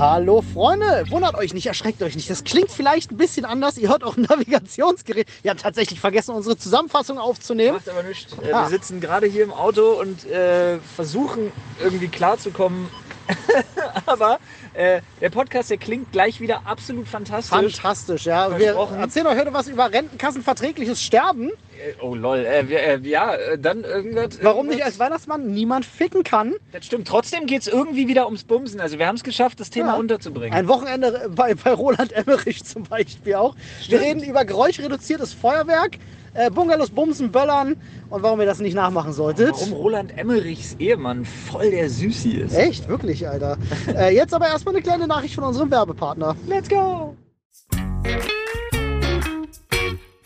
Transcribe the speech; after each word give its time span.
Hallo 0.00 0.40
Freunde, 0.40 1.04
wundert 1.10 1.34
euch 1.34 1.52
nicht, 1.52 1.66
erschreckt 1.66 2.02
euch 2.02 2.16
nicht. 2.16 2.30
Das 2.30 2.42
klingt 2.42 2.70
vielleicht 2.70 3.10
ein 3.10 3.18
bisschen 3.18 3.44
anders. 3.44 3.76
Ihr 3.76 3.90
hört 3.90 4.02
auch 4.02 4.16
ein 4.16 4.22
Navigationsgerät. 4.30 5.26
Wir 5.42 5.50
haben 5.50 5.58
tatsächlich 5.58 6.00
vergessen, 6.00 6.34
unsere 6.34 6.56
Zusammenfassung 6.56 7.18
aufzunehmen. 7.18 7.74
Macht 7.74 7.88
aber 7.90 8.02
nichts. 8.04 8.32
Äh, 8.42 8.50
Ah. 8.50 8.62
Wir 8.62 8.70
sitzen 8.70 9.02
gerade 9.02 9.26
hier 9.26 9.44
im 9.44 9.52
Auto 9.52 10.00
und 10.00 10.24
äh, 10.24 10.78
versuchen 10.96 11.52
irgendwie 11.82 12.08
klarzukommen. 12.08 12.88
aber 14.06 14.38
äh, 14.72 15.02
der 15.20 15.28
Podcast, 15.28 15.68
der 15.68 15.76
klingt 15.76 16.12
gleich 16.12 16.40
wieder 16.40 16.62
absolut 16.64 17.06
fantastisch. 17.06 17.50
Fantastisch, 17.50 18.24
ja. 18.24 18.58
Wir 18.58 18.74
erzählen 18.76 19.26
euch 19.26 19.38
heute 19.38 19.52
was 19.52 19.68
über 19.68 19.92
Rentenkassenverträgliches 19.92 21.02
Sterben. 21.02 21.50
Äh, 21.80 21.94
oh 22.02 22.14
lol, 22.14 22.38
äh, 22.38 22.60
äh, 22.60 22.98
ja, 23.08 23.34
äh, 23.34 23.58
dann 23.58 23.84
irgendwas. 23.84 24.38
Warum 24.42 24.66
nicht 24.66 24.84
als 24.84 24.98
Weihnachtsmann 24.98 25.46
niemand 25.52 25.84
ficken 25.84 26.22
kann. 26.24 26.54
Das 26.72 26.84
stimmt. 26.86 27.08
Trotzdem 27.08 27.46
geht 27.46 27.62
es 27.62 27.68
irgendwie 27.68 28.06
wieder 28.08 28.26
ums 28.26 28.44
Bumsen. 28.44 28.80
Also 28.80 28.98
wir 28.98 29.06
haben 29.06 29.16
es 29.16 29.22
geschafft, 29.24 29.60
das 29.60 29.70
Thema 29.70 29.94
Ja. 29.94 29.94
unterzubringen. 29.94 30.52
Ein 30.52 30.68
Wochenende 30.68 31.30
bei, 31.34 31.54
bei 31.54 31.72
Roland 31.72 32.12
Emmerich 32.12 32.64
zum 32.64 32.82
Beispiel 32.84 33.34
auch. 33.34 33.54
Wir 33.88 34.00
reden 34.00 34.22
über 34.22 34.44
geräuschreduziertes 34.44 35.32
Feuerwerk, 35.32 35.98
äh, 36.34 36.50
Bungalows, 36.50 36.90
Bumsen, 36.90 37.32
Böllern 37.32 37.76
und 38.10 38.22
warum 38.22 38.40
ihr 38.40 38.46
das 38.46 38.60
nicht 38.60 38.74
nachmachen 38.74 39.12
solltet. 39.12 39.52
Warum 39.52 39.72
Roland 39.72 40.16
Emmerichs 40.18 40.76
Ehemann 40.78 41.24
voll 41.24 41.70
der 41.70 41.88
Süßi 41.88 42.30
ist. 42.32 42.54
Echt? 42.56 42.88
Wirklich, 42.88 43.26
Alter. 43.28 43.56
äh, 43.96 44.14
jetzt 44.14 44.34
aber 44.34 44.46
erstmal 44.48 44.74
eine 44.74 44.82
kleine 44.82 45.06
Nachricht 45.06 45.34
von 45.34 45.44
unserem 45.44 45.70
Werbepartner. 45.70 46.36
Let's 46.46 46.68
go! 46.68 47.16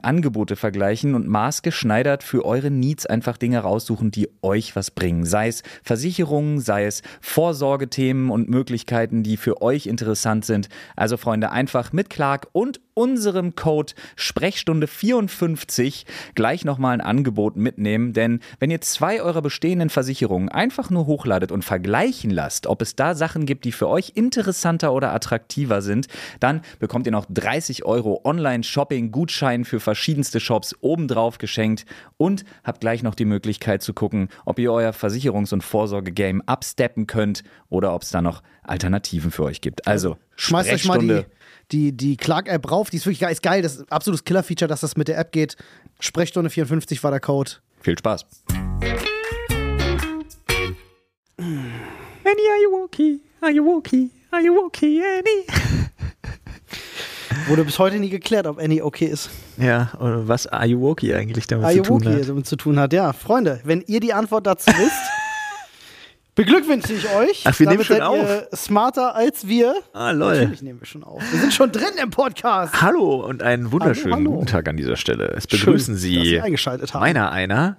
Angebote 0.00 0.56
vergleichen 0.56 1.14
und 1.14 1.28
maßgeschneidert 1.28 2.22
für 2.22 2.44
eure 2.44 2.70
Needs 2.70 3.06
einfach 3.06 3.36
Dinge 3.36 3.60
raussuchen, 3.60 4.10
die 4.10 4.28
euch 4.42 4.76
was 4.76 4.90
bringen. 4.90 5.24
Sei 5.24 5.48
es 5.48 5.62
Versicherungen, 5.82 6.60
sei 6.60 6.86
es 6.86 7.02
Vorsorgethemen 7.20 8.30
und 8.30 8.48
Möglichkeiten, 8.48 9.22
die 9.22 9.36
für 9.36 9.62
euch 9.62 9.86
interessant 9.86 10.44
sind. 10.44 10.68
Also 10.96 11.16
Freunde, 11.16 11.50
einfach 11.50 11.92
mit 11.92 12.10
Clark 12.10 12.48
und 12.52 12.80
unserem 12.96 13.54
Code 13.54 13.92
Sprechstunde 14.16 14.86
54 14.86 16.06
gleich 16.34 16.64
nochmal 16.64 16.94
ein 16.94 17.02
Angebot 17.02 17.54
mitnehmen, 17.54 18.14
denn 18.14 18.40
wenn 18.58 18.70
ihr 18.70 18.80
zwei 18.80 19.20
eurer 19.20 19.42
bestehenden 19.42 19.90
Versicherungen 19.90 20.48
einfach 20.48 20.88
nur 20.88 21.04
hochladet 21.04 21.52
und 21.52 21.62
vergleichen 21.62 22.30
lasst, 22.30 22.66
ob 22.66 22.80
es 22.80 22.96
da 22.96 23.14
Sachen 23.14 23.44
gibt, 23.44 23.66
die 23.66 23.72
für 23.72 23.88
euch 23.88 24.12
interessanter 24.14 24.94
oder 24.94 25.12
attraktiver 25.12 25.82
sind, 25.82 26.06
dann 26.40 26.62
bekommt 26.78 27.04
ihr 27.04 27.12
noch 27.12 27.26
30 27.28 27.84
Euro 27.84 28.22
Online-Shopping-Gutschein 28.24 29.66
für 29.66 29.78
verschiedenste 29.86 30.40
Shops 30.40 30.74
obendrauf 30.80 31.38
geschenkt 31.38 31.86
und 32.16 32.44
habt 32.64 32.80
gleich 32.80 33.04
noch 33.04 33.14
die 33.14 33.24
Möglichkeit 33.24 33.84
zu 33.84 33.94
gucken, 33.94 34.30
ob 34.44 34.58
ihr 34.58 34.72
euer 34.72 34.90
Versicherungs- 34.90 35.54
und 35.54 35.62
Vorsorge-Game 35.62 36.42
absteppen 36.42 37.06
könnt 37.06 37.44
oder 37.68 37.94
ob 37.94 38.02
es 38.02 38.10
da 38.10 38.20
noch 38.20 38.42
Alternativen 38.64 39.30
für 39.30 39.44
euch 39.44 39.60
gibt. 39.60 39.86
Also, 39.86 40.16
Schmeißt 40.34 40.72
euch 40.72 40.86
mal 40.86 40.98
die, 40.98 41.22
die, 41.70 41.92
die 41.96 42.16
Clark-App 42.16 42.68
rauf. 42.68 42.90
Die 42.90 42.96
ist 42.96 43.06
wirklich 43.06 43.20
geil. 43.20 43.30
Ist 43.30 43.44
geil. 43.44 43.62
Das 43.62 43.76
ist 43.76 43.82
ein 43.82 43.92
absolutes 43.92 44.24
Killer-Feature, 44.24 44.68
dass 44.68 44.80
das 44.80 44.96
mit 44.96 45.06
der 45.06 45.18
App 45.18 45.30
geht. 45.30 45.56
Sprechstunde 46.00 46.50
54 46.50 47.04
war 47.04 47.12
der 47.12 47.20
Code. 47.20 47.52
Viel 47.80 47.96
Spaß. 47.96 48.26
Annie, 51.38 51.54
are 52.24 52.60
you 52.60 52.82
okay? 52.82 53.20
Are 53.40 53.52
you 53.52 53.76
okay? 53.76 54.10
Are 54.32 54.42
you 54.42 54.58
okay, 54.66 55.00
Annie? 55.00 55.65
Wurde 57.46 57.64
bis 57.64 57.78
heute 57.78 57.98
nie 58.00 58.08
geklärt, 58.10 58.46
ob 58.48 58.58
Annie 58.58 58.82
okay 58.84 59.06
ist. 59.06 59.30
Ja, 59.56 59.92
oder 60.00 60.26
was 60.26 60.48
Ayuwoki 60.48 61.14
eigentlich 61.14 61.46
damit 61.46 61.64
Are 61.66 61.76
zu 61.76 61.82
tun 61.82 62.04
hat. 62.04 62.28
damit 62.28 62.46
zu 62.46 62.56
tun 62.56 62.78
hat. 62.80 62.92
Ja, 62.92 63.12
Freunde, 63.12 63.60
wenn 63.62 63.82
ihr 63.86 64.00
die 64.00 64.12
Antwort 64.12 64.48
dazu 64.48 64.66
wisst, 64.76 65.10
beglückwünsche 66.34 66.92
ich 66.94 67.08
euch. 67.14 67.44
Ach, 67.46 67.56
wir 67.56 67.66
nehmen 67.68 67.84
Damit 67.84 67.86
schon 67.86 67.96
seid 67.98 68.50
ihr 68.52 68.56
smarter 68.56 69.14
als 69.14 69.46
wir. 69.46 69.74
Ah, 69.92 70.10
lol. 70.10 70.34
Natürlich 70.40 70.62
nehmen 70.62 70.80
wir 70.80 70.86
schon 70.86 71.04
auf. 71.04 71.22
Wir 71.30 71.38
sind 71.40 71.54
schon 71.54 71.70
drin 71.70 71.94
im 72.02 72.10
Podcast. 72.10 72.82
Hallo 72.82 73.24
und 73.24 73.44
einen 73.44 73.70
wunderschönen 73.70 74.14
Hallo, 74.14 74.24
hallo. 74.24 74.38
guten 74.38 74.46
Tag 74.46 74.68
an 74.68 74.76
dieser 74.76 74.96
Stelle. 74.96 75.28
Es 75.36 75.46
begrüßen 75.46 75.86
Schön, 75.86 75.94
dass 75.94 76.02
Sie 76.02 76.28
Sie 76.30 76.40
eingeschaltet 76.40 76.94
haben. 76.94 77.00
meiner 77.00 77.30
einer, 77.30 77.76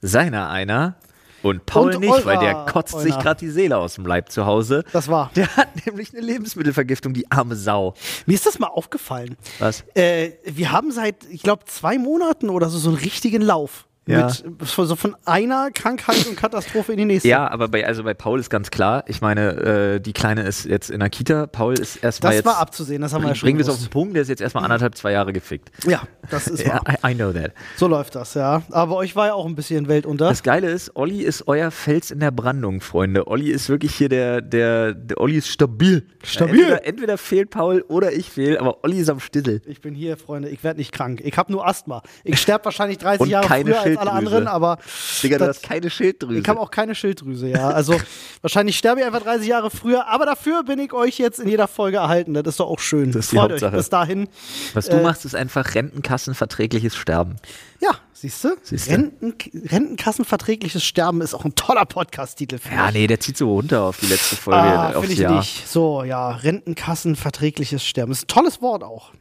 seiner 0.00 0.48
einer 0.48 0.94
und 1.42 1.66
Paul 1.66 1.94
Und 1.94 2.00
nicht, 2.00 2.24
weil 2.26 2.38
der 2.38 2.66
kotzt 2.66 2.98
sich 3.00 3.12
einer. 3.14 3.22
gerade 3.22 3.40
die 3.40 3.50
Seele 3.50 3.76
aus 3.78 3.94
dem 3.94 4.06
Leib 4.06 4.30
zu 4.30 4.46
Hause. 4.46 4.84
Das 4.92 5.08
war. 5.08 5.30
Der 5.36 5.54
hat 5.56 5.86
nämlich 5.86 6.12
eine 6.12 6.20
Lebensmittelvergiftung, 6.20 7.12
die 7.14 7.30
arme 7.30 7.56
Sau. 7.56 7.94
Mir 8.26 8.34
ist 8.34 8.46
das 8.46 8.58
mal 8.58 8.68
aufgefallen. 8.68 9.36
Was? 9.58 9.84
Äh, 9.94 10.32
wir 10.44 10.72
haben 10.72 10.90
seit, 10.92 11.24
ich 11.30 11.42
glaube, 11.42 11.64
zwei 11.66 11.98
Monaten 11.98 12.48
oder 12.50 12.68
so 12.68 12.78
so 12.78 12.90
einen 12.90 12.98
richtigen 12.98 13.42
Lauf. 13.42 13.86
Ja. 14.10 14.26
Mit, 14.26 14.68
so 14.68 14.96
von 14.96 15.16
einer 15.24 15.70
Krankheit 15.72 16.26
und 16.26 16.36
Katastrophe 16.36 16.92
in 16.92 16.98
die 16.98 17.04
nächste. 17.04 17.28
Ja, 17.28 17.50
aber 17.50 17.68
bei, 17.68 17.86
also 17.86 18.02
bei 18.04 18.14
Paul 18.14 18.40
ist 18.40 18.50
ganz 18.50 18.70
klar, 18.70 19.04
ich 19.06 19.20
meine, 19.20 19.94
äh, 19.96 20.00
die 20.00 20.12
Kleine 20.12 20.42
ist 20.42 20.64
jetzt 20.64 20.90
in 20.90 21.00
der 21.00 21.10
Kita, 21.10 21.46
Paul 21.46 21.74
ist 21.74 21.96
erstmal 21.96 22.30
Das 22.30 22.36
jetzt. 22.38 22.46
war 22.46 22.58
abzusehen, 22.58 23.02
das 23.02 23.12
haben 23.12 23.22
wir 23.22 23.28
ja 23.28 23.34
schon 23.34 23.46
Bringen 23.46 23.58
wir 23.58 23.64
es 23.64 23.68
auf 23.68 23.78
den. 23.78 23.88
Punkt, 23.90 24.14
der 24.14 24.22
ist 24.22 24.28
jetzt 24.28 24.40
erstmal 24.40 24.64
anderthalb, 24.64 24.96
zwei 24.96 25.12
Jahre 25.12 25.32
gefickt. 25.32 25.70
Ja, 25.86 26.02
das 26.30 26.46
ist 26.48 26.66
wahr. 26.68 26.82
I, 26.88 27.12
I 27.12 27.14
know 27.14 27.32
that. 27.32 27.52
So 27.76 27.86
läuft 27.88 28.14
das, 28.14 28.34
ja. 28.34 28.62
Aber 28.70 28.96
euch 28.96 29.16
war 29.16 29.28
ja 29.28 29.34
auch 29.34 29.46
ein 29.46 29.54
bisschen 29.54 29.88
Welt 29.88 30.06
unter. 30.06 30.28
Das 30.28 30.42
Geile 30.42 30.70
ist, 30.70 30.94
Olli 30.96 31.22
ist 31.22 31.46
euer 31.48 31.70
Fels 31.70 32.10
in 32.10 32.20
der 32.20 32.30
Brandung, 32.30 32.80
Freunde. 32.80 33.26
Olli 33.28 33.50
ist 33.50 33.68
wirklich 33.68 33.94
hier 33.94 34.08
der, 34.08 34.40
der, 34.40 34.94
der 34.94 35.20
Olli 35.20 35.36
ist 35.36 35.48
stabil. 35.48 36.06
Stabil. 36.22 36.60
Entweder, 36.60 36.86
entweder 36.86 37.18
fehlt 37.18 37.50
Paul 37.50 37.82
oder 37.88 38.12
ich 38.12 38.28
fehl, 38.30 38.58
aber 38.58 38.84
Olli 38.84 38.98
ist 38.98 39.08
am 39.10 39.20
Stittel. 39.20 39.62
Ich 39.66 39.80
bin 39.80 39.94
hier, 39.94 40.16
Freunde, 40.16 40.48
ich 40.48 40.62
werde 40.64 40.78
nicht 40.78 40.92
krank. 40.92 41.20
Ich 41.24 41.36
habe 41.36 41.50
nur 41.52 41.66
Asthma. 41.66 42.02
Ich 42.24 42.38
sterbe 42.40 42.64
wahrscheinlich 42.66 42.98
30 42.98 43.20
Und 43.20 43.28
Jahre 43.28 43.46
keine 43.46 43.74
früher 43.74 43.82
alle 44.00 44.12
anderen, 44.12 44.48
aber 44.48 44.78
Digga, 45.22 45.38
du 45.38 45.46
Das- 45.46 45.58
hast 45.58 45.62
keine 45.64 45.90
Schilddrüse. 45.90 46.40
ich 46.40 46.48
habe 46.48 46.58
auch 46.60 46.70
keine 46.70 46.94
Schilddrüse, 46.94 47.48
ja. 47.48 47.68
Also 47.70 47.94
wahrscheinlich 48.42 48.76
sterbe 48.78 49.00
ich 49.00 49.06
einfach 49.06 49.22
30 49.22 49.46
Jahre 49.46 49.70
früher, 49.70 50.08
aber 50.08 50.26
dafür 50.26 50.62
bin 50.64 50.78
ich 50.78 50.92
euch 50.92 51.18
jetzt 51.18 51.38
in 51.38 51.48
jeder 51.48 51.68
Folge 51.68 51.98
erhalten. 51.98 52.34
Das 52.34 52.44
ist 52.46 52.60
doch 52.60 52.68
auch 52.68 52.80
schön. 52.80 53.12
Das 53.12 53.26
ist 53.26 53.32
die 53.32 53.36
Freut 53.36 53.50
Hauptsache. 53.52 53.72
euch 53.72 53.78
bis 53.78 53.88
dahin. 53.90 54.28
Was 54.74 54.86
du 54.86 54.96
äh, 54.96 55.02
machst, 55.02 55.24
ist 55.24 55.34
einfach 55.34 55.74
rentenkassenverträgliches 55.74 56.96
Sterben. 56.96 57.36
Ja, 57.80 57.90
siehst 58.12 58.44
du? 58.44 58.56
Renten, 58.88 59.34
Rentenkassenverträgliches 59.68 60.84
Sterben 60.84 61.20
ist 61.22 61.34
auch 61.34 61.44
ein 61.44 61.54
toller 61.54 61.84
Podcast-Titel 61.86 62.58
für 62.58 62.74
Ja, 62.74 62.90
nee, 62.90 63.06
der 63.06 63.20
zieht 63.20 63.36
so 63.36 63.52
runter 63.54 63.82
auf 63.82 63.98
die 63.98 64.06
letzte 64.06 64.36
Folge, 64.36 64.60
Ah, 64.60 64.92
finde 64.92 65.12
ich 65.12 65.18
Jahr. 65.18 65.38
nicht. 65.38 65.66
So, 65.68 66.04
ja, 66.04 66.30
Rentenkassenverträgliches 66.30 67.84
Sterben. 67.84 68.12
Ist 68.12 68.24
ein 68.24 68.28
tolles 68.28 68.60
Wort 68.62 68.82
auch. 68.82 69.12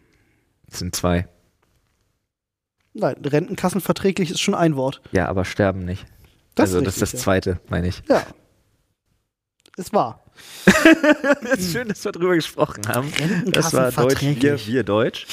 Das 0.69 0.79
sind 0.79 0.95
zwei. 0.95 1.27
Nein, 2.93 3.15
Rentenkassenverträglich 3.23 4.31
ist 4.31 4.41
schon 4.41 4.55
ein 4.55 4.75
Wort. 4.75 5.01
Ja, 5.11 5.27
aber 5.27 5.45
sterben 5.45 5.85
nicht. 5.85 6.05
Das 6.55 6.69
also 6.69 6.79
ist 6.79 6.85
das 6.87 6.95
ist 6.95 7.01
richtig, 7.03 7.11
das 7.17 7.21
zweite, 7.23 7.59
meine 7.69 7.87
ich. 7.87 8.01
Ja. 8.09 8.23
Es 9.77 9.89
ist 11.59 11.71
schön, 11.71 11.87
dass 11.87 12.03
wir 12.03 12.11
drüber 12.11 12.35
gesprochen 12.35 12.87
haben. 12.87 13.11
Das 13.51 13.73
war 13.73 13.91
Deutsch, 13.91 13.97
wir, 13.97 14.03
Rentenkassenverträglich. 14.03 14.67
wir 14.67 14.83
Deutsch. 14.83 15.27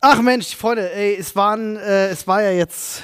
Ach 0.00 0.20
Mensch, 0.20 0.54
Freunde, 0.54 0.92
ey, 0.92 1.16
es 1.16 1.34
waren, 1.34 1.76
äh, 1.76 2.08
es 2.08 2.26
war 2.26 2.42
ja 2.42 2.50
jetzt, 2.50 3.02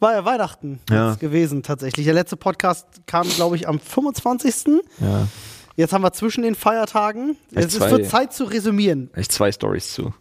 war 0.00 0.12
ja 0.12 0.24
Weihnachten 0.24 0.80
Ja. 0.90 1.10
jetzt 1.10 1.20
gewesen 1.20 1.62
tatsächlich. 1.62 2.04
Der 2.04 2.14
letzte 2.14 2.36
Podcast 2.36 2.86
kam, 3.06 3.26
glaube 3.30 3.56
ich, 3.56 3.66
am 3.68 3.80
25. 3.80 4.82
Ja. 5.00 5.28
Jetzt 5.76 5.94
haben 5.94 6.02
wir 6.02 6.12
zwischen 6.12 6.42
den 6.42 6.54
Feiertagen. 6.54 7.36
Echt 7.54 7.68
Es, 7.68 7.72
es 7.74 7.78
zwei. 7.78 7.90
wird 7.92 8.10
Zeit 8.10 8.34
zu 8.34 8.44
resümieren. 8.44 9.08
Echt 9.14 9.32
zwei 9.32 9.50
Stories 9.50 9.94
zu. 9.94 10.12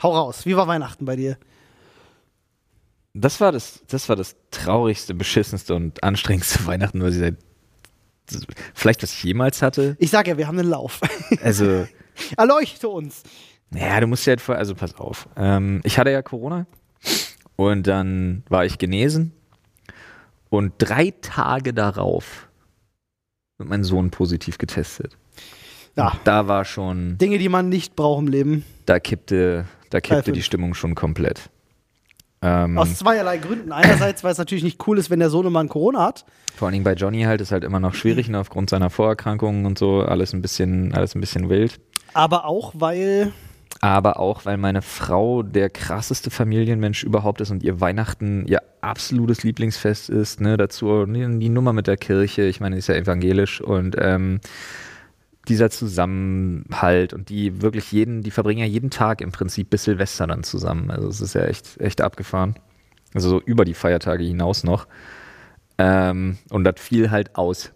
Hau 0.00 0.14
raus. 0.14 0.46
Wie 0.46 0.56
war 0.56 0.68
Weihnachten 0.68 1.04
bei 1.04 1.16
dir? 1.16 1.36
Das 3.14 3.40
war 3.40 3.50
das, 3.52 3.80
das 3.88 4.08
war 4.08 4.16
das 4.16 4.36
traurigste, 4.50 5.14
beschissenste 5.14 5.74
und 5.74 6.02
anstrengendste 6.02 6.64
Weihnachten, 6.66 7.02
was 7.02 7.14
ich 7.14 7.20
seit 7.20 7.36
vielleicht 8.74 9.02
was 9.02 9.12
ich 9.12 9.24
jemals 9.24 9.60
hatte. 9.60 9.96
Ich 9.98 10.10
sag 10.10 10.28
ja, 10.28 10.36
wir 10.38 10.46
haben 10.46 10.58
einen 10.58 10.68
Lauf. 10.70 11.00
Also, 11.42 11.86
Erleuchte 12.36 12.88
uns. 12.88 13.22
naja, 13.70 14.00
du 14.00 14.06
musst 14.06 14.26
ja 14.26 14.32
halt 14.32 14.40
vor, 14.40 14.56
also 14.56 14.74
pass 14.74 14.94
auf. 14.96 15.28
Ähm, 15.36 15.80
ich 15.84 15.98
hatte 15.98 16.10
ja 16.10 16.22
Corona 16.22 16.66
und 17.56 17.86
dann 17.86 18.44
war 18.48 18.64
ich 18.64 18.78
genesen 18.78 19.32
und 20.48 20.74
drei 20.78 21.12
Tage 21.22 21.72
darauf 21.72 22.48
wird 23.58 23.68
mein 23.68 23.84
Sohn 23.84 24.10
positiv 24.10 24.58
getestet. 24.58 25.16
Ja. 25.96 26.12
Da 26.24 26.46
war 26.46 26.64
schon, 26.64 27.18
Dinge, 27.18 27.38
die 27.38 27.48
man 27.48 27.68
nicht 27.68 27.96
braucht 27.96 28.20
im 28.20 28.28
Leben. 28.28 28.64
da 28.86 29.00
kippte, 29.00 29.66
da 29.90 30.00
kippte 30.00 30.32
die 30.32 30.42
Stimmung 30.42 30.74
schon 30.74 30.94
komplett. 30.94 31.50
Ähm, 32.42 32.78
Aus 32.78 32.96
zweierlei 32.96 33.38
Gründen. 33.38 33.70
Einerseits, 33.72 34.24
weil 34.24 34.32
es 34.32 34.38
natürlich 34.38 34.64
nicht 34.64 34.86
cool 34.86 34.98
ist, 34.98 35.10
wenn 35.10 35.18
der 35.18 35.30
Sohnemann 35.30 35.68
Corona 35.68 36.04
hat. 36.04 36.24
vor 36.56 36.66
allen 36.66 36.72
Dingen 36.72 36.84
bei 36.84 36.94
Johnny 36.94 37.22
halt 37.22 37.40
ist 37.40 37.52
halt 37.52 37.64
immer 37.64 37.80
noch 37.80 37.94
schwierig, 37.94 38.28
ne, 38.28 38.38
aufgrund 38.38 38.70
seiner 38.70 38.88
Vorerkrankungen 38.88 39.66
und 39.66 39.78
so, 39.78 40.00
alles 40.00 40.32
ein 40.32 40.40
bisschen, 40.40 40.94
alles 40.94 41.14
ein 41.14 41.20
bisschen 41.20 41.50
wild. 41.50 41.80
Aber 42.14 42.46
auch, 42.46 42.72
weil. 42.76 43.32
aber 43.80 44.18
auch, 44.18 44.46
weil 44.46 44.56
meine 44.56 44.82
Frau 44.82 45.42
der 45.42 45.68
krasseste 45.68 46.30
Familienmensch 46.30 47.04
überhaupt 47.04 47.40
ist 47.42 47.50
und 47.50 47.62
ihr 47.62 47.80
Weihnachten 47.80 48.46
ihr 48.46 48.62
absolutes 48.80 49.42
Lieblingsfest 49.42 50.08
ist. 50.08 50.40
Ne? 50.40 50.56
Dazu 50.56 51.04
die 51.06 51.38
die 51.38 51.48
Nummer 51.50 51.74
mit 51.74 51.86
der 51.86 51.98
Kirche, 51.98 52.42
ich 52.42 52.60
meine, 52.60 52.76
sie 52.76 52.80
ist 52.80 52.88
ja 52.88 52.94
evangelisch 52.94 53.60
und 53.60 53.96
ähm, 53.98 54.40
dieser 55.50 55.68
Zusammenhalt 55.68 57.12
und 57.12 57.28
die 57.28 57.60
wirklich 57.60 57.92
jeden, 57.92 58.22
die 58.22 58.30
verbringen 58.30 58.60
ja 58.60 58.66
jeden 58.66 58.90
Tag 58.90 59.20
im 59.20 59.32
Prinzip 59.32 59.68
bis 59.68 59.84
Silvester 59.84 60.26
dann 60.26 60.44
zusammen. 60.44 60.90
Also 60.90 61.08
es 61.08 61.20
ist 61.20 61.34
ja 61.34 61.42
echt, 61.42 61.78
echt 61.80 62.00
abgefahren. 62.00 62.54
Also 63.12 63.28
so 63.28 63.40
über 63.40 63.64
die 63.64 63.74
Feiertage 63.74 64.24
hinaus 64.24 64.64
noch. 64.64 64.86
Ähm, 65.76 66.38
und 66.50 66.64
das 66.64 66.76
fiel 66.78 67.10
halt 67.10 67.36
aus. 67.36 67.72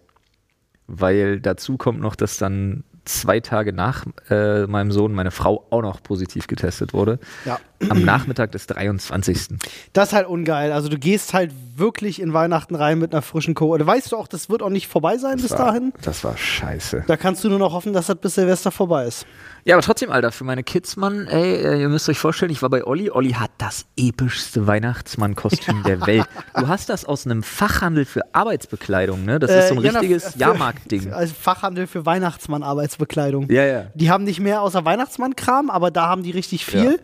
Weil 0.87 1.39
dazu 1.41 1.77
kommt 1.77 1.99
noch, 1.99 2.15
dass 2.15 2.37
dann 2.37 2.83
zwei 3.05 3.39
Tage 3.39 3.73
nach 3.73 4.05
äh, 4.29 4.65
meinem 4.67 4.91
Sohn 4.91 5.13
meine 5.13 5.31
Frau 5.31 5.65
auch 5.69 5.81
noch 5.81 6.01
positiv 6.03 6.47
getestet 6.47 6.93
wurde. 6.93 7.19
Ja. 7.45 7.59
Am 7.89 8.03
Nachmittag 8.03 8.51
des 8.51 8.67
23. 8.67 9.49
Das 9.93 10.09
ist 10.09 10.13
halt 10.13 10.27
ungeil. 10.27 10.71
Also 10.71 10.89
du 10.89 10.97
gehst 10.97 11.33
halt 11.33 11.51
wirklich 11.75 12.21
in 12.21 12.33
Weihnachten 12.33 12.75
rein 12.75 12.99
mit 12.99 13.13
einer 13.13 13.21
frischen 13.21 13.53
Co. 13.53 13.77
Da 13.77 13.85
weißt 13.85 14.11
du 14.11 14.17
auch, 14.17 14.27
das 14.27 14.49
wird 14.49 14.61
auch 14.61 14.69
nicht 14.69 14.87
vorbei 14.87 15.17
sein 15.17 15.37
bis 15.37 15.49
Das 15.49 15.59
war, 15.59 15.67
dahin. 15.67 15.93
Das 16.01 16.23
war 16.23 16.37
scheiße. 16.37 17.03
Da 17.07 17.17
kannst 17.17 17.43
du 17.43 17.49
nur 17.49 17.59
noch 17.59 17.73
hoffen, 17.73 17.93
dass 17.93 18.07
das 18.07 18.17
bis 18.17 18.35
Silvester 18.35 18.71
vorbei 18.71 19.05
ist. 19.05 19.25
Ja, 19.67 19.73
aber 19.73 19.81
trotzdem, 19.81 20.11
Alter, 20.11 20.31
für 20.31 20.43
meine 20.43 20.63
Kids, 20.63 20.95
Mann, 20.95 21.25
ey, 21.25 21.55
äh, 21.55 21.81
ihr 21.81 21.89
müsst 21.89 22.07
euch 22.07 22.19
vorstellen, 22.19 22.51
ich 22.51 22.61
war 22.61 22.69
bei 22.69 22.85
Olli. 22.85 23.09
Olli 23.09 23.31
hat 23.31 23.49
das 23.57 23.87
epischste 23.97 24.67
Weihnachtsmann-Kostüm 24.67 25.81
der 25.81 26.05
Welt. 26.05 26.27
Du 26.55 26.67
hast 26.67 26.87
das 26.89 27.03
aus 27.03 27.25
einem 27.25 27.41
Fachhandel 27.41 28.05
für 28.05 28.21
Arbeitsbekleidung, 28.35 29.25
ne? 29.25 29.39
Das 29.39 29.49
ist 29.49 29.69
so 29.69 29.73
ein 29.73 29.81
Äh, 29.83 29.87
ja, 29.87 29.91
richtiges 29.93 30.33
für- 30.33 30.37
Jahrmarktding. 30.39 31.11
Also 31.11 31.33
Fachhandel 31.33 31.87
für 31.87 32.05
Weihnachtsmann-Arbeitsbekleidung. 32.05 33.49
Ja, 33.49 33.65
ja. 33.65 33.85
Die 33.95 34.11
haben 34.11 34.23
nicht 34.23 34.39
mehr 34.39 34.61
außer 34.61 34.85
Weihnachtsmann-Kram, 34.85 35.71
aber 35.71 35.89
da 35.89 36.09
haben 36.09 36.21
die 36.21 36.29
richtig 36.29 36.63
viel. 36.63 36.83
Ja. 36.85 36.97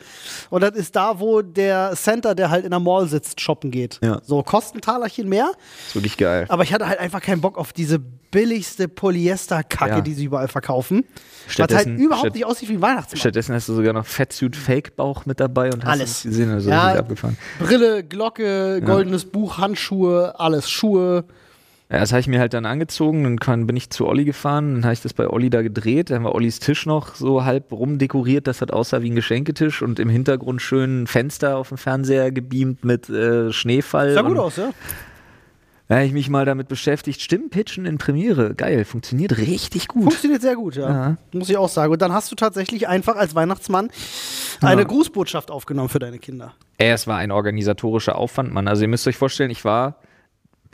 Und 0.51 0.61
das 0.61 0.75
ist 0.75 0.95
da, 0.95 1.19
wo 1.19 1.41
der 1.41 1.93
Center, 1.95 2.35
der 2.35 2.51
halt 2.51 2.63
in 2.63 2.69
der 2.69 2.79
Mall 2.79 3.07
sitzt, 3.07 3.41
shoppen 3.41 3.71
geht. 3.71 3.97
Ja. 4.03 4.19
So, 4.23 4.43
Kostentalerchen 4.43 5.27
mehr. 5.27 5.51
Ist 5.87 5.95
wirklich 5.95 6.15
geil. 6.15 6.45
Aber 6.47 6.61
ich 6.61 6.71
hatte 6.75 6.87
halt 6.87 6.99
einfach 6.99 7.21
keinen 7.21 7.41
Bock 7.41 7.57
auf 7.57 7.73
diese 7.73 7.97
billigste 7.97 8.87
Polyester-Kacke, 8.87 9.91
Ja. 9.95 10.01
die 10.01 10.13
sie 10.13 10.23
überall 10.25 10.47
verkaufen. 10.47 11.03
Was 11.57 11.73
halt 11.73 11.87
überhaupt 11.87 12.33
nicht 12.35 12.45
aussieht 12.51 12.69
wie 12.69 12.73
ein 12.73 12.81
Weihnachtsmann. 12.81 13.19
Stattdessen 13.19 13.55
hast 13.55 13.67
du 13.69 13.73
sogar 13.73 13.93
noch 13.93 14.05
Fettsuit 14.05 14.55
Fake 14.55 14.95
Bauch 14.95 15.25
mit 15.25 15.39
dabei 15.39 15.71
und 15.73 15.83
hast 15.85 15.91
Alles. 15.91 16.23
gesehen, 16.23 16.51
also 16.51 16.69
Ja. 16.69 16.93
abgefahren. 16.93 17.37
Brille, 17.59 18.03
Glocke, 18.03 18.81
goldenes 18.85 19.25
Buch, 19.25 19.57
Handschuhe, 19.57 20.39
alles, 20.39 20.69
Schuhe. 20.69 21.23
Ja, 21.89 21.99
das 21.99 22.13
habe 22.13 22.21
ich 22.21 22.27
mir 22.27 22.39
halt 22.39 22.53
dann 22.53 22.65
angezogen, 22.65 23.25
dann 23.25 23.37
kann, 23.37 23.67
bin 23.67 23.75
ich 23.75 23.89
zu 23.89 24.07
Olli 24.07 24.23
gefahren, 24.23 24.75
dann 24.75 24.83
habe 24.85 24.93
ich 24.93 25.01
das 25.01 25.13
bei 25.13 25.27
Olli 25.27 25.49
da 25.49 25.61
gedreht, 25.61 26.09
dann 26.09 26.23
war 26.23 26.33
Ollis 26.33 26.59
Tisch 26.59 26.85
noch 26.85 27.15
so 27.15 27.43
halb 27.43 27.69
rumdekoriert, 27.73 28.47
dass 28.47 28.59
das 28.59 28.69
aussah 28.69 29.01
wie 29.01 29.11
ein 29.11 29.15
Geschenketisch 29.15 29.81
und 29.81 29.99
im 29.99 30.07
Hintergrund 30.07 30.61
schön 30.61 31.03
ein 31.03 31.07
Fenster 31.07 31.57
auf 31.57 31.67
dem 31.67 31.77
Fernseher 31.77 32.31
gebeamt 32.31 32.85
mit 32.85 33.09
äh, 33.09 33.51
Schneefall. 33.51 34.13
Sah 34.13 34.21
gut 34.21 34.37
aus, 34.37 34.55
ja? 34.55 34.69
Habe 35.91 36.05
ich 36.05 36.13
mich 36.13 36.29
mal 36.29 36.45
damit 36.45 36.67
beschäftigt, 36.69 37.21
Stimmpitchen 37.21 37.85
in 37.85 37.97
Premiere, 37.97 38.55
geil, 38.55 38.85
funktioniert 38.85 39.37
richtig 39.37 39.87
gut. 39.89 40.03
Funktioniert 40.03 40.41
sehr 40.41 40.55
gut, 40.55 40.75
ja. 40.75 40.89
Ja. 40.89 41.17
Muss 41.33 41.49
ich 41.49 41.57
auch 41.57 41.67
sagen. 41.69 41.91
Und 41.91 42.01
dann 42.01 42.13
hast 42.13 42.31
du 42.31 42.35
tatsächlich 42.35 42.87
einfach 42.87 43.17
als 43.17 43.35
Weihnachtsmann 43.35 43.89
eine 44.61 44.85
Grußbotschaft 44.85 45.51
aufgenommen 45.51 45.89
für 45.89 45.99
deine 45.99 46.17
Kinder. 46.19 46.53
Ey, 46.77 46.91
es 46.91 47.07
war 47.07 47.17
ein 47.17 47.31
organisatorischer 47.31 48.15
Aufwand, 48.15 48.53
Mann. 48.53 48.67
Also 48.67 48.83
ihr 48.83 48.87
müsst 48.87 49.05
euch 49.07 49.17
vorstellen, 49.17 49.49
ich 49.51 49.65
war, 49.65 49.97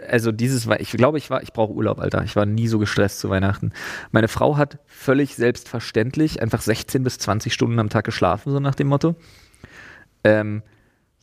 also 0.08 0.31
dieses, 0.31 0.68
war- 0.68 0.80
ich 0.80 0.92
glaube, 0.92 1.18
ich 1.18 1.30
war, 1.31 1.42
ich 1.42 1.52
brauche 1.52 1.74
Urlaub, 1.74 2.00
Alter. 2.00 2.24
Ich 2.24 2.36
war 2.36 2.46
nie 2.46 2.68
so 2.68 2.78
gestresst 2.78 3.19
zu 3.19 3.30
Weihnachten. 3.31 3.72
Meine 4.12 4.28
Frau 4.28 4.56
hat 4.58 4.78
völlig 4.86 5.36
selbstverständlich 5.36 6.42
einfach 6.44 6.62
16 6.62 7.04
bis 7.04 7.18
20 7.18 7.54
Stunden 7.54 7.80
am 7.80 7.90
Tag 7.90 8.06
geschlafen, 8.06 8.52
so 8.52 8.60
nach 8.60 8.75
dem 8.75 8.88
Motto. 8.88 9.16
Ähm, 10.24 10.62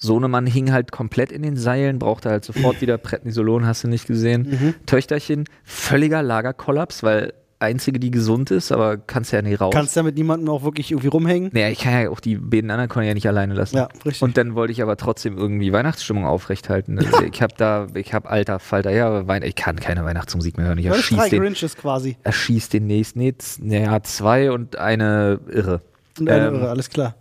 Sohnemann 0.05 0.47
hing 0.47 0.73
halt 0.73 0.93
komplett 0.93 1.33
in 1.33 1.43
den 1.43 1.56
Seilen, 1.56 1.99
brauchte 1.99 2.31
halt 2.31 2.45
sofort 2.45 2.81
wieder 2.81 2.99
Prednisolon, 2.99 3.67
hast 3.67 3.85
du 3.85 3.89
nicht 3.89 4.06
gesehen. 4.06 4.75
Töchterchen, 4.87 5.45
völliger 5.65 6.23
Lagerkollaps, 6.23 7.03
weil 7.03 7.33
einzige, 7.61 7.99
die 7.99 8.11
gesund 8.11 8.51
ist, 8.51 8.73
aber 8.73 8.99
kannst 8.99 9.33
ja 9.33 9.41
nicht 9.41 9.59
raus. 9.61 9.73
Kannst 9.73 9.97
ja 9.97 10.03
mit 10.03 10.17
niemandem 10.17 10.51
auch 10.51 10.65
wirklich 10.65 10.91
irgendwie 10.91 11.09
rumhängen. 11.09 11.49
Naja, 11.55 11.71
ich 11.71 11.79
kann 11.81 11.93
ja 11.95 12.11
auch 12.11 12.21
die 12.21 12.37
beiden 12.37 12.71
anderen 12.71 12.91
kann 12.91 13.05
ich 13.05 13.09
ja 13.09 13.15
nicht 13.15 13.27
alleine 13.29 13.55
lassen. 13.55 13.77
Ja, 13.77 13.89
richtig. 14.05 14.21
Und 14.23 14.37
dann 14.37 14.55
wollte 14.55 14.73
ich 14.73 14.83
aber 14.83 14.99
trotzdem 14.99 15.39
irgendwie 15.39 15.73
Weihnachtsstimmung 15.73 16.27
aufrechthalten. 16.27 16.99
Also 16.99 17.23
ich 17.23 17.41
habe 17.41 17.55
da, 17.56 17.87
ich 17.95 18.12
habe 18.12 18.29
alter 18.29 18.59
Falter, 18.59 18.91
ja, 18.91 19.25
ich 19.43 19.55
kann 19.55 19.77
keine 19.77 20.05
Weihnachtsmusik 20.05 20.59
mehr 20.59 20.67
hören. 20.67 20.79
Ich 20.79 20.85
Ja, 20.85 20.93
erschieß 20.95 21.31
den, 21.31 21.41
Grinches 21.41 21.77
quasi. 21.77 22.19
erschieß 22.23 22.69
den 22.69 22.87
nächsten, 22.87 23.21
nee, 23.21 23.35
naja, 23.62 24.03
zwei 24.03 24.51
und 24.51 24.77
eine 24.77 25.41
Irre. 25.51 25.81
Und 26.19 26.29
eine 26.29 26.49
Ähm, 26.49 26.55
Irre, 26.56 26.69
alles 26.69 26.91
klar. 26.91 27.15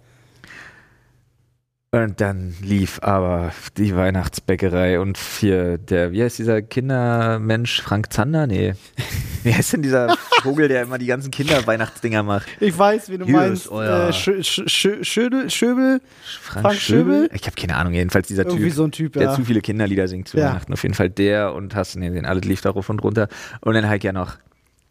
Und 1.94 2.20
dann 2.22 2.56
lief 2.60 3.00
aber 3.04 3.52
die 3.78 3.96
Weihnachtsbäckerei 3.96 5.00
und 5.00 5.16
hier 5.18 5.78
der, 5.78 6.12
wie 6.12 6.24
heißt 6.24 6.40
dieser 6.40 6.64
Kindermensch, 6.64 7.82
Frank 7.84 8.12
Zander? 8.12 8.48
Nee. 8.48 8.74
Wie 9.44 9.54
heißt 9.54 9.74
denn 9.74 9.82
dieser 9.82 10.16
Vogel, 10.42 10.70
der 10.70 10.84
immer 10.84 10.98
die 10.98 11.06
ganzen 11.06 11.30
Kinderweihnachtsdinger 11.30 12.24
macht? 12.24 12.48
Ich 12.62 12.78
weiß, 12.80 13.10
wie 13.10 13.18
du 13.18 13.26
Hier 13.26 13.36
meinst. 13.36 13.70
euer- 13.70 14.08
Äh, 14.08 14.12
Schö- 14.12 14.40
Schö- 14.42 15.04
Schöbel, 15.04 16.00
Frank, 16.42 16.66
Frank 16.66 16.80
Schöbel? 16.80 17.30
Ich 17.34 17.42
habe 17.46 17.56
keine 17.58 17.76
Ahnung, 17.76 17.92
jedenfalls 17.92 18.30
dieser 18.30 18.46
irgendwie 18.46 18.68
Typ. 18.68 18.74
so 18.74 18.84
ein 18.86 18.92
Typ, 18.94 19.14
der 19.14 19.24
ja. 19.24 19.34
zu 19.36 19.44
viele 19.44 19.60
Kinderlieder 19.60 20.08
singt 20.08 20.30
zu 20.30 20.38
Ja. 20.38 20.46
Weihnachten. 20.52 20.72
Auf 20.72 20.82
jeden 20.84 20.96
Fall 20.96 21.10
der 21.10 21.54
und 21.54 21.76
hast 21.76 21.96
du 21.96 22.00
nee, 22.00 22.10
den 22.10 22.26
alles 22.26 22.46
lief 22.46 22.62
da 22.62 22.70
rauf 22.70 22.90
und 22.90 23.04
runter. 23.04 23.28
Und 23.60 23.74
dann 23.74 23.90
halt 23.90 24.06
ja 24.06 24.14
noch, 24.14 24.38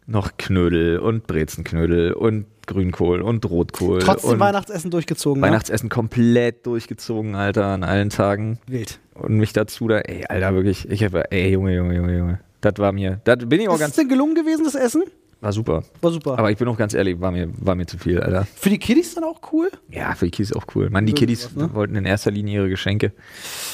noch 0.05 0.31
Knödel 0.37 0.99
und 0.99 1.27
Brezenknödel 1.27 2.13
und 2.13 2.45
Grünkohl 2.65 3.21
und 3.21 3.49
Rotkohl. 3.49 3.99
Trotzdem 3.99 4.31
und 4.31 4.39
Weihnachtsessen 4.39 4.91
durchgezogen. 4.91 5.41
ne? 5.41 5.47
Weihnachtsessen 5.47 5.89
komplett 5.89 6.65
durchgezogen, 6.65 7.35
Alter, 7.35 7.65
an 7.65 7.83
allen 7.83 8.09
Tagen. 8.09 8.59
Wild. 8.67 8.99
Und 9.15 9.37
mich 9.37 9.53
dazu 9.53 9.87
da, 9.87 9.99
ey, 9.99 10.25
Alter, 10.27 10.53
wirklich, 10.55 10.89
ich 10.89 11.03
habe, 11.03 11.29
ey, 11.31 11.51
Junge, 11.51 11.75
Junge, 11.75 11.95
Junge, 11.95 12.17
Junge. 12.17 12.39
Das 12.61 12.73
war 12.77 12.91
mir, 12.93 13.19
das 13.25 13.37
bin 13.39 13.59
ich 13.59 13.67
auch 13.67 13.73
Ist 13.75 13.79
ganz, 13.81 13.95
denn 13.95 14.07
gelungen 14.07 14.35
gewesen, 14.35 14.63
das 14.63 14.75
Essen? 14.75 15.03
war 15.41 15.51
super. 15.51 15.83
War 15.99 16.11
super. 16.11 16.39
Aber 16.39 16.49
ich 16.51 16.57
bin 16.57 16.69
auch 16.69 16.77
ganz 16.77 16.93
ehrlich, 16.93 17.19
war 17.19 17.29
mir, 17.29 17.49
war 17.57 17.75
mir 17.75 17.85
zu 17.85 17.97
viel, 17.97 18.21
Alter. 18.21 18.47
Für 18.55 18.69
die 18.69 18.79
Kiddies 18.79 19.13
dann 19.13 19.25
auch 19.25 19.41
cool? 19.51 19.69
Ja, 19.89 20.15
für 20.15 20.23
die 20.25 20.31
Kiddies 20.31 20.53
auch 20.53 20.63
cool. 20.73 20.89
Mann, 20.89 21.05
die 21.05 21.11
Kiddies 21.11 21.47
was, 21.47 21.55
ne? 21.55 21.73
wollten 21.73 21.97
in 21.97 22.05
erster 22.05 22.31
Linie 22.31 22.59
ihre 22.61 22.69
Geschenke. 22.69 23.11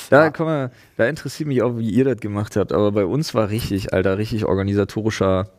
Da, 0.09 0.31
komm 0.31 0.47
mal, 0.47 0.71
da 0.97 1.05
interessiert 1.05 1.47
mich 1.47 1.61
auch, 1.61 1.77
wie 1.77 1.91
ihr 1.91 2.05
das 2.05 2.17
gemacht 2.17 2.55
habt. 2.55 2.73
Aber 2.73 2.91
bei 2.91 3.05
uns 3.05 3.35
war 3.35 3.49
richtig, 3.51 3.93
Alter, 3.93 4.17
richtig 4.17 4.45
organisatorischer. 4.45 5.51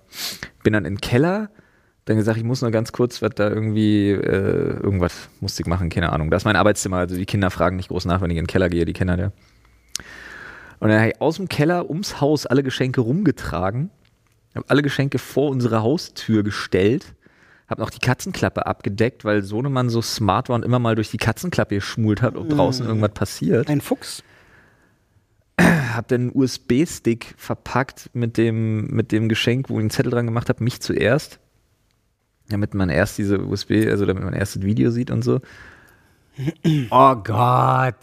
Bin 0.62 0.72
dann 0.72 0.84
in 0.84 0.94
den 0.94 1.00
Keller, 1.00 1.50
dann 2.04 2.16
gesagt, 2.16 2.38
ich 2.38 2.44
muss 2.44 2.62
nur 2.62 2.70
ganz 2.70 2.92
kurz 2.92 3.22
was 3.22 3.30
da 3.34 3.48
irgendwie, 3.48 4.10
äh, 4.10 4.80
irgendwas 4.80 5.28
musste 5.40 5.62
ich 5.62 5.66
machen, 5.66 5.88
keine 5.88 6.12
Ahnung. 6.12 6.30
Das 6.30 6.42
ist 6.42 6.46
mein 6.46 6.56
Arbeitszimmer, 6.56 6.98
also 6.98 7.16
die 7.16 7.26
Kinder 7.26 7.50
fragen 7.50 7.76
nicht 7.76 7.88
groß 7.88 8.04
nach, 8.04 8.20
wenn 8.20 8.30
ich 8.30 8.36
in 8.36 8.44
den 8.44 8.48
Keller 8.48 8.68
gehe, 8.68 8.84
die 8.84 8.92
Kinder 8.92 9.16
der. 9.16 9.32
Und 10.80 10.88
dann 10.88 10.98
habe 10.98 11.10
ich 11.10 11.20
aus 11.20 11.36
dem 11.36 11.48
Keller 11.48 11.88
ums 11.88 12.20
Haus 12.20 12.46
alle 12.46 12.62
Geschenke 12.62 13.00
rumgetragen, 13.00 13.90
habe 14.54 14.64
alle 14.68 14.82
Geschenke 14.82 15.18
vor 15.18 15.50
unsere 15.50 15.82
Haustür 15.82 16.42
gestellt 16.42 17.14
habe 17.70 17.80
noch 17.80 17.90
die 17.90 18.00
Katzenklappe 18.00 18.66
abgedeckt, 18.66 19.24
weil 19.24 19.42
Sohnemann 19.42 19.88
so 19.88 20.02
smart 20.02 20.48
war 20.48 20.56
und 20.56 20.64
immer 20.64 20.80
mal 20.80 20.96
durch 20.96 21.10
die 21.10 21.18
Katzenklappe 21.18 21.76
geschmult 21.76 22.20
hat, 22.20 22.34
ob 22.34 22.48
draußen 22.48 22.84
irgendwas 22.84 23.12
passiert. 23.12 23.70
Ein 23.70 23.80
Fuchs? 23.80 24.24
Hab 25.94 26.08
dann 26.08 26.20
einen 26.22 26.32
USB-Stick 26.34 27.34
verpackt 27.36 28.10
mit 28.12 28.36
dem, 28.36 28.86
mit 28.88 29.12
dem 29.12 29.28
Geschenk, 29.28 29.68
wo 29.68 29.74
ich 29.74 29.80
einen 29.80 29.90
Zettel 29.90 30.12
dran 30.12 30.26
gemacht 30.26 30.48
habe, 30.48 30.64
mich 30.64 30.80
zuerst. 30.80 31.38
Damit 32.48 32.74
man 32.74 32.88
erst 32.88 33.18
diese 33.18 33.40
USB, 33.40 33.86
also 33.88 34.06
damit 34.06 34.24
man 34.24 34.32
erst 34.32 34.56
das 34.56 34.62
Video 34.62 34.90
sieht 34.90 35.10
und 35.10 35.22
so. 35.22 35.40
Oh 36.90 37.14
Gott, 37.16 37.94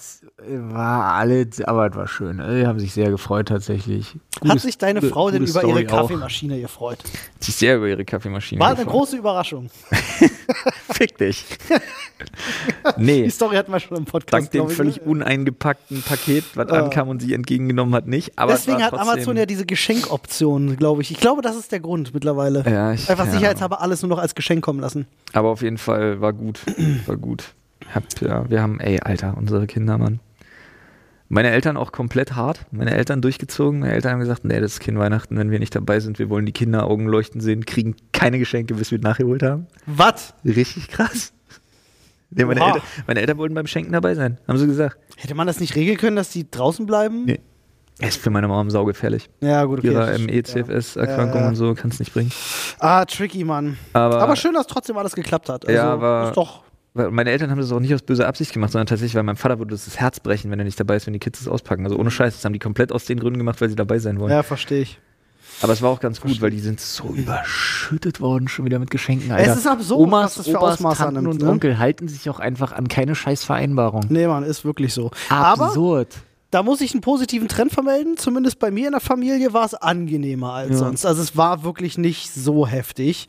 war 0.47 1.13
alles, 1.15 1.61
aber 1.63 1.87
es 1.89 1.95
war 1.95 2.07
schön. 2.07 2.37
Die 2.37 2.65
haben 2.67 2.79
sich 2.79 2.93
sehr 2.93 3.09
gefreut 3.09 3.47
tatsächlich. 3.47 4.15
Hat 4.35 4.41
Gutes- 4.43 4.63
sich 4.63 4.77
deine 4.77 5.01
Frau 5.01 5.31
denn 5.31 5.43
über 5.43 5.59
Story 5.61 5.81
ihre 5.83 5.93
auch. 5.93 6.01
Kaffeemaschine 6.01 6.59
gefreut? 6.61 6.99
Hat 7.35 7.43
sich 7.43 7.55
sehr 7.55 7.77
über 7.77 7.87
ihre 7.87 8.05
Kaffeemaschine 8.05 8.59
War 8.59 8.67
eine 8.69 8.77
gefreut. 8.77 8.91
große 8.93 9.17
Überraschung. 9.17 9.69
Fick 10.91 11.17
dich. 11.17 11.45
Die 12.97 13.03
nee. 13.03 13.29
Story 13.29 13.55
hatten 13.55 13.71
wir 13.71 13.79
schon 13.79 13.97
im 13.97 14.05
Podcast. 14.05 14.33
Dank 14.33 14.51
dem 14.51 14.69
völlig 14.69 14.97
ne? 14.97 15.03
uneingepackten 15.03 16.01
Paket, 16.03 16.43
was 16.55 16.69
Ah. 16.69 16.83
ankam 16.83 17.09
und 17.09 17.21
sie 17.21 17.33
entgegengenommen 17.33 17.93
hat, 17.95 18.07
nicht. 18.07 18.37
Aber 18.37 18.53
es 18.53 18.63
Deswegen 18.65 18.83
hat 18.83 18.93
Amazon 18.93 19.37
ja 19.37 19.45
diese 19.45 19.65
Geschenkoption, 19.65 20.77
glaube 20.77 21.01
ich. 21.01 21.11
Ich 21.11 21.19
glaube, 21.19 21.41
das 21.41 21.55
ist 21.55 21.71
der 21.71 21.79
Grund 21.79 22.13
mittlerweile. 22.13 22.63
Ja, 22.69 22.93
ich- 22.93 23.09
Einfach 23.09 23.25
ja. 23.25 23.31
sicherheitshalber 23.31 23.81
alles 23.81 24.01
nur 24.01 24.09
noch 24.09 24.19
als 24.19 24.35
Geschenk 24.35 24.63
kommen 24.63 24.79
lassen. 24.79 25.07
Aber 25.33 25.49
auf 25.49 25.61
jeden 25.61 25.77
Fall 25.77 26.21
war 26.21 26.33
gut. 26.33 26.59
War 27.05 27.17
gut. 27.17 27.43
Hab, 27.93 28.03
ja, 28.21 28.49
wir 28.49 28.61
haben, 28.61 28.79
ey, 28.79 28.99
Alter, 28.99 29.35
unsere 29.37 29.67
Kinder, 29.67 29.97
Mann. 29.97 30.19
Meine 31.29 31.49
Eltern 31.49 31.75
auch 31.75 31.91
komplett 31.91 32.35
hart. 32.35 32.65
Meine 32.71 32.91
Eltern 32.95 33.21
durchgezogen. 33.21 33.81
Meine 33.81 33.93
Eltern 33.93 34.13
haben 34.13 34.19
gesagt, 34.21 34.45
nee, 34.45 34.59
das 34.61 34.73
ist 34.73 34.79
kein 34.79 34.97
Weihnachten, 34.97 35.37
wenn 35.37 35.51
wir 35.51 35.59
nicht 35.59 35.75
dabei 35.75 35.99
sind. 35.99 36.19
Wir 36.19 36.29
wollen 36.29 36.45
die 36.45 36.53
Kinderaugen 36.53 37.05
leuchten 37.07 37.41
sehen, 37.41 37.65
kriegen 37.65 37.95
keine 38.13 38.39
Geschenke, 38.39 38.73
bis 38.75 38.91
wir 38.91 38.99
nachgeholt 38.99 39.43
haben. 39.43 39.67
Was? 39.85 40.33
Richtig 40.45 40.87
krass. 40.87 41.33
Nee, 42.29 42.45
meine. 42.45 42.61
Eltern, 42.65 42.81
meine 43.07 43.19
Eltern 43.21 43.37
wollten 43.37 43.55
beim 43.55 43.67
Schenken 43.67 43.91
dabei 43.93 44.15
sein, 44.15 44.37
haben 44.47 44.57
sie 44.57 44.67
gesagt. 44.67 44.97
Hätte 45.17 45.33
man 45.35 45.47
das 45.47 45.59
nicht 45.59 45.75
regeln 45.75 45.97
können, 45.97 46.15
dass 46.17 46.29
die 46.29 46.49
draußen 46.49 46.85
bleiben? 46.85 47.25
Nee. 47.25 47.39
Er 47.99 48.09
ist 48.09 48.21
für 48.21 48.29
meine 48.29 48.47
Mom 48.47 48.69
saugefährlich. 48.69 49.29
Ja, 49.41 49.63
gut, 49.65 49.79
okay. 49.79 49.87
Ihre 49.91 50.05
das 50.11 50.19
ME-CFS-Erkrankung 50.19 51.35
Ja, 51.35 51.41
ja. 51.43 51.47
und 51.49 51.55
so 51.55 51.73
kann 51.73 51.89
es 51.89 51.99
nicht 51.99 52.13
bringen. 52.13 52.31
Ah, 52.79 53.03
tricky, 53.05 53.43
Mann. 53.43 53.77
Aber, 53.93 54.21
Aber 54.21 54.35
schön, 54.35 54.53
dass 54.53 54.67
trotzdem 54.67 54.97
alles 54.97 55.15
geklappt 55.15 55.49
hat. 55.49 55.65
Also, 55.65 55.75
Ja, 55.77 55.91
aber- 55.93 56.27
Ist 56.29 56.37
doch. 56.37 56.63
Meine 57.11 57.31
Eltern 57.31 57.49
haben 57.51 57.59
das 57.59 57.71
auch 57.71 57.79
nicht 57.79 57.93
aus 57.93 58.01
böser 58.01 58.27
Absicht 58.27 58.53
gemacht, 58.53 58.71
sondern 58.71 58.87
tatsächlich, 58.87 59.15
weil 59.15 59.23
meinem 59.23 59.37
Vater 59.37 59.59
würde 59.59 59.71
das, 59.71 59.85
das 59.85 59.97
Herz 59.99 60.19
brechen, 60.19 60.51
wenn 60.51 60.59
er 60.59 60.65
nicht 60.65 60.79
dabei 60.79 60.95
ist, 60.95 61.05
wenn 61.05 61.13
die 61.13 61.19
Kids 61.19 61.41
es 61.41 61.47
auspacken. 61.47 61.83
Also 61.85 61.97
ohne 61.97 62.11
Scheiß, 62.11 62.33
das 62.35 62.45
haben 62.45 62.53
die 62.53 62.59
komplett 62.59 62.91
aus 62.91 63.05
den 63.05 63.19
Gründen 63.19 63.37
gemacht, 63.39 63.61
weil 63.61 63.69
sie 63.69 63.75
dabei 63.75 63.99
sein 63.99 64.19
wollen. 64.19 64.31
Ja, 64.31 64.43
verstehe 64.43 64.81
ich. 64.81 64.99
Aber 65.61 65.73
es 65.73 65.81
war 65.81 65.89
auch 65.89 65.99
ganz 65.99 66.21
gut, 66.21 66.39
weil 66.41 66.51
die 66.51 66.59
sind 66.59 66.79
so 66.79 67.05
überschüttet 67.15 68.21
worden 68.21 68.47
schon 68.47 68.65
wieder 68.65 68.77
mit 68.79 68.91
Geschenken. 68.91 69.31
Alter. 69.31 69.51
Es 69.53 69.57
ist 69.57 69.67
absurd, 69.67 69.99
Omas, 70.01 70.23
was 70.37 70.45
das 70.45 70.47
für 70.47 70.57
Opas, 70.59 70.73
Ausmaße 70.75 70.97
Tanten 71.03 71.17
annimmt, 71.17 71.35
und 71.35 71.41
ne? 71.43 71.49
Onkel 71.51 71.79
halten 71.79 72.07
sich 72.07 72.29
auch 72.29 72.39
einfach 72.39 72.73
an 72.73 72.87
keine 72.87 73.15
scheiß 73.15 73.43
Vereinbarung. 73.43 74.05
Nee, 74.09 74.27
Mann, 74.27 74.43
ist 74.43 74.65
wirklich 74.65 74.93
so. 74.93 75.09
Aber 75.29 75.67
Absurd. 75.67 76.09
da 76.51 76.61
muss 76.61 76.81
ich 76.81 76.93
einen 76.93 77.01
positiven 77.01 77.47
Trend 77.47 77.71
vermelden. 77.71 78.17
Zumindest 78.17 78.59
bei 78.59 78.69
mir 78.69 78.85
in 78.87 78.91
der 78.91 79.01
Familie 79.01 79.51
war 79.53 79.65
es 79.65 79.73
angenehmer 79.73 80.53
als 80.53 80.71
Ja. 80.71 80.77
sonst. 80.77 81.05
Also 81.05 81.23
es 81.23 81.35
war 81.35 81.63
wirklich 81.63 81.97
nicht 81.97 82.31
so 82.31 82.67
heftig. 82.67 83.27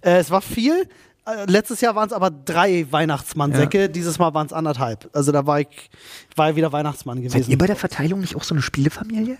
Äh, 0.00 0.18
es 0.18 0.30
war 0.30 0.42
viel. 0.42 0.88
Äh, 1.26 1.50
letztes 1.50 1.80
Jahr 1.80 1.94
waren 1.94 2.06
es 2.06 2.12
aber 2.12 2.30
drei 2.30 2.86
Weihnachtsmannsäcke. 2.90 3.88
Dieses 3.88 4.18
Mal 4.18 4.34
waren 4.34 4.46
es 4.46 4.52
anderthalb. 4.52 5.08
Also 5.12 5.32
da 5.32 5.46
war 5.46 5.60
ich, 5.60 5.90
war 6.36 6.54
wieder 6.56 6.72
Weihnachtsmann 6.72 7.18
gewesen. 7.18 7.38
Seid 7.42 7.48
ihr 7.48 7.58
bei 7.58 7.66
der 7.66 7.76
Verteilung 7.76 8.20
nicht 8.20 8.36
auch 8.36 8.44
so 8.44 8.54
eine 8.54 8.62
Spielefamilie? 8.62 9.38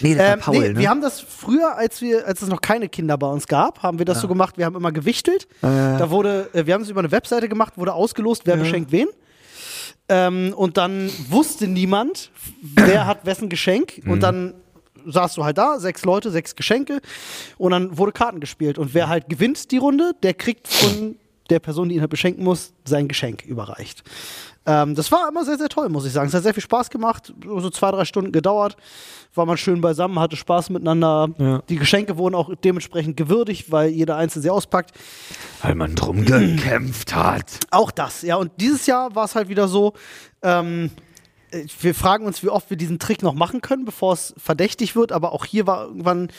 Nee, 0.00 0.14
das 0.14 0.34
Ähm, 0.34 0.40
Paul, 0.40 0.58
nee, 0.58 0.68
ne? 0.70 0.78
Wir 0.78 0.90
haben 0.90 1.00
das 1.00 1.20
früher, 1.20 1.76
als 1.76 2.00
wir, 2.00 2.26
als 2.26 2.42
es 2.42 2.48
noch 2.48 2.60
keine 2.60 2.88
Kinder 2.88 3.16
bei 3.18 3.26
uns 3.26 3.46
gab, 3.46 3.82
haben 3.82 3.98
wir 3.98 4.04
das 4.04 4.20
so 4.20 4.28
gemacht. 4.28 4.58
Wir 4.58 4.64
haben 4.64 4.74
immer 4.74 4.92
gewichtelt. 4.92 5.46
Da 5.60 6.10
wurde, 6.10 6.48
äh, 6.54 6.66
wir 6.66 6.74
haben 6.74 6.82
es 6.82 6.88
über 6.88 7.00
eine 7.00 7.12
Webseite 7.12 7.48
gemacht, 7.48 7.76
wurde 7.76 7.92
ausgelost, 7.92 8.42
wer 8.46 8.56
beschenkt 8.56 8.90
wen. 8.90 9.08
Ähm, 10.08 10.52
und 10.56 10.76
dann 10.76 11.10
wusste 11.28 11.68
niemand, 11.68 12.32
wer 12.62 13.06
hat 13.06 13.26
wessen 13.26 13.48
Geschenk. 13.48 14.04
Mhm. 14.04 14.10
Und 14.10 14.20
dann 14.22 14.54
saßt 15.06 15.36
du 15.36 15.44
halt 15.44 15.58
da, 15.58 15.78
sechs 15.78 16.04
Leute, 16.04 16.30
sechs 16.30 16.56
Geschenke. 16.56 17.00
Und 17.58 17.72
dann 17.72 17.96
wurde 17.96 18.12
Karten 18.12 18.40
gespielt. 18.40 18.78
Und 18.78 18.94
wer 18.94 19.08
halt 19.08 19.28
gewinnt 19.28 19.70
die 19.70 19.78
Runde, 19.78 20.12
der 20.22 20.34
kriegt 20.34 20.68
von 20.68 21.16
der 21.48 21.58
Person, 21.58 21.88
die 21.88 21.96
ihn 21.96 22.00
halt 22.00 22.10
beschenken 22.10 22.44
muss, 22.44 22.72
sein 22.84 23.08
Geschenk 23.08 23.44
überreicht. 23.44 24.02
Ähm, 24.66 24.94
das 24.94 25.10
war 25.10 25.28
immer 25.28 25.44
sehr, 25.44 25.58
sehr 25.58 25.68
toll, 25.68 25.88
muss 25.88 26.04
ich 26.04 26.12
sagen. 26.12 26.28
Es 26.28 26.34
hat 26.34 26.42
sehr 26.42 26.54
viel 26.54 26.62
Spaß 26.62 26.90
gemacht, 26.90 27.32
so 27.44 27.70
zwei, 27.70 27.90
drei 27.90 28.04
Stunden 28.04 28.30
gedauert. 28.30 28.76
War 29.34 29.46
man 29.46 29.56
schön 29.56 29.80
beisammen, 29.80 30.18
hatte 30.18 30.36
Spaß 30.36 30.70
miteinander. 30.70 31.28
Ja. 31.38 31.62
Die 31.68 31.76
Geschenke 31.76 32.18
wurden 32.18 32.34
auch 32.34 32.54
dementsprechend 32.62 33.16
gewürdigt, 33.16 33.70
weil 33.70 33.90
jeder 33.90 34.16
einzelne 34.16 34.42
sie 34.42 34.50
auspackt. 34.50 34.92
Weil 35.62 35.74
man 35.74 35.94
drum 35.94 36.24
gekämpft 36.24 37.14
hat. 37.14 37.60
Auch 37.70 37.90
das, 37.90 38.22
ja. 38.22 38.36
Und 38.36 38.52
dieses 38.60 38.86
Jahr 38.86 39.14
war 39.14 39.24
es 39.24 39.34
halt 39.34 39.48
wieder 39.48 39.66
so, 39.66 39.94
ähm, 40.42 40.86
äh, 40.86 41.09
wir 41.80 41.94
fragen 41.94 42.26
uns, 42.26 42.42
wie 42.42 42.48
oft 42.48 42.70
wir 42.70 42.76
diesen 42.76 42.98
Trick 42.98 43.22
noch 43.22 43.34
machen 43.34 43.60
können, 43.60 43.84
bevor 43.84 44.12
es 44.12 44.34
verdächtig 44.36 44.96
wird. 44.96 45.12
Aber 45.12 45.32
auch 45.32 45.44
hier 45.44 45.66
war 45.66 45.86
irgendwann 45.86 46.30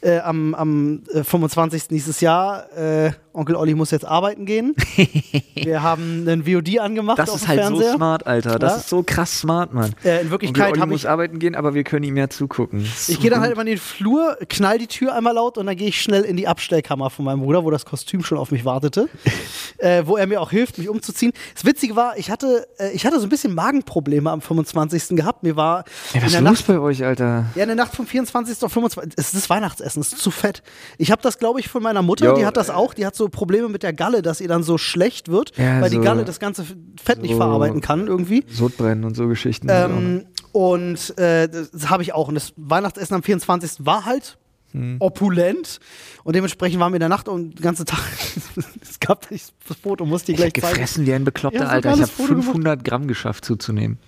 äh, 0.00 0.18
am, 0.18 0.54
am 0.54 1.02
äh, 1.12 1.24
25. 1.24 1.88
dieses 1.88 2.20
Jahr, 2.20 2.72
äh, 2.76 3.12
Onkel 3.36 3.54
Olli 3.56 3.74
muss 3.74 3.90
jetzt 3.90 4.04
arbeiten 4.04 4.46
gehen. 4.46 4.74
wir 5.54 5.82
haben 5.82 6.26
einen 6.26 6.44
VOD 6.46 6.78
angemacht 6.78 7.18
Das 7.18 7.34
ist 7.34 7.46
halt 7.48 7.60
Fernseher. 7.60 7.90
so 7.92 7.96
smart, 7.96 8.26
Alter. 8.26 8.58
Das 8.58 8.72
Ja. 8.72 8.78
ist 8.78 8.88
so 8.88 9.02
krass 9.02 9.40
smart, 9.40 9.72
Mann. 9.74 9.94
Äh, 10.04 10.22
in 10.22 10.30
Wirklichkeit 10.30 10.70
Olli 10.72 10.80
habe 10.80 10.90
muss 10.92 11.00
ich 11.02 11.08
arbeiten 11.08 11.38
gehen, 11.38 11.54
aber 11.54 11.74
wir 11.74 11.84
können 11.84 12.04
ihm 12.04 12.16
ja 12.16 12.28
zugucken. 12.28 12.80
Ist 12.80 13.08
Ich 13.08 13.16
so 13.16 13.20
gehe 13.20 13.30
dann 13.30 13.40
halt 13.40 13.52
immer 13.52 13.60
in 13.62 13.66
den 13.68 13.78
Flur, 13.78 14.36
knall 14.48 14.78
die 14.78 14.86
Tür 14.86 15.14
einmal 15.14 15.34
laut 15.34 15.58
und 15.58 15.66
dann 15.66 15.76
gehe 15.76 15.88
ich 15.88 16.00
schnell 16.00 16.22
in 16.22 16.36
die 16.36 16.48
Abstellkammer 16.48 17.10
von 17.10 17.24
meinem 17.24 17.40
Bruder, 17.40 17.64
wo 17.64 17.70
das 17.70 17.84
Kostüm 17.84 18.24
schon 18.24 18.38
auf 18.38 18.50
mich 18.50 18.64
wartete, 18.64 19.08
äh, 19.78 20.02
wo 20.06 20.16
er 20.16 20.26
mir 20.26 20.40
auch 20.40 20.50
hilft, 20.50 20.78
mich 20.78 20.88
umzuziehen. 20.88 21.32
Das 21.54 21.64
Witzige 21.64 21.96
war, 21.96 22.16
ich 22.18 22.30
hatte, 22.30 22.66
äh, 22.78 22.90
ich 22.92 23.04
hatte 23.06 23.18
so 23.20 23.26
ein 23.26 23.28
bisschen 23.28 23.54
Magenprobleme 23.54 24.30
am 24.30 24.40
25. 24.40 25.16
gehabt. 25.16 25.42
Mir 25.42 25.56
war 25.56 25.84
Ey, 26.12 26.16
was 26.16 26.22
in 26.22 26.26
ist 26.26 26.32
der 26.34 26.40
los 26.42 26.50
Nacht, 26.60 26.66
bei 26.68 26.78
euch, 26.78 27.04
Alter? 27.04 27.46
ja, 27.54 27.62
in 27.62 27.68
der 27.68 27.76
Nacht 27.76 27.94
vom 27.94 28.06
24. 28.06 28.62
auf 28.64 28.72
25. 28.72 29.14
Es 29.16 29.34
ist 29.34 29.50
Weihnachtsessen, 29.50 30.00
es 30.00 30.12
ist 30.12 30.22
zu 30.22 30.30
fett. 30.30 30.62
Ich 30.98 31.10
habe 31.10 31.20
das, 31.22 31.38
glaube 31.38 31.60
ich, 31.60 31.68
von 31.68 31.82
meiner 31.82 32.02
Mutter, 32.02 32.26
Jo, 32.26 32.34
die 32.36 32.46
hat 32.46 32.56
das 32.56 32.70
auch, 32.70 32.94
die 32.94 33.04
hat 33.06 33.14
so 33.14 33.25
Probleme 33.28 33.68
mit 33.68 33.82
der 33.82 33.92
Galle, 33.92 34.22
dass 34.22 34.40
ihr 34.40 34.48
dann 34.48 34.62
so 34.62 34.78
schlecht 34.78 35.28
wird, 35.28 35.52
Ja, 35.56 35.80
weil 35.80 35.90
die 35.90 35.96
so- 35.96 36.02
Galle 36.02 36.24
das 36.24 36.38
ganze 36.40 36.64
Fett 37.02 37.20
nicht 37.22 37.32
so- 37.32 37.36
verarbeiten 37.38 37.80
kann 37.80 38.06
irgendwie. 38.06 38.44
Sodbrennen 38.48 39.04
und 39.04 39.16
so 39.16 39.28
Geschichten. 39.28 39.68
Ähm, 39.70 40.26
und 40.52 41.16
äh, 41.18 41.48
das 41.48 41.90
habe 41.90 42.02
ich 42.02 42.12
auch. 42.14 42.28
Und 42.28 42.34
das 42.34 42.52
Weihnachtsessen 42.56 43.14
am 43.16 43.22
24. 43.22 43.84
war 43.86 44.04
halt 44.04 44.38
Hm. 44.72 44.96
opulent. 44.98 45.78
Und 46.24 46.34
dementsprechend 46.34 46.80
waren 46.80 46.92
wir 46.92 46.96
in 46.96 47.00
der 47.00 47.08
Nacht 47.08 47.28
und 47.28 47.58
den 47.58 47.62
ganzen 47.62 47.86
Tag. 47.86 48.00
es 48.82 48.98
gab 49.00 49.30
nicht 49.30 49.52
das 49.68 49.76
Foto, 49.76 50.04
musste 50.04 50.32
ich 50.32 50.38
ich 50.38 50.44
hab 50.44 50.52
gleich 50.54 50.62
zeigen. 50.64 50.74
gefressen 50.74 51.06
wie 51.06 51.14
ein 51.14 51.24
Bekloppter, 51.24 51.60
Ja, 51.64 51.68
Alter. 51.68 51.94
Ich 51.94 52.00
habe 52.00 52.10
Foto 52.10 52.28
gemacht. 52.30 52.44
500 52.46 52.84
Gramm 52.84 53.06
geschafft 53.06 53.44
zuzunehmen. 53.44 53.98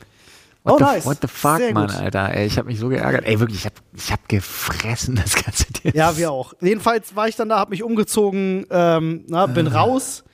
Oh, 0.68 0.72
What 0.72 0.78
the, 0.78 0.84
nice. 0.84 1.06
What 1.06 1.18
the 1.22 1.28
fuck, 1.28 1.56
Sehr 1.58 1.72
Mann, 1.74 1.86
gut. 1.88 1.96
Alter. 1.96 2.34
Ey, 2.34 2.46
ich 2.46 2.58
habe 2.58 2.68
mich 2.68 2.78
so 2.78 2.88
geärgert. 2.88 3.24
Ey, 3.26 3.40
wirklich, 3.40 3.60
ich 3.60 3.64
habe 3.66 3.76
ich 3.96 4.12
hab 4.12 4.28
gefressen, 4.28 5.14
das 5.22 5.34
ganze 5.34 5.64
Ding. 5.72 5.92
Ja, 5.94 6.16
wir 6.16 6.30
auch. 6.30 6.54
Jedenfalls 6.60 7.16
war 7.16 7.28
ich 7.28 7.36
dann 7.36 7.48
da, 7.48 7.58
habe 7.58 7.70
mich 7.70 7.82
umgezogen, 7.82 8.66
ähm, 8.70 9.24
na, 9.28 9.46
bin 9.46 9.68
Ah. 9.68 9.80
raus. 9.80 10.24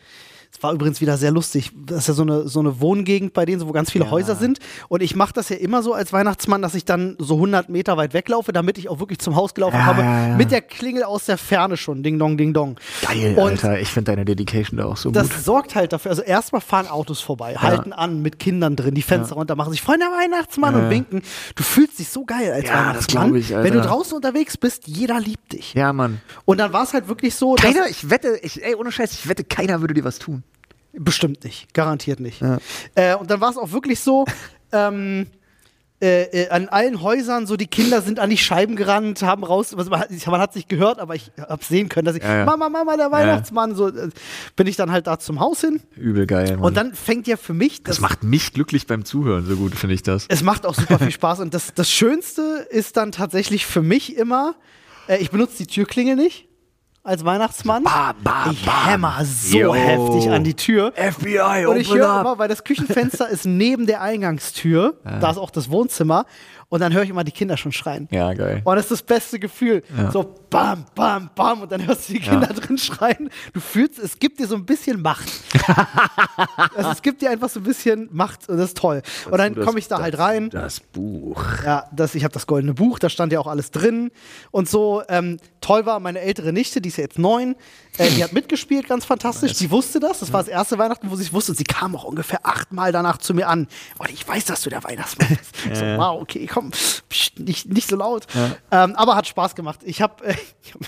War 0.65 0.73
übrigens 0.73 1.01
wieder 1.01 1.17
sehr 1.19 1.31
lustig. 1.31 1.73
Das 1.87 1.99
ist 1.99 2.09
ja 2.09 2.15
so 2.15 2.23
eine, 2.23 2.49
so 2.49 2.61
eine 2.61 2.81
Wohngegend 2.81 3.35
bei 3.35 3.45
denen, 3.45 3.61
wo 3.67 3.73
ganz 3.73 3.91
viele 3.93 4.07
Ja. 4.07 4.11
Häuser 4.11 4.35
sind. 4.35 4.59
Und 4.89 5.03
ich 5.03 5.15
mache 5.15 5.33
das 5.35 5.49
ja 5.51 5.57
immer 5.57 5.83
so 5.83 5.93
als 5.93 6.13
Weihnachtsmann, 6.13 6.63
dass 6.63 6.75
ich 6.75 6.85
dann 6.85 7.17
so 7.19 7.35
100 7.35 7.69
Meter 7.69 7.97
weit 7.97 8.15
weglaufe, 8.15 8.53
damit 8.53 8.79
ich 8.79 8.89
auch 8.89 8.99
wirklich 8.99 9.19
zum 9.19 9.37
Haus 9.37 9.55
gelaufen 9.55 9.77
Ja, 9.77 9.85
habe. 9.85 10.01
ja. 10.03 10.37
Mit 10.37 10.51
der 10.51 10.63
Klingel 10.63 11.03
aus 11.05 11.27
der 11.27 11.37
Ferne 11.39 11.77
schon. 11.77 12.03
Ding 12.03 12.19
dong, 12.19 12.37
ding 12.37 12.55
dong. 12.55 12.77
Geil, 13.03 13.35
Und 13.37 13.45
Alter. 13.51 13.79
Ich 13.81 13.89
finde 13.91 14.13
deine 14.13 14.25
Dedication 14.25 14.79
da 14.79 14.87
auch 14.87 14.97
so 14.97 15.11
Das 15.11 15.29
gut. 15.31 15.39
sorgt 15.45 15.75
halt 15.75 15.93
dafür. 15.93 16.11
Also 16.11 16.23
erstmal 16.23 16.61
fahren 16.63 16.89
Autos 16.89 17.21
vorbei, 17.21 17.57
halten 17.57 17.93
an 17.93 18.23
mit 18.23 18.39
Kindern 18.39 18.75
drin, 18.75 18.95
die 18.95 19.03
Fenster 19.03 19.35
runter, 19.35 19.57
machen 19.57 19.71
sich 19.73 19.83
Freunde 19.83 20.07
Weihnachtsmann 20.07 20.75
und 20.75 20.89
winken. 20.91 21.23
Du 21.57 21.63
fühlst 21.63 21.99
dich 21.99 22.09
so 22.09 22.25
geil 22.25 22.53
als 22.53 22.65
Ja, 22.65 22.71
das 22.71 22.87
Weihnachtsmann. 22.87 23.27
glaub 23.33 23.37
ich, 23.41 23.55
Alter. 23.55 23.65
Wenn 23.69 23.75
du 23.75 23.81
draußen 23.83 24.15
unterwegs 24.17 24.57
bist, 24.57 24.87
jeder 24.89 25.21
liebt 25.21 25.53
dich. 25.53 25.75
Ja, 25.75 25.93
Mann. 25.93 26.21
Und 26.47 26.59
dann 26.59 26.73
war 26.73 26.85
es 26.85 26.95
halt 26.95 27.09
wirklich 27.09 27.35
so, 27.35 27.55
Keiner, 27.55 27.87
ich 27.89 28.09
wette, 28.09 28.39
ich, 28.43 28.65
ey, 28.65 28.75
ohne 28.75 28.91
Scheiß, 28.93 29.13
ich 29.13 29.29
wette, 29.29 29.45
keiner 29.45 29.81
würde 29.81 29.93
dir 29.95 30.05
was 30.05 30.19
tun. 30.19 30.43
Bestimmt 30.99 31.45
nicht, 31.45 31.73
garantiert 31.75 32.21
nicht. 32.21 32.41
Ja. 32.41 32.59
Äh, 32.95 33.17
und 33.17 33.31
dann 33.31 33.41
war 33.41 33.51
es 33.51 33.57
auch 33.57 33.73
wirklich 33.73 34.01
so. 34.01 34.25
ähm, 34.73 35.27
äh, 36.05 36.25
äh, 36.25 36.49
an 36.51 36.69
allen 36.69 37.01
Häusern, 37.01 37.47
so 37.47 37.57
die 37.57 37.67
Kinder 37.67 38.03
sind 38.03 38.19
an 38.19 38.29
die 38.29 38.37
Scheiben 38.37 38.77
gerannt, 38.77 39.23
haben 39.23 39.43
raus, 39.43 39.73
also 39.75 39.91
man 39.91 40.01
hat 40.01 40.11
man 40.27 40.41
hat 40.41 40.51
es 40.51 40.57
nicht 40.57 40.69
gehört, 40.69 40.99
aber 40.99 41.15
ich 41.15 41.31
habe 41.39 41.65
sehen 41.65 41.89
können, 41.89 42.05
dass 42.05 42.17
ich, 42.17 42.23
Ja, 42.23 42.39
ja. 42.39 42.45
Mama, 42.45 42.69
Mama, 42.69 42.97
der 42.97 43.11
Weihnachtsmann, 43.11 43.75
so 43.75 43.89
äh, 43.89 44.11
bin 44.57 44.67
ich 44.67 44.77
dann 44.77 44.91
halt 44.91 45.07
da 45.07 45.19
zum 45.19 45.41
Haus 45.41 45.61
hin. 45.61 45.81
Übel 45.97 46.27
geil, 46.27 46.57
Mann. 46.57 46.65
Und 46.65 46.77
dann 46.77 46.95
fängt 46.95 47.27
ja 47.27 47.37
für 47.37 47.55
mich 47.55 47.85
das 47.85 48.01
macht 48.01 48.23
mich 48.23 48.53
glücklich 48.53 48.87
beim 48.87 49.05
Zuhören, 49.05 49.47
so 49.47 49.57
gut 49.57 49.77
finde 49.77 49.95
ich 49.95 50.03
das. 50.03 50.27
Es 50.29 50.43
macht 50.43 50.67
auch 50.67 50.75
super 50.75 50.99
viel 50.99 51.11
Spaß 51.13 51.41
und 51.41 51.55
das, 51.55 51.73
das 51.75 51.91
Schönste 51.91 52.67
ist 52.69 52.97
dann 52.99 53.13
tatsächlich 53.13 53.65
für 53.65 53.81
mich 53.81 54.17
immer, 54.17 54.57
äh, 55.09 55.19
ich 55.19 55.31
benutze 55.31 55.59
die 55.59 55.67
Türklingel 55.67 56.17
nicht 56.17 56.49
als 57.05 57.25
Weihnachtsmann. 57.25 57.85
Bam, 57.85 58.17
bam, 58.25 58.51
ich 58.53 58.65
bam. 58.65 58.87
hämmer 58.87 59.21
so 59.25 59.59
Yo. 59.59 59.75
heftig 59.75 60.31
an 60.31 60.43
die 60.43 60.55
Tür. 60.55 60.93
FBI, 60.97 61.67
Und 61.67 61.77
ich 61.77 61.93
höre 61.95 62.21
immer, 62.21 62.39
weil 62.39 62.49
das 62.49 62.65
Küchenfenster 62.65 63.29
ist 63.29 63.45
neben 63.45 63.87
der 63.87 64.01
Eingangstür, 64.01 64.95
da 65.05 65.31
ist 65.31 65.37
auch 65.37 65.51
das 65.51 65.71
Wohnzimmer 65.71 66.25
und 66.75 66.81
dann 66.81 66.93
höre 66.93 67.05
ich 67.05 67.11
immer 67.11 67.23
die 67.23 67.31
Kinder 67.31 67.57
schon 67.57 67.71
schreien. 67.71 68.09
Ja, 68.11 68.35
geil. 68.35 68.61
Und 68.65 68.75
das 68.75 68.87
ist 68.87 68.91
das 68.91 69.03
beste 69.03 69.39
Gefühl. 69.39 69.85
Ja. 69.97 70.11
So 70.11 70.35
bam, 70.51 70.85
bam, 70.97 71.31
bam 71.33 71.63
und 71.63 71.71
dann 71.71 71.87
hörst 71.87 72.09
du 72.09 72.15
die 72.15 72.19
Kinder 72.19 72.49
drin 72.49 72.79
schreien. 72.79 73.31
Du 73.53 73.61
fühlst, 73.61 74.01
es 74.01 74.19
gibt 74.19 74.41
dir 74.41 74.49
so 74.49 74.57
ein 74.57 74.67
bisschen 74.67 75.01
Macht. 75.01 75.31
also 76.75 76.91
es 76.91 77.01
gibt 77.01 77.23
dir 77.23 77.31
einfach 77.31 77.49
so 77.49 77.61
ein 77.61 77.63
bisschen 77.63 78.09
Macht 78.11 78.49
und 78.49 78.57
das 78.57 78.71
ist 78.71 78.77
toll. 78.77 79.03
Und 79.31 79.39
dann 79.39 79.55
komme 79.55 79.79
ich 79.79 79.87
da 79.87 80.03
halt 80.03 80.19
rein. 80.19 80.51
Das 80.51 80.81
Buch. 80.81 81.45
Ja, 81.65 81.85
das, 81.93 82.17
ich 82.17 82.25
habe 82.25 82.35
das 82.35 82.49
goldene 82.49 82.75
Buch, 82.75 82.99
da 82.99 83.09
stand 83.09 83.33
ja 83.33 83.39
auch 83.39 83.47
alles 83.47 83.71
drin 83.71 84.11
und 84.51 84.69
so. 84.69 85.05
Ähm, 85.09 85.39
toll 85.61 85.87
war 85.87 86.01
meine 86.01 86.23
ältere 86.23 86.53
Nichte, 86.53 86.81
die 86.81 86.89
ist 86.89 86.97
ja 86.97 87.05
jetzt 87.05 87.21
neun, 87.21 87.55
äh, 87.99 88.09
die 88.11 88.23
hat 88.25 88.33
mitgespielt, 88.33 88.89
ganz 88.89 89.05
fantastisch. 89.05 89.55
Die 89.55 89.71
wusste 89.71 90.01
das, 90.01 90.21
das 90.21 90.33
war 90.33 90.41
das 90.41 90.49
erste 90.49 90.79
Weihnachten, 90.79 91.11
wo 91.11 91.17
sie 91.17 91.23
es 91.25 91.33
wusste. 91.33 91.53
Und 91.53 91.59
sie 91.59 91.65
kam 91.65 91.95
auch 91.95 92.05
ungefähr 92.05 92.41
achtmal 92.45 92.93
danach 92.93 93.19
zu 93.19 93.35
mir 93.35 93.49
an. 93.49 93.69
Und 93.99 94.11
ich 94.11 94.27
weiß, 94.27 94.45
dass 94.47 94.63
du 94.63 94.71
der 94.71 94.83
Weihnachtsmann 94.85 95.29
bist. 95.29 95.55
Ich 95.73 95.79
so, 95.79 95.85
wow, 95.85 96.21
okay, 96.21 96.47
komm, 96.47 96.71
pst, 96.73 97.39
nicht, 97.41 97.67
nicht 97.73 97.89
so 97.89 97.97
laut. 97.97 98.27
Ähm, 98.71 98.95
aber 98.97 99.17
hat 99.17 99.27
Spaß 99.27 99.55
gemacht. 99.55 99.81
Ich 99.85 100.03
habe, 100.03 100.25
äh, 100.25 100.35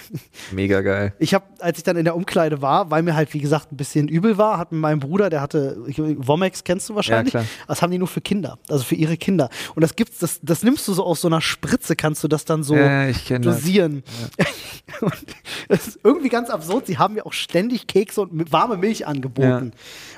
Mega 0.53 0.81
geil. 0.83 1.15
ich 1.19 1.35
habe, 1.35 1.45
als 1.61 1.79
ich 1.79 1.85
dann 1.85 1.97
in 1.97 2.05
der 2.05 2.15
Umkleide 2.15 2.61
war, 2.63 2.91
weil 2.91 3.03
mir 3.03 3.15
halt, 3.17 3.33
wie 3.35 3.41
gesagt, 3.41 3.73
ein 3.73 3.77
bisschen 3.77 4.09
übel 4.09 4.37
war, 4.39 4.59
hat 4.59 4.73
mein 4.73 5.01
Bruder, 5.01 5.31
der 5.31 5.41
hatte, 5.41 5.77
Womex 6.19 6.65
kennst 6.65 6.89
du 6.89 6.95
wahrscheinlich, 6.95 7.33
klar. 7.33 7.45
das 7.67 7.83
haben 7.83 7.91
die 7.91 7.99
nur 7.99 8.09
für 8.09 8.21
Kinder, 8.21 8.59
also 8.69 8.85
für 8.85 8.95
ihre 8.97 9.17
Kinder. 9.17 9.49
Und 9.75 9.81
das 9.83 9.97
gibt's, 9.97 10.19
das, 10.19 10.41
das 10.43 10.63
nimmst 10.63 10.87
du 10.89 10.93
so 10.93 11.05
aus 11.05 11.21
so 11.21 11.29
einer 11.29 11.41
Spritze, 11.41 11.97
kannst 11.97 12.23
du 12.23 12.29
das 12.29 12.45
dann 12.45 12.63
so 12.63 12.75
Ja, 12.77 13.11
kenn 13.13 13.43
das. 13.43 13.57
dosieren. 13.57 14.03
Und 15.01 15.13
das, 15.69 15.89
ist 15.89 15.99
irgendwie 16.05 16.29
ganz 16.29 16.49
absurd. 16.51 16.87
Sie 16.87 16.96
haben 16.99 17.15
mir 17.15 17.27
auch 17.27 17.33
ständig 17.33 17.87
Kekse 17.87 18.23
und 18.23 18.53
warme 18.53 18.77
Milch 18.77 19.07
angeboten. 19.07 19.73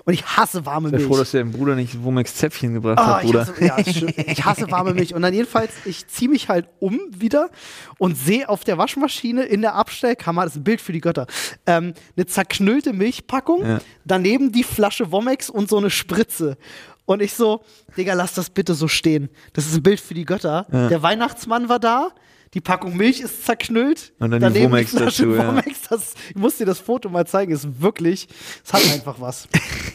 Und 0.05 0.13
ich 0.15 0.25
hasse 0.25 0.65
warme 0.67 0.89
Ich 0.89 0.93
bin 0.93 1.01
Milch. 1.01 1.11
froh, 1.13 1.19
dass 1.19 1.31
der 1.33 1.45
Bruder 1.45 1.75
nicht 1.75 2.03
Womex 2.03 2.35
Zäpfchen 2.37 2.75
gebracht 2.75 2.99
Ah, 2.99 3.17
hat, 3.17 3.25
ich, 3.25 3.27
Bruder. 3.31 3.47
hasse, 3.47 3.65
ja, 3.65 3.79
ich 4.27 4.45
hasse 4.45 4.71
warme 4.71 4.95
Milch. 4.95 5.15
Und 5.15 5.23
dann 5.23 5.35
jedenfalls, 5.35 5.73
ich 5.85 6.07
ziehe 6.09 6.31
mich 6.31 6.49
halt 6.49 6.67
um 6.81 6.99
wieder 7.11 7.51
und 7.99 8.17
sehe 8.17 8.49
auf 8.49 8.65
der 8.65 8.79
Waschmaschine 8.79 9.43
in 9.45 9.61
der 9.61 9.75
Abstellkammer, 9.75 10.45
das 10.45 10.55
ist 10.55 10.61
ein 10.61 10.65
Bild 10.65 10.81
für 10.81 10.93
die 10.93 11.01
Götter, 11.01 11.27
ähm, 11.67 11.95
eine 12.17 12.27
zerknüllte 12.27 12.93
Milchpackung, 12.93 13.65
Ja. 13.67 13.79
daneben 14.05 14.53
die 14.53 14.65
Flasche 14.65 15.13
Womex 15.13 15.51
und 15.51 15.69
so 15.69 15.77
eine 15.79 15.91
Spritze. 15.91 16.57
Und 17.05 17.23
ich 17.23 17.33
so, 17.33 17.63
Digga, 17.97 18.13
lass 18.13 18.35
das 18.35 18.51
bitte 18.51 18.75
so 18.75 18.87
stehen. 18.87 19.31
Das 19.55 19.65
ist 19.67 19.75
ein 19.75 19.83
Bild 19.83 19.99
für 19.99 20.13
die 20.13 20.27
Götter. 20.27 20.67
Der 20.71 21.03
Weihnachtsmann 21.03 21.69
war 21.71 21.79
da. 21.79 22.11
Die 22.55 22.61
Packung 22.61 22.97
Milch 22.97 23.21
ist 23.21 23.45
zerknüllt. 23.45 24.13
Und 24.19 24.31
dann 24.31 24.41
die 24.41 24.45
daneben 24.45 24.73
Womex 24.73 24.91
Flasche 24.91 25.27
dazu, 25.27 25.35
ja. 25.37 25.49
Womex. 25.49 25.83
Das, 25.91 26.15
ich 26.31 26.37
muss 26.37 26.57
dir 26.57 26.67
das 26.67 26.79
Foto 26.79 27.09
mal 27.09 27.27
zeigen. 27.27 27.53
Ist 27.53 27.81
wirklich, 27.81 28.29
es 28.65 28.73
hat 28.73 28.83
einfach 28.93 29.21
was. 29.21 29.49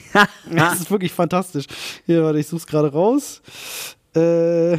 das 0.51 0.81
ist 0.81 0.91
wirklich 0.91 1.11
fantastisch. 1.11 1.65
Hier, 2.05 2.23
warte, 2.23 2.39
ich 2.39 2.47
such's 2.47 2.67
gerade 2.67 2.91
raus. 2.91 3.41
Äh, 4.15 4.73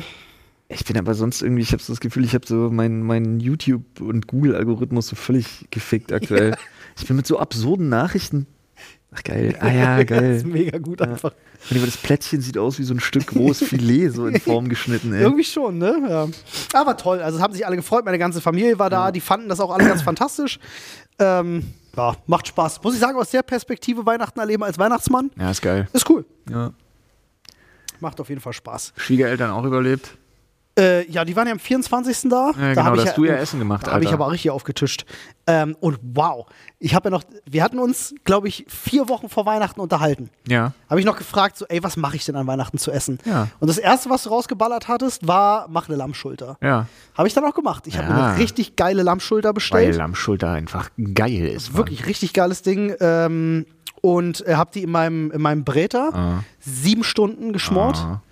Ich 0.69 0.85
bin 0.87 0.97
aber 0.97 1.15
sonst 1.15 1.43
irgendwie, 1.43 1.63
ich 1.63 1.73
habe 1.73 1.83
so 1.83 1.93
das 1.93 2.01
Gefühl, 2.01 2.25
ich 2.25 2.35
habe 2.35 2.47
so 2.47 2.71
meinen 2.71 3.03
mein 3.03 3.41
YouTube- 3.41 4.01
und 4.01 4.27
Google-Algorithmus 4.27 5.09
so 5.09 5.17
völlig 5.17 5.67
gefickt 5.71 6.13
aktuell. 6.13 6.57
Ich 6.97 7.07
bin 7.07 7.17
mit 7.17 7.27
so 7.27 7.39
absurden 7.39 7.89
Nachrichten. 7.89 8.47
Ach 9.17 9.23
geil. 9.23 9.57
Ah 9.61 9.71
ja, 9.71 9.97
Das 9.99 10.07
geil. 10.07 10.35
ist 10.37 10.47
mega 10.47 10.79
gut 10.79 11.01
einfach. 11.03 11.33
Und 11.71 11.87
das 11.87 11.97
Plätzchen 11.97 12.41
sieht 12.41 12.59
aus 12.59 12.79
wie 12.79 12.83
so 12.85 12.93
ein 12.95 13.01
Stück 13.01 13.29
groß 13.29 13.61
Filet, 13.65 14.09
so 14.11 14.27
in 14.27 14.39
Form 14.41 14.69
geschnitten, 14.69 15.13
ey. 15.15 15.23
Irgendwie 15.23 15.45
schon, 15.45 15.79
ne? 15.79 15.97
Ja. 16.09 16.29
Aber 16.79 16.97
toll. 16.97 17.21
Also 17.23 17.39
es 17.39 17.43
haben 17.43 17.53
sich 17.55 17.65
alle 17.67 17.77
gefreut. 17.77 18.05
Meine 18.05 18.19
ganze 18.19 18.41
Familie 18.41 18.79
war 18.79 18.91
da. 18.91 19.11
Die 19.13 19.21
fanden 19.21 19.49
das 19.49 19.61
auch 19.61 19.71
alle 19.71 19.85
ganz 19.87 20.03
fantastisch. 20.03 20.59
Ähm, 21.19 21.73
ja, 21.97 22.17
macht 22.27 22.49
Spaß. 22.49 22.83
Muss 22.83 22.95
ich 22.95 23.01
sagen, 23.01 23.17
aus 23.17 23.31
der 23.31 23.43
Perspektive 23.43 24.05
Weihnachten 24.05 24.39
erleben 24.41 24.63
als 24.65 24.79
Weihnachtsmann 24.79 25.31
Ja, 25.39 25.51
ist 25.51 25.63
geil. 25.63 25.89
ist 25.93 26.09
cool. 26.11 26.25
Ja. 26.51 26.73
Macht 28.01 28.21
auf 28.21 28.29
jeden 28.29 28.41
Fall 28.41 28.53
Spaß. 28.53 28.93
Schwiegereltern 28.97 29.51
auch 29.53 29.65
überlebt. 29.65 30.17
Äh, 30.77 31.09
ja, 31.09 31.25
die 31.25 31.37
waren 31.37 31.47
ja 31.47 31.53
am 31.53 31.61
24. 31.61 32.29
da. 32.31 32.51
Ja, 32.51 32.75
da 32.75 32.83
genau, 32.83 32.97
da 32.97 33.05
hast 33.05 33.17
du 33.17 33.25
ja 33.25 33.35
Essen 33.35 33.61
gemacht, 33.61 33.87
Da 33.87 33.93
habe 33.93 34.03
ich 34.05 34.13
aber 34.13 34.27
auch 34.27 34.33
richtig 34.33 34.51
aufgetischt. 34.51 35.05
Ähm, 35.47 35.77
und 35.79 35.99
wow, 36.03 36.47
ich 36.81 36.95
habe 36.97 37.07
ja 37.09 37.11
noch, 37.11 37.23
wir 37.49 37.63
hatten 37.63 37.79
uns, 37.79 38.13
glaube 38.25 38.49
ich, 38.49 38.65
vier 38.67 39.09
Wochen 39.09 39.29
vor 39.29 39.47
Weihnachten 39.47 39.79
unterhalten. 39.81 40.31
Ja. 40.49 40.73
Habe 40.91 40.99
ich 40.99 41.07
noch 41.07 41.17
gefragt, 41.17 41.57
so, 41.59 41.65
ey, 41.69 41.83
was 41.85 41.97
mache 41.97 42.17
ich 42.17 42.25
denn 42.25 42.35
an 42.35 42.47
Weihnachten 42.49 42.79
zu 42.79 42.91
essen? 42.91 43.19
Ja. 43.25 43.49
Und 43.61 43.69
das 43.69 43.79
erste, 43.79 44.11
was 44.11 44.25
du 44.25 44.31
rausgeballert 44.31 44.89
hattest, 44.89 45.29
war, 45.29 45.67
mach 45.69 45.89
eine 45.89 45.97
Lammschulter. 45.97 46.57
Ja. 46.61 46.87
Habe 47.17 47.29
ich 47.29 47.35
dann 47.35 47.45
auch 47.45 47.55
gemacht. 47.55 47.87
Ich 47.87 47.97
habe 47.97 48.13
mir 48.13 48.19
Ja. 48.19 48.27
eine 48.31 48.39
richtig 48.39 48.75
geile 48.75 49.03
Lammschulter 49.05 49.51
Weil 49.51 49.55
bestellt. 49.55 49.97
Lammschulter 49.97 50.51
einfach 50.51 50.91
geil 51.15 51.47
ist. 51.47 51.69
Mann. 51.71 51.79
Wirklich 51.79 52.07
richtig 52.07 52.33
geiles 52.33 52.63
Ding. 52.63 52.95
Ähm, 52.99 53.67
und 54.01 54.45
äh, 54.47 54.55
habe 54.57 54.71
die 54.75 54.83
in 54.83 54.91
meinem, 54.91 55.31
in 55.31 55.41
meinem 55.41 55.63
Bräter 55.65 56.11
Ah. 56.13 56.45
sieben 56.59 57.05
Stunden 57.05 57.53
geschmort. 57.53 57.97
Ah. 57.99 58.23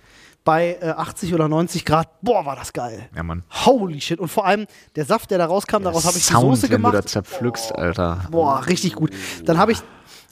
Bei 0.43 0.77
äh, 0.81 0.89
80 0.89 1.33
oder 1.33 1.47
90 1.47 1.85
Grad. 1.85 2.21
Boah, 2.21 2.45
war 2.45 2.55
das 2.55 2.73
geil. 2.73 3.07
Ja, 3.15 3.23
Mann. 3.23 3.43
Holy 3.65 4.01
shit. 4.01 4.19
Und 4.19 4.27
vor 4.27 4.45
allem 4.45 4.65
der 4.95 5.05
Saft, 5.05 5.31
der 5.31 5.37
da 5.37 5.45
rauskam, 5.45 5.83
daraus 5.83 6.05
habe 6.05 6.17
ich 6.17 6.25
die 6.25 6.33
Sound, 6.33 6.55
Soße 6.57 6.63
wenn 6.63 6.69
du 6.69 6.75
gemacht. 6.77 6.93
da 6.95 7.05
zerpflückst, 7.05 7.73
Alter. 7.75 8.27
Boah, 8.29 8.65
richtig 8.67 8.95
gut. 8.95 9.11
Dann 9.45 9.57
habe 9.57 9.71
ich, 9.71 9.79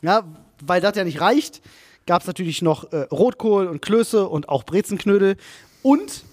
ja, 0.01 0.24
weil 0.65 0.82
das 0.82 0.96
ja 0.98 1.03
nicht 1.06 1.22
reicht, 1.22 1.62
gab 2.06 2.22
es 2.22 2.27
natürlich 2.27 2.62
noch 2.62 2.91
äh, 2.91 3.03
Rotkohl 3.12 3.68
und 3.68 3.82
Klöße 3.82 4.27
und 4.27 4.50
auch 4.50 4.63
Brezenknödel. 4.63 5.38
Und 5.82 6.24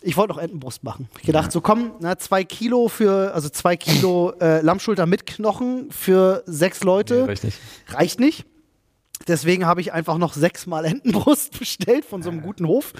ich 0.00 0.16
wollte 0.16 0.32
noch 0.32 0.40
Entenbrust 0.40 0.82
machen. 0.84 1.08
Ich 1.20 1.26
gedacht, 1.26 1.52
so 1.52 1.60
komm, 1.60 1.92
na, 2.00 2.18
zwei 2.18 2.44
Kilo 2.44 2.88
für, 2.88 3.32
also 3.34 3.48
zwei 3.48 3.76
Kilo 3.76 4.32
äh, 4.40 4.60
Lammschulter 4.62 5.06
mit 5.06 5.26
Knochen 5.26 5.90
für 5.90 6.42
sechs 6.46 6.82
Leute. 6.82 7.28
richtig. 7.28 7.54
Reicht 7.88 8.18
nicht. 8.20 8.46
Deswegen 9.26 9.66
habe 9.66 9.80
ich 9.80 9.92
einfach 9.92 10.18
noch 10.18 10.32
sechsmal 10.32 10.84
Entenbrust 10.84 11.58
bestellt 11.58 12.04
von 12.04 12.22
so 12.22 12.30
einem 12.30 12.42
guten 12.42 12.66
Hof. 12.66 12.92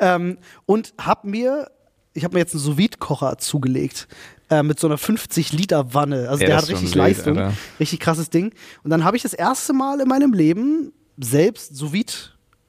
Ähm, 0.00 0.38
und 0.66 0.92
habe 1.00 1.28
mir, 1.28 1.70
ich 2.12 2.24
habe 2.24 2.34
mir 2.34 2.40
jetzt 2.40 2.54
einen 2.54 2.62
sous 2.62 2.76
kocher 2.98 3.38
zugelegt. 3.38 4.08
Äh, 4.50 4.64
mit 4.64 4.80
so 4.80 4.88
einer 4.88 4.96
50-Liter-Wanne. 4.98 6.28
Also 6.28 6.42
Ja, 6.42 6.48
der 6.48 6.56
hat 6.56 6.68
richtig 6.68 6.94
Leistung. 6.94 7.38
Alter. 7.38 7.56
Richtig 7.78 8.00
krasses 8.00 8.30
Ding. 8.30 8.52
Und 8.82 8.90
dann 8.90 9.04
habe 9.04 9.16
ich 9.16 9.22
das 9.22 9.32
erste 9.32 9.72
Mal 9.72 10.00
in 10.00 10.08
meinem 10.08 10.32
Leben 10.32 10.92
selbst 11.18 11.76
sous 11.76 11.92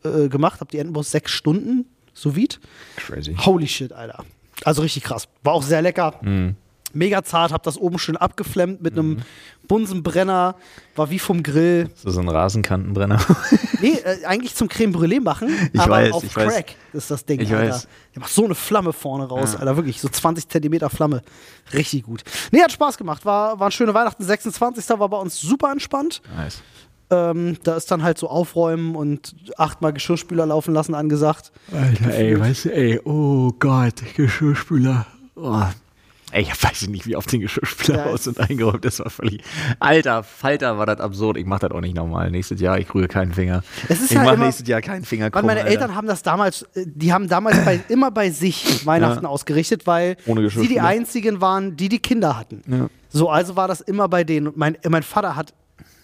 äh, 0.04 0.28
gemacht. 0.30 0.60
Habe 0.60 0.70
die 0.72 0.78
Entenbrust 0.78 1.10
sechs 1.10 1.32
Stunden 1.32 1.86
sous 2.14 2.36
Crazy. 2.98 3.36
Holy 3.36 3.68
shit, 3.68 3.94
Alter. 3.94 4.24
Also 4.64 4.84
richtig 4.84 5.04
krass. 5.04 5.28
War 5.44 5.54
auch 5.54 5.64
sehr 5.64 5.82
lecker. 5.82 6.20
Mhm. 6.22 6.56
Mega 6.94 7.24
zart, 7.24 7.52
hab 7.52 7.64
das 7.64 7.78
oben 7.78 7.98
schön 8.00 8.18
abgeflemmt 8.18 8.82
mit 8.82 8.94
einem 8.94 9.20
Bunsenbrenner. 9.68 10.56
War 10.96 11.10
wie 11.10 11.20
vom 11.20 11.44
Grill. 11.44 11.90
So, 11.96 12.12
so 12.12 12.20
ein 12.20 12.30
Rasenkantenbrenner. 12.30 13.20
Nee, 13.82 13.94
äh, 14.04 14.24
eigentlich 14.26 14.54
zum 14.54 14.68
Creme 14.68 14.94
Brûlée 14.94 15.20
machen, 15.20 15.50
Ich 15.74 15.80
aber 15.82 15.94
weiß, 15.96 16.12
auf 16.14 16.24
ich 16.24 16.36
weiß. 16.36 16.54
Crack 16.54 16.76
ist 16.94 17.10
das 17.10 17.26
Ding, 17.26 17.40
Ich 17.40 17.52
Alter. 17.52 17.74
weiß. 17.74 17.88
Der 18.14 18.20
macht 18.20 18.32
so 18.32 18.46
eine 18.46 18.54
Flamme 18.54 18.94
vorne 18.94 19.24
raus, 19.28 19.54
Ja. 19.54 19.60
Alter, 19.60 19.76
wirklich, 19.76 20.00
so 20.00 20.08
20 20.08 20.48
Zentimeter 20.48 20.92
Flamme. 20.92 21.24
Richtig 21.74 22.04
gut. 22.04 22.22
Nee, 22.52 22.62
hat 22.62 22.72
Spaß 22.72 22.96
gemacht, 23.00 23.26
war, 23.26 23.60
waren 23.60 23.72
schöne 23.72 23.92
Weihnachten. 23.96 24.24
26. 24.24 24.88
war 25.00 25.10
bei 25.10 25.18
uns 25.18 25.42
super 25.42 25.72
entspannt. 25.72 26.22
nice. 26.38 26.62
Ähm, 27.10 27.58
da 27.64 27.76
ist 27.76 27.90
dann 27.90 28.04
halt 28.04 28.20
so 28.20 28.30
aufräumen 28.30 28.96
und 28.96 29.36
achtmal 29.58 29.94
Geschirrspüler 29.94 30.46
laufen 30.46 30.76
lassen 30.76 30.94
angesagt. 30.94 31.52
Alter, 31.74 32.14
ey, 32.14 32.40
weißt 32.40 32.66
du, 32.66 32.74
ey, 32.76 33.00
oh 33.04 33.52
Gott, 33.58 33.96
Geschirrspüler. 34.16 35.08
Oh. 35.36 35.64
Ey, 36.32 36.44
ich 36.44 36.64
weiß 36.64 36.88
nicht, 36.88 37.06
wie 37.06 37.16
oft 37.16 37.32
den 37.32 37.42
Geschirrspüler 37.42 38.06
aus 38.08 38.28
und 38.28 38.40
eingeräumt, 38.40 38.86
das 38.86 39.00
war 39.00 39.10
völlig. 39.10 39.42
Alter, 39.80 40.24
Falter 40.24 40.78
war 40.78 40.86
das 40.86 41.00
absurd. 41.00 41.38
Ich 41.38 41.46
mach 41.46 41.60
das 41.60 41.72
auch 41.72 41.82
nicht 41.82 41.96
normal. 41.96 42.32
Nächstes 42.32 42.62
Jahr, 42.62 42.78
ich 42.80 42.94
rühre 42.94 43.08
keinen 43.08 43.34
Finger. 43.34 43.64
Es 43.90 44.00
ist 44.02 44.12
ich 44.12 44.18
ja 44.18 44.24
mach 44.24 44.34
immer- 44.34 44.46
nächstes 44.46 44.68
Jahr 44.68 44.82
keinen 44.82 45.04
Finger 45.04 45.30
krumm, 45.30 45.46
meine 45.46 45.62
Alter. 45.62 45.72
Eltern 45.72 45.96
haben 45.96 46.08
das 46.08 46.24
damals, 46.24 46.64
äh, 46.76 46.86
die 46.88 47.12
haben 47.14 47.28
damals 47.28 47.64
bei, 47.66 47.80
immer 47.90 48.12
bei 48.12 48.30
sich 48.30 48.86
Weihnachten 48.86 49.24
Ja. 49.26 49.30
ausgerichtet, 49.30 49.86
weil 49.88 50.18
sie 50.50 50.68
die 50.68 50.80
einzigen 50.80 51.42
waren, 51.42 51.76
die 51.76 51.90
die 51.90 52.00
Kinder 52.00 52.38
hatten. 52.38 52.62
Ja. 52.68 52.88
So, 53.10 53.30
also 53.30 53.56
war 53.58 53.68
das 53.68 53.82
immer 53.82 54.08
bei 54.08 54.24
denen. 54.24 54.48
Und 54.48 54.58
mein, 54.58 54.78
mein 54.88 55.04
Vater 55.04 55.36
hat 55.36 55.54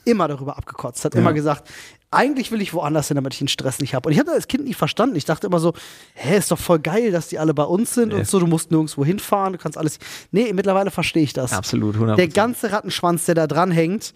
immer 0.08 0.28
darüber 0.28 0.58
abgekotzt, 0.58 1.04
hat 1.06 1.14
Ja. 1.14 1.20
immer 1.22 1.34
gesagt, 1.34 1.70
eigentlich 2.10 2.52
will 2.54 2.62
ich 2.62 2.74
woanders 2.74 3.10
hin, 3.10 3.16
damit 3.16 3.34
ich 3.34 3.40
den 3.40 3.50
Stress 3.50 3.80
nicht 3.80 3.94
habe. 3.94 4.08
Und 4.08 4.14
ich 4.14 4.20
habe 4.20 4.28
das 4.28 4.36
als 4.36 4.48
Kind 4.48 4.64
nicht 4.64 4.78
verstanden. 4.78 5.18
Ich 5.18 5.26
dachte 5.26 5.46
immer 5.48 5.60
so, 5.60 5.74
hä, 6.14 6.38
ist 6.38 6.50
doch 6.52 6.58
voll 6.58 6.80
geil, 6.80 7.12
dass 7.12 7.28
die 7.28 7.38
alle 7.38 7.54
bei 7.54 7.64
uns 7.66 7.94
sind 7.94 8.10
Nee. 8.14 8.20
und 8.20 8.28
so, 8.28 8.40
du 8.40 8.48
musst 8.48 8.72
nirgendwo 8.72 9.04
hinfahren, 9.04 9.54
du 9.54 9.60
kannst 9.60 9.78
alles. 9.78 10.00
Nee, 10.32 10.54
mittlerweile 10.54 10.90
verstehe 10.90 11.24
ich 11.24 11.34
das. 11.34 11.52
Absolut, 11.52 11.96
100 11.96 12.18
Der 12.18 12.30
ganze 12.30 12.72
Rattenschwanz, 12.72 13.26
der 13.26 13.36
da 13.36 13.46
dran 13.46 13.72
hängt, 13.72 14.14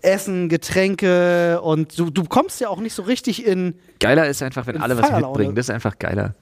Essen, 0.00 0.48
Getränke 0.48 1.60
und 1.60 1.98
du, 1.98 2.08
du 2.10 2.24
kommst 2.24 2.60
ja 2.60 2.68
auch 2.70 2.80
nicht 2.80 2.94
so 2.94 3.02
richtig 3.02 3.46
in. 3.46 3.74
Geiler 4.00 4.26
ist 4.26 4.42
einfach, 4.42 4.66
wenn 4.66 4.80
alle 4.80 4.96
was 4.96 5.10
mitbringen. 5.10 5.54
Das 5.54 5.66
ist 5.66 5.70
einfach 5.70 5.98
geiler. 5.98 6.34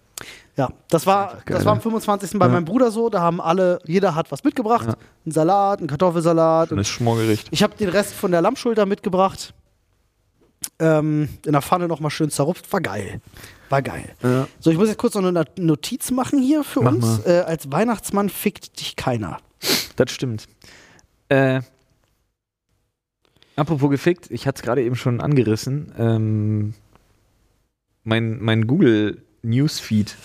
Ja, 0.56 0.70
das 0.88 1.06
war, 1.06 1.34
geil, 1.44 1.56
das 1.56 1.64
war 1.66 1.72
am 1.72 1.78
ne? 1.78 1.82
25. 1.82 2.38
bei 2.38 2.46
Ja. 2.46 2.52
meinem 2.52 2.64
Bruder 2.64 2.90
so, 2.90 3.10
da 3.10 3.20
haben 3.20 3.40
alle, 3.42 3.78
jeder 3.84 4.14
hat 4.14 4.32
was 4.32 4.42
mitgebracht. 4.42 4.86
Ja. 4.86 4.94
Einen 5.24 5.32
Salat, 5.32 5.80
einen 5.80 5.88
Kartoffelsalat. 5.88 6.70
Schönes 6.70 6.88
Schmorgericht. 6.88 7.48
Ich 7.50 7.62
habe 7.62 7.76
den 7.76 7.90
Rest 7.90 8.14
von 8.14 8.30
der 8.30 8.40
Lammschulter 8.40 8.86
mitgebracht. 8.86 9.52
Ähm, 10.78 11.28
in 11.44 11.52
der 11.52 11.60
Pfanne 11.62 11.88
nochmal 11.88 12.10
schön 12.10 12.30
zerrupft. 12.30 12.72
War 12.72 12.80
geil. 12.80 13.20
War 13.68 13.82
geil. 13.82 14.14
Ja. 14.22 14.48
So, 14.58 14.70
ich 14.70 14.78
muss 14.78 14.88
jetzt 14.88 14.98
kurz 14.98 15.14
noch 15.14 15.24
eine 15.24 15.44
Notiz 15.58 16.10
machen 16.10 16.40
hier 16.40 16.64
für 16.64 16.80
Mach 16.82 16.92
uns. 16.94 17.26
Äh, 17.26 17.44
als 17.46 17.70
Weihnachtsmann 17.70 18.30
fickt 18.30 18.80
dich 18.80 18.96
keiner. 18.96 19.38
Das 19.96 20.10
stimmt. 20.10 20.46
Äh, 21.28 21.60
apropos 23.56 23.90
gefickt, 23.90 24.30
ich 24.30 24.46
hatte 24.46 24.56
es 24.60 24.62
gerade 24.62 24.82
eben 24.82 24.96
schon 24.96 25.20
angerissen. 25.20 25.92
Ähm, 25.98 26.74
mein, 28.04 28.40
mein 28.40 28.66
Google 28.66 29.22
Newsfeed. 29.46 30.16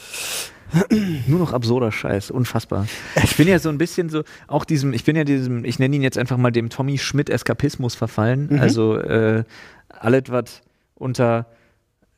Nur 1.27 1.39
noch 1.39 1.53
absurder 1.53 1.91
Scheiß, 1.91 2.31
unfassbar. 2.31 2.87
Ich 3.23 3.35
bin 3.35 3.47
ja 3.47 3.59
so 3.59 3.69
ein 3.69 3.77
bisschen 3.77 4.09
so, 4.09 4.23
auch 4.47 4.63
diesem, 4.63 4.93
ich 4.93 5.03
bin 5.03 5.15
ja 5.15 5.23
diesem, 5.23 5.65
ich 5.65 5.79
nenne 5.79 5.95
ihn 5.95 6.01
jetzt 6.01 6.17
einfach 6.17 6.37
mal 6.37 6.51
dem 6.51 6.69
Tommy 6.69 6.97
Schmidt 6.97 7.29
Eskapismus 7.29 7.95
verfallen. 7.95 8.47
Mhm. 8.49 8.59
Also 8.59 8.97
äh, 8.97 9.43
alles, 9.89 10.23
was 10.27 10.61
unter, 10.95 11.47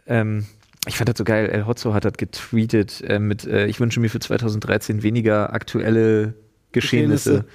ähm, 0.06 0.46
ich 0.86 0.98
fand 0.98 1.10
das 1.10 1.18
so 1.18 1.24
geil, 1.24 1.50
El 1.50 1.66
Hotzo 1.66 1.94
hat 1.94 2.06
das 2.06 2.14
getweetet 2.14 3.02
äh, 3.02 3.18
mit, 3.18 3.46
äh, 3.46 3.66
ich 3.66 3.80
wünsche 3.80 4.00
mir 4.00 4.10
für 4.10 4.20
2013 4.20 5.02
weniger 5.02 5.54
aktuelle 5.54 6.36
Geschehnisse. 6.72 7.30
Geschehnisse. 7.30 7.46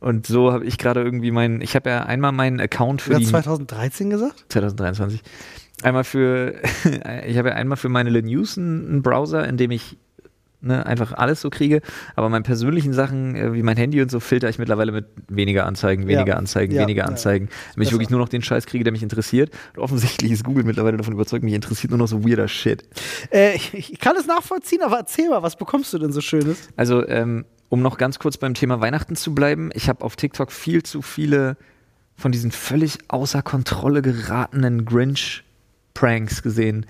Und 0.00 0.26
so 0.26 0.52
habe 0.52 0.66
ich 0.66 0.76
gerade 0.76 1.02
irgendwie 1.02 1.30
meinen, 1.30 1.62
ich 1.62 1.74
habe 1.76 1.88
ja 1.88 2.02
einmal 2.02 2.32
meinen 2.32 2.60
Account 2.60 3.00
für 3.00 3.10
Du 3.10 3.16
hast 3.20 3.28
2013 3.28 4.10
gesagt? 4.10 4.44
2023. 4.48 5.22
Einmal 5.82 6.04
für, 6.04 6.54
ich 7.26 7.36
habe 7.38 7.50
ja 7.50 7.54
einmal 7.54 7.76
für 7.76 7.88
meine 7.88 8.10
News 8.22 8.56
einen 8.56 9.02
Browser, 9.02 9.46
in 9.48 9.56
dem 9.56 9.70
ich 9.70 9.96
ne, 10.60 10.86
einfach 10.86 11.12
alles 11.12 11.40
so 11.40 11.50
kriege, 11.50 11.80
aber 12.16 12.28
meine 12.28 12.42
persönlichen 12.42 12.92
Sachen, 12.92 13.36
äh, 13.36 13.52
wie 13.52 13.62
mein 13.62 13.76
Handy 13.76 14.00
und 14.00 14.10
so, 14.10 14.20
filter 14.20 14.48
ich 14.48 14.58
mittlerweile 14.58 14.92
mit 14.92 15.06
weniger 15.28 15.66
Anzeigen, 15.66 16.06
weniger 16.06 16.28
Ja. 16.28 16.36
Anzeigen, 16.36 16.74
Ja, 16.74 16.82
weniger. 16.82 17.06
Anzeigen, 17.06 17.48
damit 17.74 17.88
ich 17.88 17.92
wirklich 17.92 18.10
nur 18.10 18.20
noch 18.20 18.28
den 18.28 18.42
Scheiß 18.42 18.66
kriege, 18.66 18.84
der 18.84 18.92
mich 18.92 19.02
interessiert. 19.02 19.50
Und 19.76 19.82
offensichtlich 19.82 20.32
ist 20.32 20.44
Google 20.44 20.64
mittlerweile 20.64 20.96
davon 20.96 21.12
überzeugt, 21.12 21.44
mich 21.44 21.54
interessiert 21.54 21.90
nur 21.90 21.98
noch 21.98 22.08
so 22.08 22.24
weirder 22.26 22.48
Shit. 22.48 22.84
Äh, 23.30 23.56
ich, 23.56 23.74
ich 23.74 23.98
kann 23.98 24.16
es 24.16 24.26
nachvollziehen, 24.26 24.82
aber 24.82 24.96
erzähl 24.98 25.28
mal, 25.28 25.42
was 25.42 25.56
bekommst 25.56 25.92
du 25.92 25.98
denn 25.98 26.12
so 26.12 26.20
Schönes? 26.20 26.68
Also, 26.76 27.06
ähm, 27.06 27.44
um 27.68 27.82
noch 27.82 27.98
ganz 27.98 28.18
kurz 28.18 28.36
beim 28.36 28.54
Thema 28.54 28.80
Weihnachten 28.80 29.16
zu 29.16 29.34
bleiben, 29.34 29.70
ich 29.74 29.88
habe 29.88 30.04
auf 30.04 30.16
TikTok 30.16 30.52
viel 30.52 30.82
zu 30.82 31.02
viele 31.02 31.56
von 32.16 32.30
diesen 32.30 32.52
völlig 32.52 32.98
außer 33.08 33.42
Kontrolle 33.42 34.00
geratenen 34.00 34.84
Grinch-Pranks 35.98 36.42
gesehen. 36.42 36.86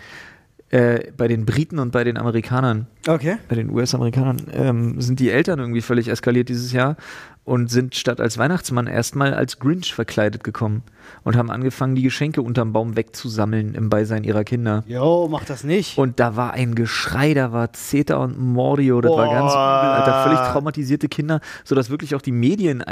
Äh, 0.71 1.13
bei 1.17 1.29
den 1.29 1.45
Briten 1.47 1.79
und 1.79 1.93
bei 1.93 2.03
den 2.03 2.17
Amerikanern, 2.19 2.87
Okay. 3.07 3.37
bei 3.49 3.55
den 3.55 3.71
US-Amerikanern, 3.71 4.39
ähm, 4.53 5.01
sind 5.01 5.21
die 5.21 5.31
Eltern 5.31 5.61
irgendwie 5.61 5.83
völlig 5.83 6.09
eskaliert 6.09 6.49
dieses 6.49 6.73
Jahr 6.73 6.97
und 7.45 7.71
sind 7.71 7.95
statt 7.95 8.21
als 8.21 8.39
Weihnachtsmann 8.39 8.89
erstmal 8.89 9.35
als 9.35 9.61
Grinch 9.61 9.95
verkleidet 9.95 10.43
gekommen 10.43 10.83
und 11.23 11.37
haben 11.37 11.51
angefangen, 11.51 11.95
die 11.95 12.03
Geschenke 12.03 12.43
unterm 12.43 12.73
Baum 12.73 12.97
wegzusammeln 12.97 13.75
im 13.75 13.89
Beisein 13.89 14.25
ihrer 14.25 14.43
Kinder. 14.43 14.83
Jo, 14.89 15.29
mach 15.31 15.45
das 15.45 15.63
nicht. 15.63 15.97
Und 15.97 16.19
da 16.19 16.35
war 16.35 16.55
ein 16.55 16.75
Geschrei, 16.75 17.35
da 17.35 17.53
war 17.53 17.73
Zeta 17.75 18.17
und 18.17 18.41
Mordio, 18.41 19.01
das 19.01 19.13
war 19.13 19.29
ganz 19.31 19.53
übel, 19.53 19.61
Alter, 19.61 20.25
völlig 20.25 20.41
traumatisierte 20.51 21.09
Kinder, 21.09 21.41
sodass 21.63 21.91
wirklich 21.91 22.17
auch 22.17 22.23
die 22.23 22.33
Medien 22.33 22.83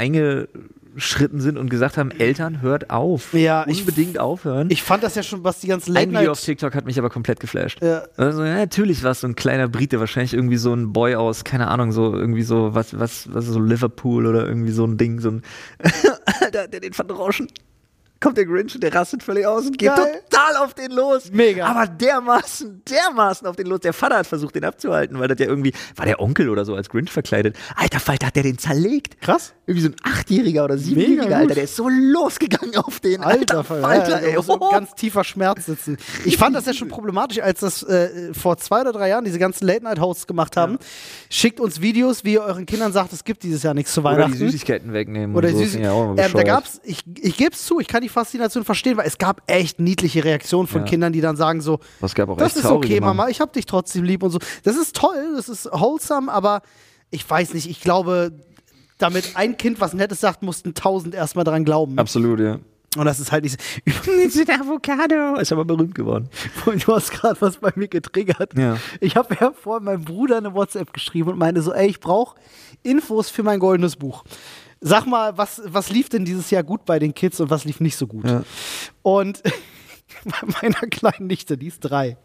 eingeschritten 0.97 1.41
sind 1.41 1.57
und 1.57 1.69
gesagt 1.69 1.97
haben, 1.97 2.11
Eltern, 2.11 2.61
hört 2.61 2.89
auf. 2.89 3.33
Ja, 3.33 3.65
ich- 3.67 3.79
Unbedingt 3.81 4.19
aufhören. 4.19 4.67
ich 4.69 4.83
fand 4.83 5.03
das 5.03 5.15
ja 5.15 5.23
schon, 5.23 5.43
was 5.43 5.59
die 5.59 5.67
ganzen 5.67 5.95
ein 5.97 6.09
Video 6.11 6.31
auf. 6.31 6.41
TikTok 6.41 6.75
hat 6.75 6.85
mich 6.85 6.97
aber 6.99 7.09
komplett 7.09 7.39
geflasht. 7.39 7.81
Ja. 7.81 8.03
Also, 8.17 8.43
ja, 8.43 8.55
natürlich 8.55 9.03
war 9.03 9.11
es 9.11 9.21
so 9.21 9.27
ein 9.27 9.35
kleiner 9.35 9.67
Brite, 9.67 9.99
wahrscheinlich 9.99 10.33
irgendwie 10.33 10.57
so 10.57 10.73
ein 10.73 10.93
Boy 10.93 11.15
aus, 11.15 11.43
keine 11.43 11.67
Ahnung, 11.67 11.91
so 11.91 12.13
irgendwie 12.13 12.43
so, 12.43 12.73
was, 12.75 12.97
was, 12.99 13.33
was 13.33 13.45
so 13.45 13.59
Liverpool 13.59 14.25
oder 14.27 14.45
irgendwie 14.47 14.71
so 14.71 14.85
ein 14.85 14.97
Ding, 14.97 15.19
so 15.19 15.29
ein 15.31 15.41
Alter, 16.41 16.67
der 16.67 16.79
den 16.79 16.93
verdroschen. 16.93 17.47
Kommt 18.23 18.37
der 18.37 18.45
Grinch 18.45 18.73
und 18.73 18.81
der 18.81 18.95
rastet 18.95 19.21
völlig 19.21 19.45
aus 19.45 19.65
und 19.65 19.77
geht 19.77 19.89
Geil. 19.93 20.21
total 20.29 20.55
auf 20.63 20.73
den 20.73 20.91
los. 20.91 21.29
Mega. 21.31 21.65
Aber 21.67 21.87
dermaßen, 21.87 22.81
dermaßen 22.89 23.45
auf 23.47 23.55
den 23.57 23.67
los. 23.67 23.81
Der 23.81 23.91
Vater 23.93 24.15
hat 24.17 24.27
versucht, 24.27 24.55
den 24.55 24.63
abzuhalten, 24.63 25.19
weil 25.19 25.27
das 25.27 25.39
ja 25.39 25.45
irgendwie, 25.47 25.73
war 25.97 26.05
der 26.05 26.19
Onkel 26.21 26.49
oder 26.49 26.63
so 26.63 26.73
als 26.73 26.89
Grinch 26.89 27.11
verkleidet. 27.11 27.55
Alter 27.75 27.99
Falter, 27.99 28.27
hat 28.27 28.35
der 28.37 28.43
den 28.43 28.57
zerlegt. 28.57 29.19
Krass. 29.21 29.53
Irgendwie 29.67 29.83
so 29.83 29.89
ein 29.89 29.95
Achtjähriger 30.03 30.63
oder 30.65 30.77
Siebenjähriger. 30.77 31.35
Alter, 31.37 31.55
der 31.55 31.63
ist 31.65 31.75
so 31.75 31.89
losgegangen 31.89 32.75
auf 32.77 32.99
den. 33.01 33.21
Alter, 33.21 33.57
Alter 33.57 33.63
Falter, 33.63 34.21
ja, 34.21 34.37
ey. 34.37 34.41
so 34.41 34.53
Oh. 34.59 34.71
ganz 34.71 34.93
tiefer 34.95 35.23
Schmerz 35.23 35.65
sitzen. 35.65 35.97
Ich 36.25 36.37
fand 36.37 36.55
das 36.55 36.65
ja 36.65 36.73
schon 36.73 36.87
problematisch, 36.87 37.39
als 37.41 37.59
das 37.59 37.83
äh, 37.83 38.33
vor 38.33 38.57
zwei 38.57 38.81
oder 38.81 38.93
drei 38.93 39.09
Jahren 39.09 39.25
diese 39.25 39.39
ganzen 39.39 39.65
Late-Night-Hosts 39.67 40.27
gemacht 40.27 40.55
haben. 40.55 40.77
Schickt 41.29 41.59
uns 41.59 41.81
Videos, 41.81 42.23
wie 42.23 42.33
ihr 42.33 42.43
euren 42.43 42.65
Kindern 42.65 42.93
sagt, 42.93 43.11
es 43.13 43.23
gibt 43.23 43.43
dieses 43.43 43.63
Jahr 43.63 43.73
nichts 43.73 43.93
zu 43.93 44.01
Oder 44.01 44.11
Weihnachten. 44.11 44.33
die 44.33 44.37
Süßigkeiten 44.37 44.93
wegnehmen. 44.93 45.35
Oder 45.35 45.49
so. 45.49 45.57
Süß 45.57 45.63
Das 45.65 45.71
sind 45.73 45.83
ja 45.83 45.93
ähm, 45.93 46.15
da 46.33 46.43
gab's, 46.43 46.79
ich, 46.83 47.03
ich 47.19 47.35
gebe 47.37 47.51
es 47.51 47.65
zu, 47.65 47.79
ich 47.79 47.87
kann 47.87 48.01
die 48.01 48.09
Faszination 48.13 48.63
verstehen, 48.63 48.95
weil 48.97 49.07
es 49.07 49.17
gab 49.17 49.41
echt 49.47 49.79
niedliche 49.79 50.23
Reaktionen 50.23 50.67
von 50.67 50.81
Ja. 50.81 50.87
Kindern, 50.87 51.11
die 51.11 51.21
dann 51.21 51.35
sagen 51.35 51.59
so, 51.61 51.79
Es 52.01 52.15
gab 52.15 52.29
auch 52.29 52.37
das 52.37 52.55
echt 52.55 52.65
ist 52.65 52.71
okay, 52.71 53.01
Mama. 53.01 53.27
Ich 53.27 53.41
hab 53.41 53.51
dich 53.53 53.65
trotzdem 53.65 54.03
lieb 54.03 54.23
und 54.23 54.31
so. 54.31 54.39
Das 54.63 54.77
ist 54.77 54.95
toll, 54.95 55.33
das 55.35 55.49
ist 55.49 55.65
wholesome, 55.71 56.31
aber 56.31 56.61
ich 57.11 57.29
weiß 57.29 57.53
nicht, 57.53 57.69
ich 57.69 57.81
glaube, 57.81 58.31
damit 58.97 59.35
ein 59.35 59.57
Kind 59.57 59.81
was 59.81 59.93
Nettes 59.93 60.21
sagt, 60.21 60.43
mussten 60.43 60.73
tausend 60.73 61.13
erstmal 61.13 61.43
dran 61.43 61.65
glauben. 61.65 61.97
Absolut, 61.99 62.39
ja. 62.39 62.59
Und 62.95 63.05
das 63.05 63.19
ist 63.19 63.31
halt 63.31 63.43
nicht 63.43 63.59
so. 63.59 64.11
Ein 64.51 64.61
Avocado. 64.61 65.39
Ist 65.39 65.51
aber 65.51 65.65
berühmt 65.65 65.95
geworden. 65.95 66.29
Du 66.85 66.93
hast 66.93 67.09
gerade 67.11 67.41
was 67.41 67.57
bei 67.57 67.71
mir 67.75 67.87
getriggert. 67.87 68.55
Ja. 68.55 68.77
Ich 68.99 69.15
habe 69.15 69.35
ja 69.39 69.51
vorhin 69.51 69.85
meinem 69.85 70.03
Bruder 70.05 70.37
eine 70.37 70.53
WhatsApp 70.53 70.93
geschrieben 70.93 71.29
und 71.31 71.39
meinte 71.39 71.63
so, 71.63 71.73
ey, 71.73 71.87
ich 71.87 71.99
brauche 71.99 72.35
Infos 72.83 73.31
für 73.31 73.41
mein 73.41 73.59
goldenes 73.59 73.95
Buch. 73.95 74.23
Sag 74.85 75.05
mal, 75.05 75.37
was, 75.37 75.61
was 75.65 75.89
lief 75.89 76.09
denn 76.09 76.25
dieses 76.25 76.49
Jahr 76.51 76.61
gut 76.63 76.83
bei 76.85 76.99
den 76.99 77.13
Kids 77.13 77.39
und 77.39 77.49
was 77.49 77.63
lief 77.63 77.79
nicht 77.79 77.95
so 77.95 78.05
gut? 78.05 78.27
Ja. 78.27 78.43
Und 79.01 79.41
bei 80.25 80.53
meiner 80.61 80.87
kleinen 80.89 81.27
Nichte, 81.27 81.57
die 81.57 81.67
ist 81.67 81.79
drei, 81.79 82.17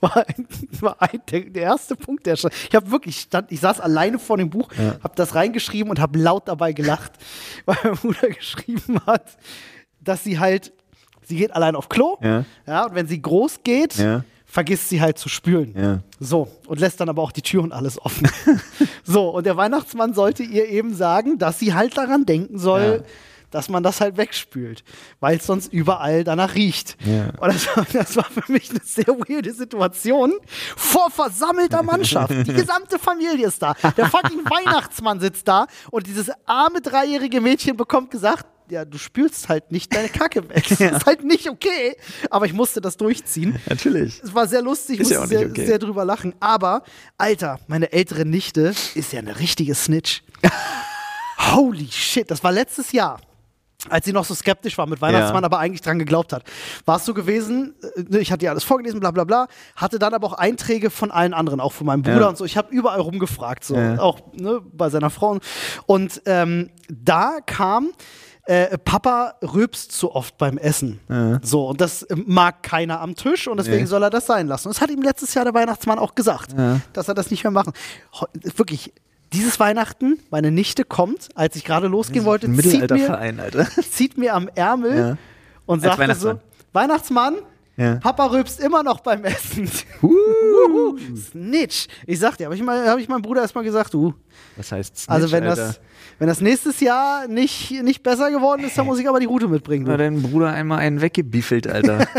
war, 0.00 0.16
ein, 0.26 0.46
war 0.80 0.96
ein, 1.00 1.20
der, 1.30 1.40
der 1.42 1.62
erste 1.62 1.96
Punkt, 1.96 2.24
der 2.26 2.36
stand. 2.36 2.54
Ich 2.68 2.74
habe 2.74 2.90
wirklich 2.90 3.20
stand, 3.20 3.52
ich 3.52 3.60
saß 3.60 3.80
alleine 3.80 4.18
vor 4.18 4.38
dem 4.38 4.48
Buch, 4.50 4.68
habe 5.02 5.14
das 5.14 5.34
reingeschrieben 5.34 5.90
und 5.90 6.00
habe 6.00 6.18
laut 6.18 6.48
dabei 6.48 6.72
gelacht, 6.72 7.12
weil 7.66 7.76
mein 7.84 7.94
Bruder 7.96 8.28
geschrieben 8.28 8.98
hat, 9.06 9.36
dass 10.00 10.24
sie 10.24 10.38
halt, 10.38 10.72
sie 11.22 11.36
geht 11.36 11.54
allein 11.54 11.76
auf 11.76 11.88
Klo, 11.90 12.16
Ja. 12.22 12.44
ja 12.66 12.86
und 12.86 12.94
wenn 12.94 13.06
sie 13.06 13.20
groß 13.20 13.60
geht, 13.62 13.96
Ja. 13.96 14.24
Vergisst 14.50 14.88
sie 14.88 15.00
halt 15.00 15.16
zu 15.18 15.28
spülen. 15.28 15.74
Ja. 15.78 16.00
So, 16.18 16.48
und 16.66 16.80
lässt 16.80 17.00
dann 17.00 17.08
aber 17.08 17.22
auch 17.22 17.32
die 17.32 17.42
Tür 17.42 17.62
und 17.62 17.72
alles 17.72 18.00
offen. 18.04 18.28
so, 19.04 19.28
und 19.30 19.46
der 19.46 19.56
Weihnachtsmann 19.56 20.12
sollte 20.12 20.42
ihr 20.42 20.68
eben 20.68 20.94
sagen, 20.94 21.38
dass 21.38 21.58
sie 21.58 21.72
halt 21.74 21.96
daran 21.96 22.26
denken 22.26 22.58
soll, 22.58 23.02
Ja. 23.04 23.10
dass 23.52 23.68
man 23.68 23.82
das 23.82 24.00
halt 24.00 24.16
wegspült, 24.16 24.82
weil 25.20 25.38
es 25.38 25.46
sonst 25.46 25.72
überall 25.72 26.24
danach 26.24 26.54
riecht. 26.56 26.96
Ja. 27.04 27.30
Und 27.40 27.54
das 27.54 27.66
war, 27.76 27.86
das 27.92 28.16
war 28.16 28.24
für 28.24 28.50
mich 28.52 28.70
eine 28.70 28.80
sehr 28.84 29.06
weirde 29.08 29.52
Situation 29.52 30.32
vor 30.76 31.10
versammelter 31.10 31.82
Mannschaft. 31.82 32.30
Die 32.30 32.52
gesamte 32.52 32.98
Familie 32.98 33.46
ist 33.46 33.62
da. 33.62 33.74
Der 33.96 34.06
fucking 34.06 34.44
Weihnachtsmann 34.50 35.20
sitzt 35.20 35.46
da 35.48 35.66
und 35.90 36.06
dieses 36.06 36.30
arme 36.46 36.80
dreijährige 36.80 37.40
Mädchen 37.40 37.76
bekommt 37.76 38.10
gesagt, 38.10 38.46
ja, 38.70 38.84
du 38.84 38.98
spülst 38.98 39.48
halt 39.48 39.72
nicht 39.72 39.94
deine 39.94 40.08
Kacke 40.10 40.48
weg. 40.48 40.64
Das 40.68 40.80
ist 40.80 41.06
halt 41.06 41.24
nicht 41.24 41.48
okay. 41.48 41.96
Aber 42.30 42.46
ich 42.46 42.52
musste 42.52 42.80
das 42.80 42.96
durchziehen. 42.96 43.60
Natürlich. 43.68 44.20
Es 44.22 44.34
war 44.34 44.46
sehr 44.46 44.62
lustig, 44.62 45.00
ich 45.00 45.08
ja 45.10 45.20
musste 45.20 45.34
nicht 45.34 45.42
sehr, 45.42 45.50
okay. 45.50 45.66
sehr 45.66 45.78
drüber 45.78 46.04
lachen. 46.04 46.34
Aber, 46.40 46.82
Alter, 47.18 47.58
meine 47.66 47.92
ältere 47.92 48.24
Nichte 48.24 48.74
ist 48.94 49.12
ja 49.12 49.18
eine 49.18 49.38
richtige 49.38 49.74
Snitch. 49.74 50.22
Holy 51.52 51.88
shit, 51.90 52.30
das 52.30 52.44
war 52.44 52.52
letztes 52.52 52.92
Jahr. 52.92 53.20
Als 53.88 54.04
sie 54.04 54.12
noch 54.12 54.26
so 54.26 54.34
skeptisch 54.34 54.76
war 54.76 54.86
mit 54.86 55.00
Weihnachtsmann, 55.00 55.42
Ja. 55.42 55.46
aber 55.46 55.58
eigentlich 55.58 55.80
dran 55.80 55.98
geglaubt 55.98 56.34
hat. 56.34 56.42
War 56.84 56.96
es 56.98 57.06
so 57.06 57.14
gewesen, 57.14 57.74
äh, 58.12 58.18
ich 58.18 58.30
hatte 58.30 58.44
ihr 58.44 58.50
alles 58.50 58.62
vorgelesen, 58.62 59.00
bla 59.00 59.10
bla 59.10 59.24
bla, 59.24 59.46
hatte 59.74 59.98
dann 59.98 60.12
aber 60.12 60.26
auch 60.26 60.34
Einträge 60.34 60.90
von 60.90 61.10
allen 61.10 61.32
anderen, 61.32 61.60
auch 61.60 61.72
von 61.72 61.86
meinem 61.86 62.02
Bruder 62.02 62.20
Ja. 62.20 62.28
und 62.28 62.36
so. 62.36 62.44
Ich 62.44 62.58
habe 62.58 62.70
überall 62.74 63.00
rumgefragt, 63.00 63.64
so, 63.64 63.76
Ja. 63.76 63.98
auch 63.98 64.20
ne, 64.34 64.60
bei 64.70 64.90
seiner 64.90 65.08
Frau. 65.08 65.38
Und 65.86 66.20
ähm, 66.26 66.68
da 66.90 67.38
kam, 67.46 67.92
äh, 68.50 68.76
Papa 68.78 69.34
rülpst 69.42 69.92
zu 69.92 70.12
oft 70.14 70.36
beim 70.36 70.58
Essen. 70.58 70.98
So, 71.42 71.68
und 71.68 71.80
das 71.80 72.02
äh, 72.02 72.16
mag 72.16 72.62
keiner 72.64 73.00
am 73.00 73.14
Tisch 73.14 73.46
und 73.46 73.58
deswegen 73.58 73.82
Nee. 73.82 73.84
soll 73.86 74.02
er 74.02 74.10
das 74.10 74.26
sein 74.26 74.48
lassen. 74.48 74.66
Und 74.68 74.74
das 74.76 74.82
hat 74.82 74.90
ihm 74.90 75.02
letztes 75.02 75.34
Jahr 75.34 75.44
der 75.44 75.54
Weihnachtsmann 75.54 75.98
auch 76.00 76.16
gesagt, 76.16 76.52
Ja. 76.58 76.80
dass 76.92 77.06
er 77.06 77.14
das 77.14 77.30
nicht 77.30 77.44
mehr 77.44 77.52
machen. 77.52 77.72
Wirklich, 78.56 78.92
dieses 79.32 79.60
Weihnachten, 79.60 80.18
meine 80.30 80.50
Nichte 80.50 80.84
kommt, 80.84 81.28
als 81.36 81.54
ich 81.54 81.64
gerade 81.64 81.86
losgehen 81.86 82.24
wollte, 82.24 82.52
zieht 82.56 82.90
mir, 82.90 83.18
Alter. 83.18 83.66
zieht 83.90 84.18
mir 84.18 84.34
am 84.34 84.48
Ärmel 84.56 84.98
Ja. 84.98 85.16
und 85.66 85.84
Als 85.86 85.96
sagt 85.96 86.20
so, 86.20 86.40
Weihnachtsmann. 86.72 87.36
Ja. 87.76 87.94
Papa 87.96 88.26
rülpst 88.26 88.60
immer 88.60 88.82
noch 88.82 89.00
beim 89.00 89.24
Essen. 89.24 89.66
Snitch. 91.16 91.86
Ich 92.06 92.18
sag 92.18 92.36
dir, 92.36 92.44
habe 92.44 92.54
ich, 92.54 92.62
mal- 92.62 92.86
hab 92.88 92.98
ich 92.98 93.08
meinem 93.08 93.22
Bruder 93.22 93.40
erstmal 93.42 93.64
gesagt, 93.64 93.94
du, 93.94 94.12
Was 94.56 94.70
heißt 94.72 94.96
Snitch, 94.98 95.08
also 95.10 95.32
wenn 95.32 95.44
Alter? 95.44 95.56
das, 95.68 95.80
wenn 96.18 96.28
das 96.28 96.40
nächstes 96.42 96.80
Jahr 96.80 97.26
nicht, 97.28 97.70
nicht 97.82 98.02
besser 98.02 98.30
geworden 98.30 98.64
ist, 98.64 98.76
dann 98.76 98.84
muss 98.86 98.98
ich 98.98 99.08
aber 99.08 99.18
die 99.20 99.26
Route 99.26 99.48
mitbringen. 99.48 99.86
Hat 99.86 99.94
Du. 99.94 99.98
dein 99.98 100.20
Bruder 100.20 100.52
einmal 100.52 100.80
einen 100.80 101.00
weggebiefelt, 101.00 101.66
Alter. 101.66 102.06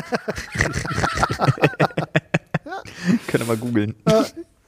Können 3.27 3.43
wir 3.43 3.45
mal 3.45 3.57
googeln. 3.57 3.95
Ja, 4.07 4.25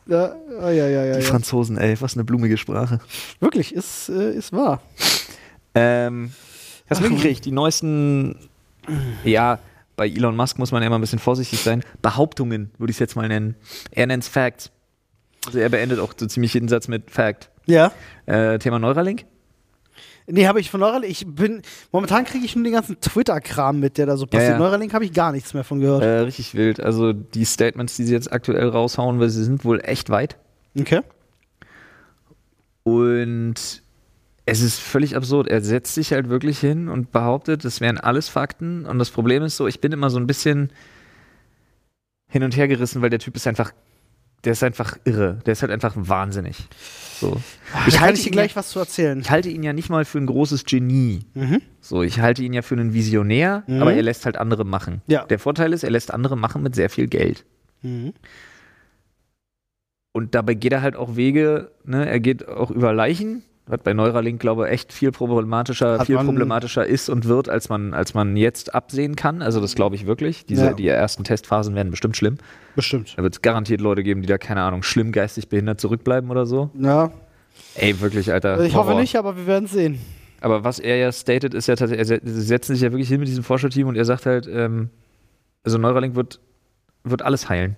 ja, 0.07 0.35
ja, 0.71 0.87
ja, 0.87 1.05
ja, 1.05 1.17
Die. 1.17 1.23
Franzosen, 1.23 1.77
ey, 1.77 1.99
was 2.01 2.13
eine 2.15 2.23
blumige 2.23 2.57
Sprache. 2.57 2.99
Wirklich, 3.39 3.73
ist, 3.73 4.09
äh, 4.09 4.33
ist 4.33 4.51
wahr. 4.51 4.81
Ähm, 5.75 6.31
hast 6.89 7.01
du 7.01 7.05
mitgekriegt, 7.09 7.45
die 7.45 7.51
neuesten, 7.51 8.35
ja, 9.23 9.59
bei 9.95 10.07
Elon 10.07 10.35
Musk 10.35 10.59
muss 10.59 10.71
man 10.71 10.81
ja 10.81 10.87
immer 10.87 10.97
ein 10.97 11.01
bisschen 11.01 11.19
vorsichtig 11.19 11.59
sein. 11.59 11.83
Behauptungen 12.01 12.71
würde 12.77 12.91
ich 12.91 12.95
es 12.95 12.99
jetzt 12.99 13.15
mal 13.15 13.27
nennen. 13.27 13.55
Er 13.91 14.07
nennt 14.07 14.23
es 14.23 14.29
Facts. 14.29 14.71
Also 15.45 15.59
er 15.59 15.69
beendet 15.69 15.99
auch 15.99 16.13
so 16.15 16.25
ziemlich 16.25 16.53
jeden 16.53 16.67
Satz 16.67 16.87
mit 16.87 17.11
Fact. 17.11 17.49
Ja. 17.65 17.91
Äh, 18.25 18.59
Thema 18.59 18.79
Neuralink? 18.79 19.25
Nee, 20.25 20.47
habe 20.47 20.61
ich 20.61 20.71
von 20.71 20.79
Neuralink, 20.79 21.11
ich 21.11 21.25
bin, 21.27 21.61
momentan 21.91 22.23
kriege 22.23 22.45
ich 22.45 22.55
nur 22.55 22.63
den 22.63 22.71
ganzen 22.71 22.99
Twitter-Kram 22.99 23.79
mit, 23.79 23.97
der 23.97 24.05
da 24.05 24.15
so 24.15 24.25
passiert. 24.25 24.51
ja. 24.51 24.57
Neuralink 24.57 24.93
habe 24.93 25.03
ich 25.03 25.11
gar 25.11 25.33
nichts 25.33 25.53
mehr 25.53 25.65
von 25.65 25.81
gehört. 25.81 26.01
Äh, 26.01 26.19
richtig 26.19 26.55
wild. 26.55 26.79
Also 26.79 27.11
die 27.11 27.43
Statements, 27.43 27.97
die 27.97 28.05
sie 28.05 28.13
jetzt 28.13 28.31
aktuell 28.31 28.69
raushauen, 28.69 29.19
weil 29.19 29.29
sie 29.29 29.43
sind 29.43 29.65
wohl 29.65 29.81
echt 29.83 30.09
weit. 30.09 30.37
Okay. 30.79 31.01
Und 32.83 33.82
es 34.45 34.61
ist 34.61 34.79
völlig 34.79 35.15
absurd. 35.15 35.47
Er 35.47 35.61
setzt 35.61 35.93
sich 35.95 36.11
halt 36.11 36.29
wirklich 36.29 36.59
hin 36.59 36.89
und 36.89 37.11
behauptet, 37.11 37.63
das 37.63 37.79
wären 37.81 37.97
alles 37.97 38.27
Fakten. 38.29 38.85
Und 38.85 38.99
das 38.99 39.09
Problem 39.09 39.43
ist 39.43 39.55
so, 39.57 39.67
ich 39.67 39.79
bin 39.79 39.91
immer 39.91 40.09
so 40.09 40.17
ein 40.17 40.27
bisschen 40.27 40.71
hin 42.29 42.43
und 42.43 42.55
her 42.57 42.67
gerissen, 42.67 43.01
weil 43.01 43.09
der 43.09 43.19
Typ 43.19 43.35
ist 43.35 43.47
einfach, 43.47 43.71
der 44.43 44.51
ist 44.53 44.63
einfach 44.63 44.97
irre. 45.05 45.39
Der 45.45 45.53
ist 45.53 45.61
halt 45.61 45.71
einfach 45.71 45.93
wahnsinnig. 45.95 46.57
So. 47.21 47.39
Ich 47.87 47.95
kann 47.95 48.13
ich 48.13 48.25
ihn 48.25 48.33
gleich 48.33 48.51
ja, 48.51 48.55
was 48.57 48.69
zu 48.71 48.79
erzählen. 48.79 49.19
ich 49.21 49.29
halte 49.31 49.49
ihn 49.49 49.63
ja 49.63 49.71
nicht 49.71 49.89
mal 49.89 50.03
für 50.03 50.17
ein 50.17 50.25
großes 50.25 50.65
Genie. 50.65 51.21
Mhm. 51.35 51.61
So, 51.79 52.03
ich 52.03 52.19
halte 52.19 52.43
ihn 52.43 52.51
ja 52.51 52.61
für 52.63 52.75
einen 52.75 52.93
Visionär, 52.93 53.63
Mhm. 53.67 53.81
aber 53.81 53.93
er 53.93 54.01
lässt 54.03 54.25
halt 54.25 54.35
andere 54.37 54.65
machen. 54.65 55.01
Ja. 55.07 55.23
Der 55.25 55.39
Vorteil 55.39 55.71
ist, 55.71 55.83
er 55.83 55.91
lässt 55.91 56.13
andere 56.13 56.35
machen 56.35 56.61
mit 56.63 56.75
sehr 56.75 56.89
viel 56.89 57.07
Geld. 57.07 57.45
Mhm. 57.81 58.13
Und 60.11 60.35
dabei 60.35 60.53
geht 60.53 60.73
er 60.73 60.81
halt 60.81 60.95
auch 60.95 61.15
Wege, 61.15 61.71
ne? 61.85 62.07
er 62.07 62.19
geht 62.19 62.47
auch 62.47 62.69
über 62.71 62.93
Leichen, 62.93 63.43
was 63.65 63.79
bei 63.83 63.93
Neuralink, 63.93 64.41
glaube 64.41 64.65
ich, 64.67 64.73
echt 64.73 64.91
viel 64.91 65.11
problematischer, 65.11 65.99
Hat 65.99 66.07
viel 66.07 66.17
problematischer 66.17 66.85
ist 66.85 67.09
und 67.09 67.25
wird, 67.27 67.47
als 67.47 67.69
man, 67.69 67.93
als 67.93 68.13
man 68.13 68.35
jetzt 68.35 68.75
absehen 68.75 69.15
kann. 69.15 69.41
Also 69.41 69.61
das 69.61 69.75
glaube 69.75 69.95
ich 69.95 70.05
wirklich. 70.05 70.45
Diese, 70.45 70.65
Ja. 70.65 70.73
Die 70.73 70.87
ersten 70.87 71.23
Testphasen 71.23 71.73
werden 71.75 71.89
bestimmt 71.89 72.17
schlimm. 72.17 72.37
Bestimmt. 72.75 73.13
Da 73.17 73.23
wird 73.23 73.33
es 73.35 73.41
garantiert 73.41 73.79
Leute 73.79 74.03
geben, 74.03 74.21
die 74.21 74.27
da, 74.27 74.37
keine 74.37 74.61
Ahnung, 74.63 74.83
schlimm 74.83 75.11
geistig 75.13 75.47
behindert 75.47 75.79
zurückbleiben 75.79 76.29
oder 76.29 76.45
so. 76.45 76.71
Ja. 76.77 77.11
Ey, 77.75 77.99
wirklich, 78.01 78.31
Alter. 78.33 78.51
Also 78.53 78.63
ich 78.65 78.75
hoffe 78.75 78.89
Horror. 78.89 79.01
nicht, 79.01 79.15
aber 79.15 79.37
wir 79.37 79.47
werden 79.47 79.67
sehen. 79.67 79.99
Aber 80.41 80.63
was 80.65 80.79
er 80.79 80.97
ja 80.97 81.11
stated, 81.11 81.53
ist 81.53 81.67
ja 81.67 81.75
tatsächlich, 81.77 82.09
er 82.09 82.19
se- 82.19 82.21
sie 82.23 82.41
setzen 82.41 82.73
sich 82.73 82.81
ja 82.83 82.91
wirklich 82.91 83.07
hin 83.07 83.19
mit 83.19 83.29
diesem 83.29 83.43
Forscherteam 83.45 83.87
und 83.87 83.95
er 83.95 84.03
sagt 84.05 84.25
halt, 84.25 84.45
ähm, 84.51 84.89
also 85.63 85.77
Neuralink 85.77 86.15
wird, 86.15 86.41
wird 87.05 87.21
alles 87.21 87.47
heilen. 87.47 87.77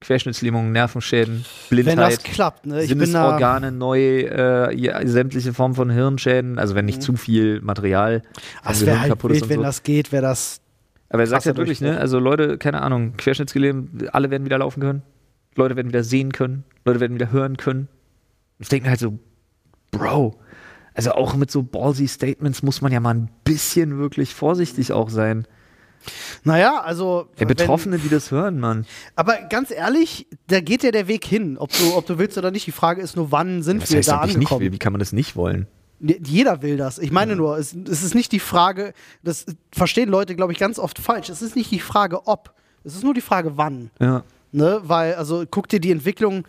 Querschnittslähmungen, 0.00 0.72
Nervenschäden, 0.72 1.34
Wenn 1.34 1.42
das 1.42 1.68
Blindheit, 1.68 2.24
klappt, 2.24 2.66
ne? 2.66 2.82
Ich. 2.82 2.88
Sinnesorgane 2.88 3.72
neu, 3.72 4.20
äh, 4.20 4.76
ja, 4.76 5.06
sämtliche 5.06 5.54
Formen 5.54 5.74
von 5.74 5.90
Hirnschäden, 5.90 6.58
also 6.58 6.74
wenn 6.74 6.84
nicht 6.84 7.02
zu 7.02 7.16
viel 7.16 7.60
Material 7.62 8.22
Es 8.68 8.80
Gehirn 8.80 9.00
halt 9.00 9.10
kaputt 9.10 9.30
ist 9.32 9.36
wild, 9.36 9.42
und 9.44 9.48
wenn 9.50 9.56
so. 9.58 9.62
das 9.62 9.82
geht, 9.82 10.12
wäre 10.12 10.22
das. 10.22 10.60
Aber 11.08 11.22
er 11.22 11.26
sagt 11.26 11.46
ja 11.46 11.56
wirklich, 11.56 11.80
ne? 11.80 11.98
Also 11.98 12.18
Leute, 12.18 12.58
keine 12.58 12.82
Ahnung, 12.82 13.16
Querschnittsgelähmt, 13.16 14.14
alle 14.14 14.30
werden 14.30 14.44
wieder 14.44 14.58
laufen 14.58 14.80
können. 14.80 15.02
Leute 15.54 15.76
werden 15.76 15.88
wieder 15.88 16.04
sehen 16.04 16.32
können. 16.32 16.64
Leute 16.84 17.00
werden 17.00 17.14
wieder 17.14 17.32
hören 17.32 17.56
können. 17.56 17.88
Ich 18.58 18.68
denke 18.68 18.90
halt 18.90 19.00
so, 19.00 19.18
Bro, 19.90 20.38
also 20.94 21.12
auch 21.12 21.34
mit 21.36 21.50
so 21.50 21.62
ballsy 21.62 22.08
Statements 22.08 22.62
muss 22.62 22.82
man 22.82 22.92
ja 22.92 23.00
mal 23.00 23.14
ein 23.14 23.30
bisschen 23.44 23.98
wirklich 23.98 24.34
vorsichtig 24.34 24.92
auch 24.92 25.08
sein. 25.08 25.46
Naja, 26.44 26.80
also. 26.80 27.28
Der 27.38 27.40
wenn- 27.40 27.56
Betroffene, 27.56 27.98
die 27.98 28.08
das 28.08 28.30
hören, 28.30 28.58
Mann. 28.60 28.86
Aber 29.14 29.36
ganz 29.48 29.70
ehrlich, 29.70 30.26
da 30.48 30.60
geht 30.60 30.82
ja 30.82 30.90
der 30.90 31.08
Weg 31.08 31.24
hin, 31.24 31.58
ob 31.58 31.70
du, 31.72 31.94
ob 31.94 32.06
du 32.06 32.18
willst 32.18 32.36
oder 32.38 32.50
nicht. 32.50 32.66
Die 32.66 32.72
Frage 32.72 33.02
ist 33.02 33.16
nur, 33.16 33.32
wann 33.32 33.62
sind 33.62 33.82
Was 33.82 33.90
wir 33.90 33.98
heißt 33.98 34.08
da 34.08 34.18
angekommen? 34.20 34.60
Wie, 34.60 34.72
wie 34.72 34.78
kann 34.78 34.92
man 34.92 35.00
das 35.00 35.12
nicht 35.12 35.36
wollen? 35.36 35.66
Jeder 36.00 36.60
will 36.60 36.76
das. 36.76 36.98
Ich 36.98 37.10
meine 37.10 37.36
nur, 37.36 37.56
es, 37.56 37.74
es 37.74 38.02
ist 38.02 38.14
nicht 38.14 38.30
die 38.32 38.38
Frage, 38.40 38.92
das 39.22 39.46
verstehen 39.72 40.10
Leute, 40.10 40.36
glaube 40.36 40.52
ich, 40.52 40.58
ganz 40.58 40.78
oft 40.78 40.98
falsch. 40.98 41.30
Es 41.30 41.40
ist 41.40 41.56
nicht 41.56 41.70
die 41.70 41.80
Frage, 41.80 42.26
ob. 42.26 42.52
Es 42.84 42.94
ist 42.94 43.02
nur 43.02 43.14
die 43.14 43.22
Frage, 43.22 43.56
wann. 43.56 43.90
Ja. 43.98 44.22
Ne? 44.56 44.80
Weil, 44.84 45.14
also 45.16 45.44
guck 45.50 45.68
dir 45.68 45.80
die 45.80 45.90
Entwicklung 45.90 46.46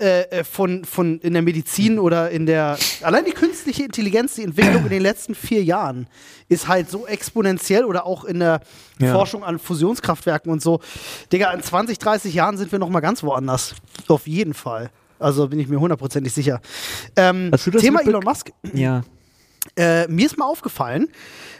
äh, 0.00 0.22
äh, 0.22 0.44
von, 0.44 0.84
von 0.84 1.20
in 1.20 1.34
der 1.34 1.42
Medizin 1.42 2.00
oder 2.00 2.30
in 2.30 2.46
der. 2.46 2.76
Allein 3.00 3.24
die 3.24 3.30
künstliche 3.30 3.84
Intelligenz, 3.84 4.34
die 4.34 4.42
Entwicklung 4.42 4.82
in 4.82 4.90
den 4.90 5.02
letzten 5.02 5.36
vier 5.36 5.62
Jahren 5.62 6.08
ist 6.48 6.66
halt 6.66 6.90
so 6.90 7.06
exponentiell 7.06 7.84
oder 7.84 8.06
auch 8.06 8.24
in 8.24 8.40
der 8.40 8.60
Ja. 8.98 9.12
Forschung 9.12 9.44
an 9.44 9.60
Fusionskraftwerken 9.60 10.50
und 10.50 10.62
so. 10.62 10.80
Digga, 11.32 11.52
in 11.52 11.62
20, 11.62 11.96
30 11.98 12.34
Jahren 12.34 12.56
sind 12.56 12.72
wir 12.72 12.80
noch 12.80 12.88
mal 12.88 12.98
ganz 12.98 13.22
woanders. 13.22 13.76
Auf 14.08 14.26
jeden 14.26 14.52
Fall. 14.54 14.90
Also 15.20 15.46
bin 15.46 15.60
ich 15.60 15.68
mir 15.68 15.78
hundertprozentig 15.78 16.32
sicher. 16.32 16.60
Ähm, 17.14 17.52
Thema 17.78 18.00
Elon 18.00 18.24
Musk. 18.24 18.50
Ja. 18.72 19.04
Äh, 19.76 20.06
mir 20.08 20.26
ist 20.26 20.36
mal 20.38 20.46
aufgefallen, 20.46 21.08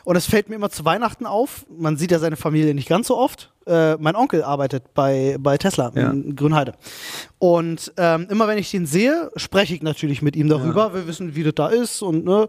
und 0.04 0.16
es 0.16 0.26
fällt 0.26 0.48
mir 0.50 0.56
immer 0.56 0.68
zu 0.70 0.84
Weihnachten 0.84 1.24
auf, 1.24 1.64
man 1.74 1.96
sieht 1.96 2.10
ja 2.10 2.18
seine 2.18 2.36
Familie 2.36 2.74
nicht 2.74 2.88
ganz 2.88 3.06
so 3.08 3.16
oft. 3.16 3.50
Äh, 3.66 3.96
mein 3.96 4.14
Onkel 4.14 4.42
arbeitet 4.44 4.92
bei, 4.92 5.36
bei 5.40 5.56
Tesla 5.56 5.90
Ja. 5.94 6.10
in 6.10 6.36
Grünheide. 6.36 6.74
Und 7.38 7.92
ähm, 7.96 8.26
immer 8.30 8.46
wenn 8.46 8.58
ich 8.58 8.70
den 8.70 8.84
sehe, 8.86 9.30
spreche 9.36 9.74
ich 9.74 9.82
natürlich 9.82 10.20
mit 10.20 10.36
ihm 10.36 10.48
darüber. 10.48 10.92
Wir 10.94 11.06
wissen, 11.06 11.34
wie 11.34 11.42
das 11.42 11.54
da 11.54 11.68
ist. 11.68 12.02
Und, 12.02 12.24
ne? 12.26 12.48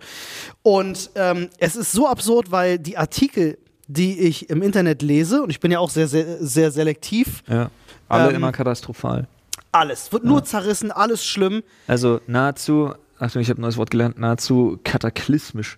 und 0.63 1.10
ähm, 1.15 1.50
es 1.58 1.78
ist 1.78 1.94
so 1.94 2.08
absurd, 2.08 2.52
weil 2.52 2.78
die 2.78 2.98
Artikel, 2.98 3.58
die 3.88 4.20
ich 4.20 4.50
im 4.50 4.62
Internet 4.62 5.02
lese, 5.02 5.41
und 5.41 5.50
ich 5.50 5.62
bin 5.62 5.72
ja 5.72 5.80
auch 5.80 5.89
sehr, 5.89 6.08
sehr, 6.10 6.44
sehr 6.44 6.72
selektiv, 6.72 7.44
ja. 7.48 7.70
Alle 8.10 8.30
Ähm, 8.30 8.36
immer 8.36 8.52
katastrophal. 8.52 9.28
alles 9.72 10.12
wird 10.12 10.26
nur 10.26 10.44
zerrissen, 10.44 10.91
alles 10.91 11.26
schlimm. 11.26 11.63
Also 11.88 12.20
nahezu, 12.28 12.94
Achtung, 13.19 13.41
ich 13.41 13.49
habe 13.49 13.60
ein 13.60 13.63
neues 13.63 13.78
Wort 13.78 13.91
gelernt, 13.91 14.17
nahezu 14.19 14.80
kataklysmisch. 14.84 15.78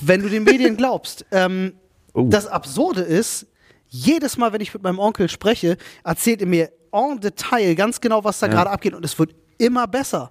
wenn 0.00 0.22
du 0.22 0.28
den 0.28 0.44
Medien 0.44 0.76
glaubst. 0.76 1.24
Ähm, 1.30 1.72
Oh. 2.14 2.26
Das 2.28 2.46
Absurde 2.46 3.02
ist, 3.02 3.46
jedes 3.88 4.38
Mal, 4.38 4.52
wenn 4.52 4.60
ich 4.62 4.72
mit 4.72 4.82
meinem 4.82 4.98
Onkel 4.98 5.28
spreche, 5.28 5.76
erzählt 6.02 6.40
er 6.40 6.46
mir 6.48 6.70
en 6.90 7.20
Detail 7.20 7.74
ganz 7.74 8.00
genau, 8.00 8.24
was 8.24 8.38
da 8.40 8.46
Ja. 8.46 8.52
gerade 8.54 8.70
abgeht 8.70 8.94
und 8.94 9.04
es 9.04 9.18
wird 9.18 9.34
immer 9.58 9.86
besser. 9.86 10.30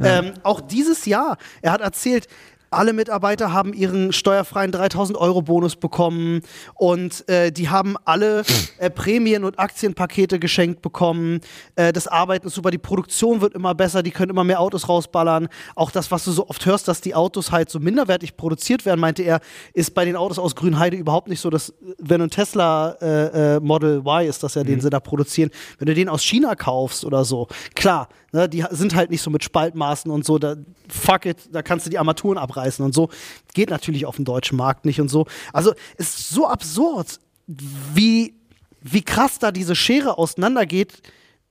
Ähm, 0.00 0.34
auch 0.44 0.60
dieses 0.60 1.04
Jahr, 1.06 1.36
er 1.60 1.72
hat 1.72 1.80
erzählt, 1.80 2.28
alle 2.70 2.92
Mitarbeiter 2.92 3.52
haben 3.52 3.72
ihren 3.72 4.12
steuerfreien 4.12 4.72
3000 4.72 5.18
Euro 5.18 5.42
Bonus 5.42 5.76
bekommen 5.76 6.42
und 6.74 7.28
äh, 7.28 7.50
die 7.50 7.70
haben 7.70 7.96
alle 8.04 8.42
äh, 8.78 8.90
Prämien 8.90 9.44
und 9.44 9.58
Aktienpakete 9.58 10.38
geschenkt 10.38 10.82
bekommen. 10.82 11.40
Äh, 11.76 11.92
das 11.92 12.06
Arbeiten 12.06 12.46
ist 12.46 12.54
super, 12.54 12.70
die 12.70 12.78
Produktion 12.78 13.40
wird 13.40 13.54
immer 13.54 13.74
besser, 13.74 14.02
die 14.02 14.10
können 14.10 14.30
immer 14.30 14.44
mehr 14.44 14.60
Autos 14.60 14.88
rausballern. 14.88 15.48
Auch 15.74 15.90
das, 15.90 16.10
was 16.10 16.24
du 16.24 16.32
so 16.32 16.48
oft 16.48 16.64
hörst, 16.66 16.88
dass 16.88 17.00
die 17.00 17.14
Autos 17.14 17.52
halt 17.52 17.70
so 17.70 17.80
minderwertig 17.80 18.36
produziert 18.36 18.84
werden, 18.84 19.00
meinte 19.00 19.22
er, 19.22 19.40
ist 19.72 19.94
bei 19.94 20.04
den 20.04 20.16
Autos 20.16 20.38
aus 20.38 20.54
Grünheide 20.54 20.96
überhaupt 20.96 21.28
nicht 21.28 21.40
so, 21.40 21.50
dass 21.50 21.72
wenn 21.98 22.18
du 22.18 22.26
ein 22.26 22.30
Tesla 22.30 22.96
äh, 23.00 23.56
äh, 23.56 23.60
Model 23.60 24.00
Y 24.00 24.28
ist, 24.28 24.42
das 24.42 24.54
ja 24.54 24.64
den 24.64 24.80
sie 24.80 24.90
da 24.90 25.00
produzieren, 25.00 25.50
wenn 25.78 25.86
du 25.86 25.94
den 25.94 26.08
aus 26.08 26.22
China 26.22 26.54
kaufst 26.54 27.04
oder 27.04 27.24
so, 27.24 27.48
klar, 27.74 28.08
ne, 28.32 28.48
die 28.48 28.64
sind 28.70 28.94
halt 28.94 29.10
nicht 29.10 29.22
so 29.22 29.30
mit 29.30 29.42
Spaltmaßen 29.42 30.10
und 30.10 30.26
so, 30.26 30.38
da 30.38 30.56
fuck 30.88 31.24
it, 31.24 31.38
da 31.50 31.62
kannst 31.62 31.86
du 31.86 31.90
die 31.90 31.98
Armaturen 31.98 32.36
abreißen 32.36 32.57
und 32.84 32.94
so. 32.94 33.08
Geht 33.54 33.70
natürlich 33.70 34.06
auf 34.06 34.16
dem 34.16 34.24
deutschen 34.24 34.56
Markt 34.56 34.84
nicht 34.84 35.00
und 35.00 35.08
so. 35.08 35.26
Also 35.52 35.72
es 35.96 36.18
ist 36.18 36.30
so 36.30 36.46
absurd, 36.48 37.20
wie, 37.46 38.34
wie 38.82 39.02
krass 39.02 39.38
da 39.38 39.52
diese 39.52 39.74
Schere 39.74 40.18
auseinandergeht. 40.18 41.02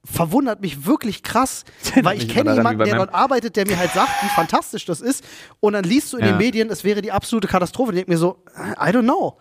Verwundert 0.09 0.61
mich 0.61 0.85
wirklich 0.85 1.21
krass, 1.21 1.65
weil 2.01 2.17
ich 2.17 2.29
kenne 2.29 2.53
jemanden, 2.53 2.85
der 2.85 2.95
dort 2.95 3.13
arbeitet, 3.13 3.57
der 3.57 3.67
mir 3.67 3.77
halt 3.77 3.91
sagt, 3.91 4.09
wie 4.23 4.29
fantastisch 4.29 4.85
das 4.85 5.01
ist. 5.01 5.21
Und 5.59 5.73
dann 5.73 5.83
liest 5.83 6.13
du 6.13 6.17
in 6.17 6.23
Ja. 6.23 6.31
den 6.31 6.37
Medien, 6.37 6.69
es 6.69 6.85
wäre 6.85 7.01
die 7.01 7.11
absolute 7.11 7.49
Katastrophe. 7.49 7.91
Ich 7.91 7.95
denke 7.97 8.11
mir 8.11 8.17
so, 8.17 8.41
I 8.55 8.91
don't 8.91 9.01
know. 9.01 9.37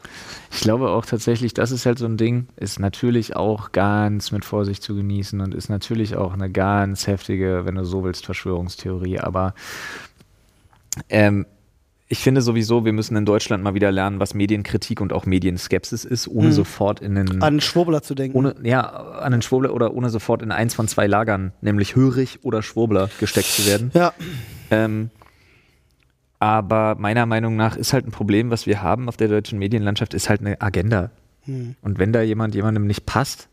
Ich 0.51 0.61
glaube 0.63 0.89
auch 0.91 1.07
tatsächlich, 1.07 1.55
das 1.55 1.71
ist 1.71 1.87
halt 1.87 2.01
so 2.01 2.07
ein 2.07 2.17
Ding, 2.17 2.49
ist 2.57 2.81
natürlich 2.81 3.37
auch 3.37 3.71
ganz 3.71 4.33
mit 4.33 4.45
Vorsicht 4.45 4.83
zu 4.83 4.97
genießen 4.97 5.41
und 5.41 5.55
ist 5.55 5.69
natürlich 5.69 6.17
auch 6.17 6.33
eine 6.33 6.51
ganz 6.51 7.07
heftige, 7.07 7.65
wenn 7.65 7.77
du 7.77 7.85
so 7.85 8.03
willst, 8.03 8.25
Verschwörungstheorie. 8.27 9.21
Aber 9.21 9.55
ähm, 11.09 11.47
ich 12.09 12.19
finde 12.21 12.41
sowieso, 12.41 12.85
wir 12.85 12.93
müssen 12.93 13.17
in 13.17 13.25
Deutschland 13.25 13.65
mal 13.65 13.75
wieder 13.75 13.91
lernen, 13.91 14.21
was 14.21 14.33
Medienkritik 14.35 15.01
und 15.01 15.13
auch 15.13 15.27
Medienskepsis 15.27 16.05
ist, 16.05 16.29
ohne 16.29 16.49
Mhm. 16.49 16.53
sofort 16.53 17.01
in 17.01 17.15
den 17.17 17.43
An 17.43 17.61
Schwurbler 17.61 18.03
zu 18.03 18.15
denken. 18.15 18.37
ohne, 18.39 18.55
ja, 18.63 18.81
an 18.83 19.33
den 19.33 19.43
Schwurbler 19.43 19.75
oder 19.75 19.93
ohne 19.93 20.09
sofort 20.11 20.41
in 20.43 20.53
eins 20.53 20.75
von 20.75 20.87
zwei 20.87 21.07
Lagern, 21.09 21.53
nämlich 21.63 21.97
hörig 21.97 22.39
oder 22.43 22.63
Schwurbler 22.63 23.11
gesteckt 23.19 23.49
zu 23.49 23.67
werden. 23.67 23.91
ja, 23.95 24.13
Ähm, 24.71 25.11
aber 26.39 26.97
meiner 26.99 27.27
Meinung 27.27 27.57
nach 27.57 27.77
ist 27.77 27.93
halt 27.93 28.07
ein 28.07 28.11
Problem, 28.13 28.51
was 28.51 28.67
wir 28.67 28.83
haben 28.83 29.09
auf 29.09 29.17
der 29.17 29.29
deutschen 29.29 29.59
Medienlandschaft, 29.59 30.13
ist 30.15 30.29
halt 30.29 30.41
eine 30.43 30.61
Agenda. 30.61 31.11
Hm. 31.45 31.77
Und 31.83 31.99
wenn 31.99 32.13
da 32.13 32.21
jemand 32.23 32.55
jemandem 32.55 32.87
nicht 32.87 33.07
passt, 33.07 33.49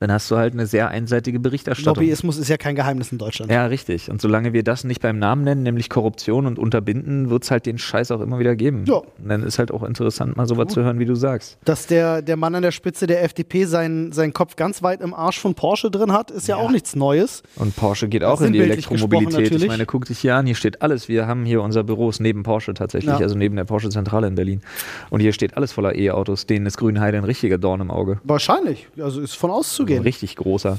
dann 0.00 0.10
hast 0.10 0.30
du 0.30 0.38
halt 0.38 0.54
eine 0.54 0.66
sehr 0.66 0.88
einseitige 0.88 1.38
Berichterstattung. 1.38 2.02
Lobbyismus 2.02 2.38
ist 2.38 2.48
ja 2.48 2.56
kein 2.56 2.74
Geheimnis 2.74 3.12
in 3.12 3.18
Deutschland. 3.18 3.52
Ja, 3.52 3.66
richtig. 3.66 4.10
Und 4.10 4.22
solange 4.22 4.54
wir 4.54 4.62
das 4.62 4.82
nicht 4.84 5.02
beim 5.02 5.18
Namen 5.18 5.44
nennen, 5.44 5.62
nämlich 5.62 5.90
Korruption 5.90 6.46
und 6.46 6.58
unterbinden, 6.58 7.28
wird 7.28 7.44
es 7.44 7.50
halt 7.50 7.66
den 7.66 7.76
Scheiß 7.76 8.10
auch 8.10 8.22
immer 8.22 8.38
wieder 8.38 8.56
geben. 8.56 8.84
Ja. 8.86 8.94
Und 8.94 9.28
dann 9.28 9.42
ist 9.42 9.58
halt 9.58 9.70
auch 9.70 9.82
interessant, 9.82 10.38
mal 10.38 10.46
sowas 10.46 10.72
zu 10.72 10.82
hören, 10.82 10.98
wie 11.00 11.04
du 11.04 11.14
sagst. 11.14 11.58
Dass 11.66 11.86
der, 11.86 12.22
der 12.22 12.38
Mann 12.38 12.54
an 12.54 12.62
der 12.62 12.70
Spitze 12.70 13.06
der 13.06 13.22
FDP 13.24 13.66
seinen, 13.66 14.12
seinen 14.12 14.32
Kopf 14.32 14.56
ganz 14.56 14.82
weit 14.82 15.02
im 15.02 15.12
Arsch 15.12 15.38
von 15.38 15.54
Porsche 15.54 15.90
drin 15.90 16.12
hat, 16.12 16.30
ist 16.30 16.48
ja, 16.48 16.56
auch 16.56 16.70
nichts 16.70 16.96
Neues. 16.96 17.42
Und 17.56 17.76
Porsche 17.76 18.08
geht 18.08 18.24
auch 18.24 18.38
Das 18.38 18.46
in 18.46 18.54
die 18.54 18.60
Elektromobilität. 18.60 19.52
Ich 19.52 19.68
meine, 19.68 19.84
guck 19.84 20.06
dich 20.06 20.18
hier 20.18 20.34
an, 20.34 20.46
hier 20.46 20.54
steht 20.54 20.80
alles. 20.80 21.08
Wir 21.08 21.26
haben 21.26 21.44
hier 21.44 21.60
unser 21.60 21.84
Büros 21.84 22.20
neben 22.20 22.42
Porsche 22.42 22.72
tatsächlich, 22.72 23.10
Ja. 23.12 23.18
also 23.18 23.36
neben 23.36 23.54
der 23.54 23.64
Porsche-Zentrale 23.64 24.28
in 24.28 24.34
Berlin. 24.34 24.62
Und 25.10 25.20
hier 25.20 25.34
steht 25.34 25.58
alles 25.58 25.72
voller 25.72 25.94
E-Autos. 25.94 26.46
Denen 26.46 26.64
ist 26.64 26.78
Grünheide 26.78 27.18
ein 27.18 27.24
richtiger 27.24 27.58
Dorn 27.58 27.82
im 27.82 27.90
Auge. 27.90 28.18
Wahrscheinlich. 28.24 28.88
Also 28.98 29.20
ist 29.20 29.34
von 29.34 29.50
Ein 29.50 29.56
auszugehen. 29.98 30.02
richtig 30.02 30.36
großer. 30.36 30.78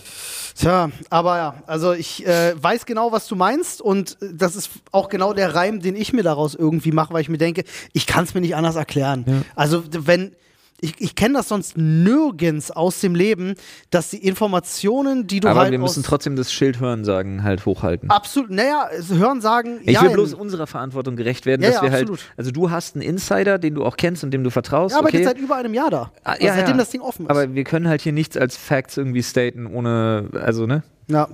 Tja, 0.55 0.89
aber 1.09 1.37
ja, 1.37 1.55
also 1.65 1.93
ich 1.93 2.25
äh, 2.27 2.53
weiß 2.61 2.85
genau, 2.85 3.11
was 3.11 3.27
du 3.27 3.35
meinst 3.35 3.81
und 3.81 4.17
äh, 4.21 4.27
das 4.33 4.55
ist 4.55 4.69
auch 4.91 5.07
genau 5.09 5.33
der 5.33 5.55
Reim, 5.55 5.79
den 5.79 5.95
ich 5.95 6.11
mir 6.13 6.23
daraus 6.23 6.55
irgendwie 6.55 6.91
mache, 6.91 7.13
weil 7.13 7.21
ich 7.21 7.29
mir 7.29 7.37
denke, 7.37 7.63
ich 7.93 8.05
kann 8.05 8.25
es 8.25 8.33
mir 8.33 8.41
nicht 8.41 8.55
anders 8.55 8.75
erklären. 8.75 9.45
Also 9.55 9.79
d- 9.79 9.99
wenn 10.07 10.35
ich, 10.81 10.95
ich 10.99 11.15
kenne 11.15 11.35
das 11.35 11.47
sonst 11.47 11.77
nirgends 11.77 12.71
aus 12.71 12.99
dem 13.01 13.15
Leben, 13.15 13.53
dass 13.91 14.09
die 14.09 14.17
Informationen, 14.27 15.27
die 15.27 15.39
du 15.39 15.47
Aber 15.47 15.61
halt 15.61 15.71
wir 15.71 15.79
müssen 15.79 16.03
trotzdem 16.03 16.35
das 16.35 16.51
Schild 16.51 16.79
hören 16.79 17.05
sagen, 17.05 17.43
halt 17.43 17.65
hochhalten. 17.65 18.09
absolut, 18.09 18.49
naja, 18.49 18.89
es- 18.91 19.09
hören 19.13 19.41
sagen, 19.41 19.79
Ich 19.83 19.93
ja, 19.93 20.01
will 20.03 20.09
bloß 20.11 20.33
unserer 20.33 20.67
Verantwortung 20.67 21.15
gerecht 21.15 21.45
werden, 21.45 21.61
Ja, 21.61 21.67
dass 21.69 21.75
ja, 21.77 21.83
wir 21.83 21.91
halt, 21.91 22.01
absolut. 22.09 22.19
also 22.35 22.51
du 22.51 22.71
hast 22.71 22.95
einen 22.95 23.03
Insider, 23.03 23.59
den 23.59 23.75
du 23.75 23.85
auch 23.85 23.95
kennst 23.95 24.23
und 24.23 24.31
dem 24.31 24.43
du 24.43 24.49
vertraust. 24.49 24.93
ja, 24.93 24.99
aber 24.99 25.07
okay. 25.09 25.17
jetzt 25.19 25.27
seit 25.27 25.37
über 25.37 25.55
einem 25.55 25.73
Jahr 25.73 25.89
da, 25.89 26.11
Ah, 26.23 26.31
also 26.33 26.47
seitdem 26.47 26.77
das 26.77 26.89
Ding 26.89 27.01
offen 27.01 27.25
ist. 27.25 27.29
Aber 27.29 27.53
wir 27.53 27.63
können 27.63 27.87
halt 27.87 28.01
hier 28.01 28.11
nichts 28.13 28.35
als 28.35 28.57
Facts 28.57 28.97
irgendwie 28.97 29.23
staten, 29.23 29.67
ohne, 29.67 30.29
also 30.33 30.65
ne? 30.65 30.83
ja. 31.07 31.27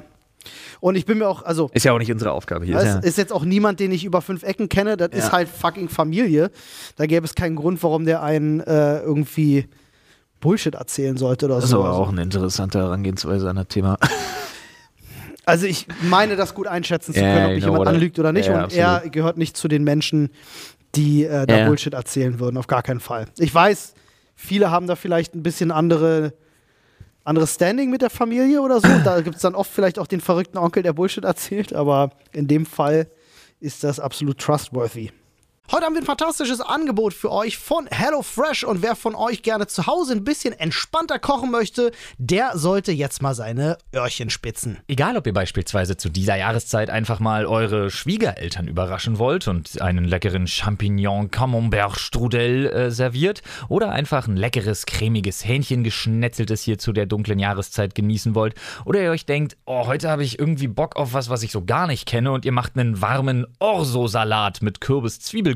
Und 0.79 0.95
ich 0.95 1.05
bin 1.05 1.17
mir 1.17 1.27
auch, 1.27 1.43
also 1.43 1.69
Ist 1.73 1.85
ja 1.85 1.93
auch 1.93 1.97
nicht 1.99 2.11
unsere 2.11 2.31
Aufgabe 2.31 2.65
hier. 2.65 2.77
Es 2.77 2.83
Ist 2.83 2.89
ja, 2.95 2.99
ist 2.99 3.17
jetzt 3.17 3.33
auch 3.33 3.43
niemand, 3.45 3.79
den 3.79 3.91
ich 3.91 4.05
über 4.05 4.21
fünf 4.21 4.43
Ecken 4.43 4.69
kenne. 4.69 4.97
Das 4.97 5.09
ist 5.13 5.31
halt 5.31 5.49
fucking 5.49 5.89
Familie. 5.89 6.51
Da 6.95 7.05
gäbe 7.05 7.25
es 7.25 7.35
keinen 7.35 7.55
Grund, 7.55 7.81
warum 7.83 8.05
der 8.05 8.21
einen 8.23 8.59
äh, 8.61 8.99
irgendwie 8.99 9.67
Bullshit 10.39 10.75
erzählen 10.75 11.17
sollte 11.17 11.45
oder 11.47 11.55
das 11.55 11.65
ist 11.65 11.69
so. 11.71 11.79
aber 11.83 11.93
auch 11.93 12.09
eine 12.09 12.21
interessante 12.21 12.79
Herangehensweise 12.79 13.49
an 13.49 13.55
das 13.55 13.67
Thema. 13.67 13.97
Also 15.45 15.65
ich 15.65 15.87
meine, 16.01 16.35
das 16.35 16.53
gut 16.53 16.67
einschätzen 16.67 17.13
zu 17.13 17.21
Ja, 17.21 17.33
können, 17.33 17.45
ob 17.45 17.53
mich 17.53 17.63
know 17.63 17.71
jemand 17.71 17.87
anlügt 17.87 18.19
oder 18.19 18.33
nicht. 18.33 18.47
Ja, 18.47 18.63
Und 18.65 18.73
er 18.73 18.89
absolut. 18.95 19.13
gehört 19.13 19.37
nicht 19.37 19.55
zu 19.55 19.69
den 19.69 19.85
Menschen, 19.85 20.29
die 20.95 21.23
äh, 21.23 21.45
da 21.45 21.59
Ja. 21.59 21.67
Bullshit 21.67 21.93
erzählen 21.93 22.37
würden. 22.41 22.57
Auf 22.57 22.67
gar 22.67 22.83
keinen 22.83 22.99
Fall. 22.99 23.27
Ich 23.37 23.55
weiß, 23.55 23.93
viele 24.35 24.71
haben 24.71 24.87
da 24.87 24.97
vielleicht 24.97 25.35
ein 25.35 25.43
bisschen 25.43 25.71
andere 25.71 26.33
anderes 27.27 27.55
Standing 27.55 27.89
mit 27.89 28.01
der 28.01 28.09
Familie 28.09 28.61
oder 28.61 28.79
so. 28.79 28.87
Da 29.03 29.21
gibt 29.21 29.35
es 29.35 29.41
dann 29.41 29.55
oft 29.55 29.71
vielleicht 29.71 29.99
auch 29.99 30.07
den 30.07 30.21
verrückten 30.21 30.57
Onkel, 30.57 30.83
der 30.83 30.93
Bullshit 30.93 31.25
erzählt, 31.25 31.73
aber 31.73 32.11
in 32.31 32.47
dem 32.47 32.65
Fall 32.65 33.07
ist 33.59 33.83
das 33.83 33.99
absolut 33.99 34.37
trustworthy. 34.39 35.11
Heute 35.69 35.83
haben 35.83 35.95
wir 35.95 36.01
ein 36.01 36.05
fantastisches 36.05 36.61
Angebot 36.61 37.13
für 37.13 37.29
euch 37.29 37.57
von 37.57 37.87
HelloFresh 37.87 38.63
und 38.63 38.81
wer 38.81 38.95
von 38.95 39.15
euch 39.15 39.41
gerne 39.41 39.67
zu 39.67 39.85
Hause 39.85 40.13
ein 40.13 40.23
bisschen 40.23 40.53
entspannter 40.53 41.19
kochen 41.19 41.51
möchte, 41.51 41.91
der 42.17 42.57
sollte 42.57 42.93
jetzt 42.93 43.21
mal 43.21 43.35
seine 43.35 43.77
Öhrchen 43.93 44.29
spitzen. 44.29 44.77
Egal, 44.87 45.17
ob 45.17 45.27
ihr 45.27 45.33
beispielsweise 45.33 45.97
zu 45.97 46.07
dieser 46.07 46.37
Jahreszeit 46.37 46.89
einfach 46.89 47.19
mal 47.19 47.45
eure 47.45 47.91
Schwiegereltern 47.91 48.69
überraschen 48.69 49.19
wollt 49.19 49.49
und 49.49 49.81
einen 49.81 50.05
leckeren 50.05 50.47
Champignon 50.47 51.31
Camembert 51.31 51.99
Strudel 51.99 52.67
äh, 52.67 52.89
serviert 52.89 53.41
oder 53.67 53.91
einfach 53.91 54.25
ein 54.25 54.37
leckeres 54.37 54.85
cremiges 54.85 55.45
Hähnchen 55.45 55.83
geschnetzeltes 55.83 56.63
hier 56.63 56.77
zu 56.77 56.93
der 56.93 57.07
dunklen 57.07 57.39
Jahreszeit 57.39 57.93
genießen 57.93 58.35
wollt 58.35 58.55
oder 58.85 59.01
ihr 59.01 59.11
euch 59.11 59.25
denkt, 59.25 59.57
oh, 59.65 59.85
heute 59.85 60.09
habe 60.09 60.23
ich 60.23 60.39
irgendwie 60.39 60.69
Bock 60.69 60.95
auf 60.95 61.11
was, 61.11 61.29
was 61.29 61.43
ich 61.43 61.51
so 61.51 61.65
gar 61.65 61.87
nicht 61.87 62.05
kenne 62.05 62.31
und 62.31 62.45
ihr 62.45 62.53
macht 62.53 62.77
einen 62.77 63.01
warmen 63.01 63.45
Orso-Salat 63.59 64.61
mit 64.61 64.79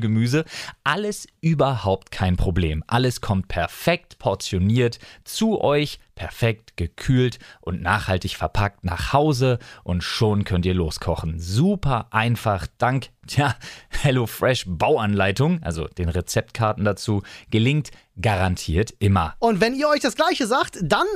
Kürbis-Zwiebelgemüse 0.02 0.44
alles 0.84 1.26
überhaupt 1.40 2.10
kein 2.10 2.36
Problem. 2.36 2.82
Alles 2.86 3.20
kommt 3.20 3.48
perfekt 3.48 4.18
portioniert 4.18 4.98
zu 5.24 5.60
euch, 5.60 5.98
perfekt 6.14 6.76
gekühlt 6.76 7.38
und 7.60 7.82
nachhaltig 7.82 8.36
verpackt 8.36 8.84
nach 8.84 9.12
Hause 9.12 9.58
und 9.84 10.02
schon 10.02 10.44
könnt 10.44 10.66
ihr 10.66 10.74
loskochen. 10.74 11.38
Super 11.38 12.08
einfach, 12.10 12.66
dank 12.78 13.08
der 13.36 13.56
HelloFresh 13.88 14.64
Bauanleitung, 14.66 15.62
also 15.62 15.86
den 15.86 16.08
Rezeptkarten 16.08 16.84
dazu, 16.84 17.22
gelingt 17.50 17.90
garantiert 18.20 18.92
immer. 18.98 19.34
Und 19.38 19.60
wenn 19.60 19.74
ihr 19.74 19.88
euch 19.88 20.00
das 20.00 20.16
gleiche 20.16 20.46
sagt, 20.46 20.78
dann 20.82 21.06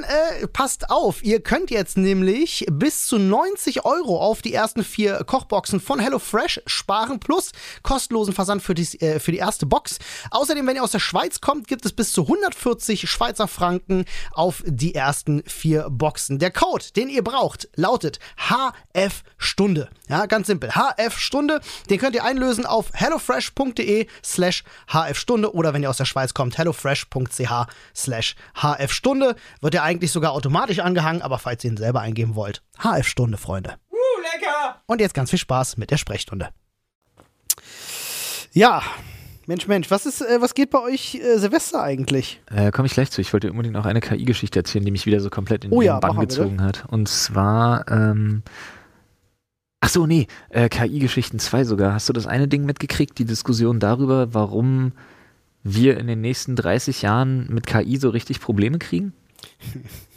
äh, 0.41 0.47
passt 0.47 0.89
auf. 0.89 1.23
Ihr 1.23 1.41
könnt 1.41 1.71
jetzt 1.71 1.99
nämlich 1.99 2.65
bis 2.71 3.07
zu 3.07 3.19
90 3.19 3.85
Euro 3.85 4.19
auf 4.19 4.41
die 4.41 4.55
ersten 4.55 4.83
vier 4.83 5.23
Kochboxen 5.25 5.81
von 5.81 5.99
HelloFresh 5.99 6.63
sparen, 6.67 7.21
plus 7.21 7.53
kostenlosen 7.83 8.33
Versand 8.33 8.63
für 8.63 8.75
die, 8.75 9.01
äh, 9.01 9.21
für 9.21 9.31
die 9.31 9.39
erste 9.39 9.67
Box. 9.67 9.99
Außerdem, 10.31 10.67
wenn 10.67 10.77
ihr 10.77 10.85
aus 10.85 10.93
der 10.93 11.01
Schweiz 11.01 11.43
kommt, 11.43 11.69
gibt 11.69 11.85
es 11.85 11.93
bis 11.93 12.13
zu 12.13 12.23
140 12.23 13.09
Schweizer 13.11 13.47
Franken 13.47 14.07
auf 14.33 14.63
die 14.67 14.86
ersten 14.95 15.43
vier 15.47 15.89
Boxen. 15.91 16.39
Der 16.39 16.51
Code, 16.51 16.85
den 16.95 17.09
ihr 17.09 17.25
braucht, 17.25 17.69
lautet 17.77 18.19
HF 18.37 19.23
Stunde. 19.39 19.89
Ja, 20.09 20.27
ganz 20.27 20.47
simpel. 20.47 20.71
HF 20.71 21.19
Stunde. 21.19 21.61
Den 21.91 21.99
könnt 21.99 22.15
ihr 22.15 22.25
einlösen 22.25 22.67
auf 22.67 22.91
hellofresh.de 22.93 24.07
slash 24.25 24.65
HF 24.89 25.19
Stunde 25.19 25.55
oder 25.55 25.75
wenn 25.75 25.83
ihr 25.83 25.91
aus 25.91 25.97
der 25.97 26.05
Schweiz 26.05 26.35
kommt, 26.35 26.59
hellofresh.ch 26.59 27.67
slash 27.95 28.37
HF 28.55 28.93
Stunde. 28.93 29.37
Wird 29.61 29.75
ja 29.75 29.83
eigentlich 29.83 30.13
sogar 30.13 30.33
automatisch 30.33 30.79
angehangen, 30.79 31.23
aber 31.23 31.39
falls 31.39 31.65
ihr 31.65 31.71
ihn 31.71 31.77
selber 31.77 32.01
eingeben 32.01 32.35
wollt, 32.35 32.63
HF 32.79 33.07
Stunde, 33.07 33.39
Freunde. 33.39 33.77
Uh, 33.91 33.97
lecker! 34.21 34.83
Und 34.87 35.01
jetzt 35.01 35.15
ganz 35.15 35.31
viel 35.31 35.39
Spaß 35.39 35.77
mit 35.77 35.91
der 35.91 35.97
Sprechstunde. 35.97 36.51
Ja, 38.53 38.83
Mensch, 39.47 39.69
Mensch, 39.69 39.91
was 39.91 40.07
ist, 40.07 40.23
äh, 40.23 40.41
was 40.41 40.55
geht 40.55 40.71
bei 40.71 40.81
euch 40.81 41.15
äh, 41.15 41.39
Silvester 41.39 41.83
eigentlich? 41.83 42.41
Äh, 42.51 42.73
Komme 42.73 42.87
ich 42.87 42.95
gleich 42.95 43.11
zu. 43.13 43.21
Ich 43.21 43.33
wollte 43.33 43.51
unbedingt 43.51 43.75
noch 43.75 43.87
eine 43.87 44.01
KI-Geschichte 44.01 44.59
erzählen, 44.59 44.85
die 44.85 44.91
mich 44.91 45.07
wieder 45.07 45.21
so 45.21 45.31
komplett 45.31 45.65
in 45.65 45.73
Oh 45.73 45.81
den 45.81 45.87
ja, 45.87 46.01
Bann 46.01 46.19
gezogen 46.19 46.61
hat. 46.63 46.85
Und 46.89 47.09
zwar, 47.09 47.89
ähm, 47.89 48.43
ach 49.81 49.89
so, 49.89 50.07
nee, 50.07 50.27
äh, 50.51 50.69
KI-Geschichten 50.69 51.39
2 51.39 51.65
sogar. 51.65 51.95
Hast 51.95 52.09
du 52.09 52.13
das 52.13 52.27
eine 52.27 52.49
Ding 52.49 52.65
mitgekriegt, 52.65 53.19
die 53.19 53.25
Diskussion 53.25 53.79
darüber, 53.79 54.35
warum 54.35 54.93
wir 55.63 55.99
in 55.99 56.09
den 56.09 56.21
nächsten 56.21 56.57
30 56.57 57.03
Jahren 57.03 57.47
mit 57.49 57.67
KI 57.67 57.99
so 57.99 58.11
richtig 58.11 58.41
Probleme 58.41 58.79
kriegen? 58.79 59.13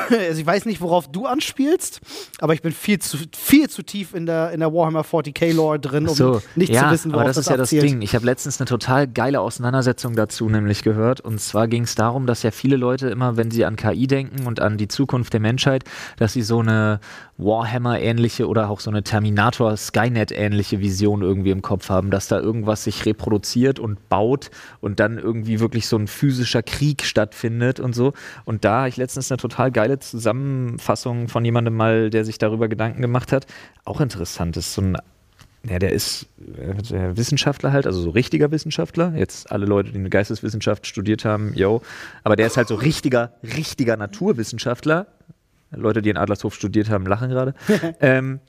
Also 0.26 0.40
ich 0.40 0.46
weiß 0.46 0.64
nicht, 0.66 0.80
worauf 0.80 1.08
du 1.08 1.26
anspielst, 1.26 2.00
aber 2.40 2.54
ich 2.54 2.62
bin 2.62 2.72
viel 2.72 2.98
zu, 2.98 3.18
viel 3.36 3.68
zu 3.68 3.82
tief 3.82 4.14
in 4.14 4.26
der, 4.26 4.50
in 4.52 4.60
der 4.60 4.72
Warhammer 4.72 5.02
40k 5.02 5.52
Lore 5.52 5.78
drin, 5.78 6.08
um 6.08 6.14
so, 6.14 6.42
nicht 6.54 6.72
ja, 6.72 6.84
zu 6.84 6.90
wissen, 6.92 7.12
worauf 7.12 7.22
aber 7.22 7.28
das, 7.28 7.36
ist 7.38 7.50
ja 7.50 7.56
das 7.56 7.68
abzielt. 7.68 7.84
Ding. 7.84 8.02
Ich 8.02 8.14
habe 8.14 8.24
letztens 8.24 8.60
eine 8.60 8.66
total 8.66 9.06
geile 9.06 9.40
Auseinandersetzung 9.40 10.14
dazu 10.16 10.48
nämlich 10.48 10.82
gehört. 10.82 11.20
Und 11.20 11.40
zwar 11.40 11.68
ging 11.68 11.84
es 11.84 11.94
darum, 11.94 12.26
dass 12.26 12.42
ja 12.42 12.50
viele 12.50 12.76
Leute 12.76 13.08
immer, 13.08 13.36
wenn 13.36 13.50
sie 13.50 13.64
an 13.64 13.76
KI 13.76 14.06
denken 14.06 14.46
und 14.46 14.60
an 14.60 14.78
die 14.78 14.88
Zukunft 14.88 15.32
der 15.32 15.40
Menschheit, 15.40 15.84
dass 16.16 16.32
sie 16.32 16.42
so 16.42 16.60
eine 16.60 17.00
Warhammer-ähnliche 17.38 18.48
oder 18.48 18.70
auch 18.70 18.80
so 18.80 18.90
eine 18.90 19.02
Terminator-Skynet-ähnliche 19.02 20.80
Vision 20.80 21.22
irgendwie 21.22 21.50
im 21.50 21.62
Kopf 21.62 21.88
haben, 21.88 22.10
dass 22.10 22.28
da 22.28 22.40
irgendwas 22.40 22.84
sich 22.84 23.04
reproduziert 23.04 23.78
und 23.78 24.08
baut 24.08 24.50
und 24.80 25.00
dann 25.00 25.18
irgendwie 25.18 25.60
wirklich 25.60 25.86
so 25.86 25.96
ein 25.96 26.06
physischer 26.06 26.62
Krieg 26.62 27.04
stattfindet 27.04 27.78
und 27.78 27.94
so. 27.94 28.14
Und 28.44 28.64
da 28.64 28.78
habe 28.78 28.88
ich 28.88 28.96
letztens 28.96 29.30
eine 29.30 29.38
total 29.38 29.70
geile 29.70 29.98
Zusammenfassung 29.98 31.28
von 31.28 31.44
jemandem 31.44 31.74
mal, 31.74 32.10
der 32.10 32.24
sich 32.24 32.38
darüber 32.38 32.68
Gedanken 32.68 33.02
gemacht 33.02 33.32
hat. 33.32 33.46
Auch 33.84 34.00
interessant. 34.00 34.56
Ist 34.56 34.74
so 34.74 34.82
ein 34.82 34.96
ja, 35.68 35.78
der 35.78 35.92
ist 35.92 36.26
äh, 36.58 36.80
der 36.82 37.16
Wissenschaftler 37.16 37.72
halt, 37.72 37.86
also 37.86 38.00
so 38.00 38.10
richtiger 38.10 38.50
Wissenschaftler. 38.50 39.14
Jetzt 39.16 39.50
alle 39.50 39.66
Leute, 39.66 39.90
die 39.90 39.98
eine 39.98 40.10
Geisteswissenschaft 40.10 40.86
studiert 40.86 41.24
haben, 41.24 41.52
yo. 41.54 41.82
Aber 42.22 42.36
der 42.36 42.46
ist 42.46 42.56
halt 42.56 42.68
so 42.68 42.76
richtiger, 42.76 43.32
richtiger 43.42 43.96
Naturwissenschaftler. 43.96 45.06
Leute, 45.70 46.02
die 46.02 46.10
in 46.10 46.16
Adlershof 46.16 46.54
studiert 46.54 46.88
haben, 46.90 47.06
lachen 47.06 47.28
gerade. 47.28 47.54
ähm, 48.00 48.40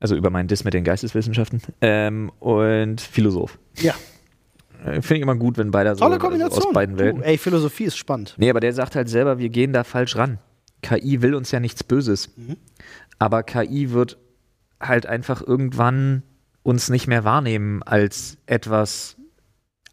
also 0.00 0.14
über 0.16 0.30
meinen 0.30 0.48
Diss 0.48 0.64
mit 0.64 0.74
den 0.74 0.84
Geisteswissenschaften. 0.84 1.60
Ähm, 1.80 2.30
und 2.40 3.00
Philosoph. 3.00 3.58
Ja, 3.76 3.94
Äh, 4.84 5.02
Finde 5.02 5.16
ich 5.16 5.22
immer 5.22 5.34
gut, 5.34 5.58
wenn 5.58 5.70
beide 5.72 5.94
so 5.96 6.04
tolle 6.04 6.18
Kombination. 6.18 6.66
aus 6.66 6.72
beiden 6.72 6.98
Welten. 6.98 7.20
Du, 7.20 7.26
ey, 7.26 7.36
Philosophie 7.38 7.84
ist 7.84 7.96
spannend. 7.96 8.34
Nee, 8.38 8.48
aber 8.50 8.60
der 8.60 8.72
sagt 8.72 8.94
halt 8.94 9.08
selber, 9.08 9.38
wir 9.38 9.48
gehen 9.48 9.72
da 9.72 9.82
falsch 9.82 10.14
ran. 10.16 10.38
KI 10.82 11.20
will 11.20 11.34
uns 11.34 11.50
ja 11.50 11.58
nichts 11.58 11.82
Böses. 11.82 12.30
Aber 13.18 13.42
KI 13.42 13.90
wird 13.90 14.16
halt 14.80 15.06
einfach 15.06 15.42
irgendwann 15.44 16.22
uns 16.62 16.88
nicht 16.90 17.08
mehr 17.08 17.24
wahrnehmen 17.24 17.82
als 17.82 18.36
etwas 18.46 19.16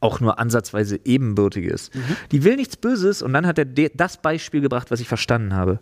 auch 0.06 0.20
nur 0.20 0.39
ansatzweise 0.39 1.00
ebenbürtiges. 1.04 1.91
Die 2.32 2.44
will 2.44 2.56
nichts 2.56 2.78
Böses 2.78 3.22
und 3.22 3.34
dann 3.34 3.46
hat 3.48 3.58
er 3.58 3.65
das 3.65 4.22
Beispiel 4.22 4.62
gebracht, 4.62 4.91
was 4.91 5.00
ich 5.00 5.08
verstanden 5.08 5.54
habe. 5.54 5.80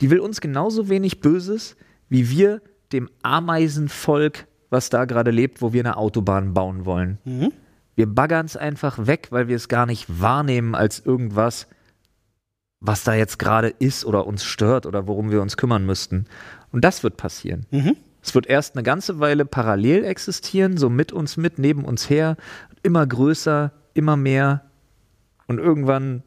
Die 0.00 0.10
will 0.10 0.20
uns 0.20 0.40
genauso 0.40 0.88
wenig 0.88 1.20
Böses, 1.20 1.76
wie 2.08 2.30
wir 2.30 2.60
dem 2.92 3.08
Ameisenvolk, 3.22 4.46
was 4.70 4.90
da 4.90 5.04
gerade 5.04 5.30
lebt, 5.30 5.62
wo 5.62 5.72
wir 5.72 5.82
eine 5.82 5.96
Autobahn 5.96 6.54
bauen 6.54 6.84
wollen. 6.84 7.18
Wir 7.96 8.06
baggern 8.06 8.46
es 8.46 8.56
einfach 8.56 9.06
weg, 9.06 9.28
weil 9.30 9.48
wir 9.48 9.56
es 9.56 9.68
gar 9.68 9.86
nicht 9.86 10.20
wahrnehmen 10.20 10.74
als 10.74 11.00
irgendwas, 11.04 11.66
was 12.80 13.02
da 13.02 13.14
jetzt 13.14 13.38
gerade 13.38 13.68
ist 13.68 14.04
oder 14.04 14.26
uns 14.26 14.44
stört 14.44 14.86
oder 14.86 15.06
worum 15.06 15.30
wir 15.30 15.42
uns 15.42 15.56
kümmern 15.56 15.84
müssten. 15.84 16.26
Und 16.70 16.84
das 16.84 17.02
wird 17.02 17.16
passieren. 17.16 17.66
Mhm. 17.70 17.96
Es 18.22 18.34
wird 18.34 18.46
erst 18.46 18.76
eine 18.76 18.82
ganze 18.82 19.20
Weile 19.20 19.44
parallel 19.44 20.04
existieren, 20.04 20.76
so 20.76 20.90
mit 20.90 21.12
uns 21.12 21.36
mit, 21.36 21.58
neben 21.58 21.84
uns 21.84 22.10
her, 22.10 22.36
immer 22.82 23.06
größer, 23.06 23.72
immer 23.94 24.16
mehr. 24.16 24.64
Und 25.46 25.58
irgendwann 25.58 26.22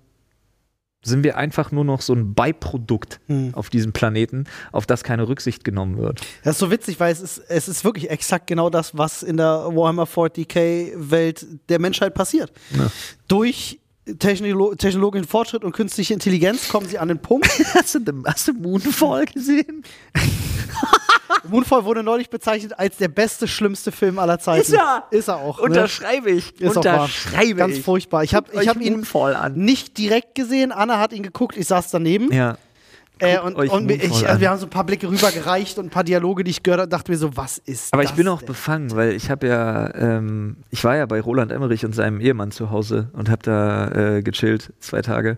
sind 1.03 1.23
wir 1.23 1.35
einfach 1.37 1.71
nur 1.71 1.83
noch 1.83 2.01
so 2.01 2.13
ein 2.13 2.33
Beiprodukt 2.35 3.19
Hm. 3.27 3.55
auf 3.55 3.69
diesem 3.69 3.91
Planeten, 3.91 4.45
auf 4.71 4.85
das 4.85 5.03
keine 5.03 5.27
Rücksicht 5.27 5.63
genommen 5.63 5.97
wird. 5.97 6.21
Das 6.43 6.55
ist 6.55 6.59
so 6.59 6.69
witzig, 6.69 6.99
weil 6.99 7.11
es 7.11 7.21
ist, 7.21 7.39
es 7.49 7.67
ist 7.67 7.83
wirklich 7.83 8.09
exakt 8.11 8.45
genau 8.47 8.69
das, 8.69 8.95
was 8.97 9.23
in 9.23 9.37
der 9.37 9.65
Warhammer 9.73 10.05
40k-Welt 10.05 11.45
der 11.69 11.79
Menschheit 11.79 12.13
passiert. 12.13 12.51
Durch 13.27 13.79
Technolo 14.17 14.73
technologischen 14.75 15.27
Fortschritt 15.27 15.63
und 15.63 15.73
künstliche 15.73 16.13
Intelligenz 16.13 16.69
kommen 16.69 16.87
sie 16.87 16.97
an 16.97 17.07
den 17.07 17.19
Punkt. 17.19 17.47
Hast 17.73 17.95
du, 17.95 17.99
hast 18.25 18.47
du 18.47 18.53
Moonfall 18.53 19.25
gesehen? 19.25 19.83
Moonfall 21.47 21.85
wurde 21.85 22.03
neulich 22.03 22.29
bezeichnet 22.29 22.77
als 22.77 22.97
der 22.97 23.07
beste, 23.07 23.47
schlimmste 23.47 23.91
Film 23.91 24.19
aller 24.19 24.39
Zeiten. 24.39 24.61
Ist 24.61 24.73
er? 24.73 25.03
Ist 25.11 25.27
er 25.27 25.37
auch. 25.37 25.57
Ne? 25.59 25.65
Unterschreibe 25.65 26.29
ich. 26.31 26.59
Ist. 26.59 26.75
Unterschreibe 26.75 27.55
Ganz 27.55 27.77
ich. 27.77 27.83
furchtbar. 27.83 28.23
Ich 28.23 28.35
habe 28.35 28.47
ich 28.59 28.67
hab 28.67 28.79
ihn 28.79 29.05
an. 29.13 29.53
nicht 29.55 29.97
direkt 29.97 30.35
gesehen. 30.35 30.71
Anna 30.71 30.99
hat 30.99 31.13
ihn 31.13 31.23
geguckt, 31.23 31.57
ich 31.57 31.67
saß 31.67 31.91
daneben. 31.91 32.31
Ja. 32.31 32.57
äh, 33.19 33.39
und 33.39 33.55
und 33.55 33.91
ich, 33.91 34.27
also 34.27 34.41
wir 34.41 34.49
haben 34.49 34.59
so 34.59 34.65
ein 34.65 34.69
paar 34.69 34.83
Blicke 34.83 35.07
rübergereicht 35.09 35.77
und 35.77 35.85
ein 35.85 35.89
paar 35.89 36.03
Dialoge, 36.03 36.43
die 36.43 36.51
ich 36.51 36.63
gehört 36.63 36.81
habe, 36.81 36.89
dachte 36.89 37.11
mir 37.11 37.17
so, 37.17 37.35
was 37.37 37.57
ist 37.59 37.93
Aber 37.93 38.01
das 38.01 38.11
ich 38.11 38.17
bin 38.17 38.27
auch 38.27 38.39
denn? 38.39 38.47
befangen, 38.47 38.91
weil 38.95 39.13
ich 39.13 39.29
habe 39.29 39.47
ja, 39.47 39.93
ähm, 39.95 40.57
ich 40.69 40.83
war 40.83 40.95
ja 40.95 41.05
bei 41.05 41.21
Roland 41.21 41.51
Emmerich 41.51 41.85
und 41.85 41.93
seinem 41.93 42.19
Ehemann 42.19 42.51
zu 42.51 42.71
Hause 42.71 43.09
und 43.13 43.29
habe 43.29 43.43
da 43.43 44.17
äh, 44.17 44.21
gechillt 44.23 44.73
zwei 44.79 45.01
Tage. 45.01 45.37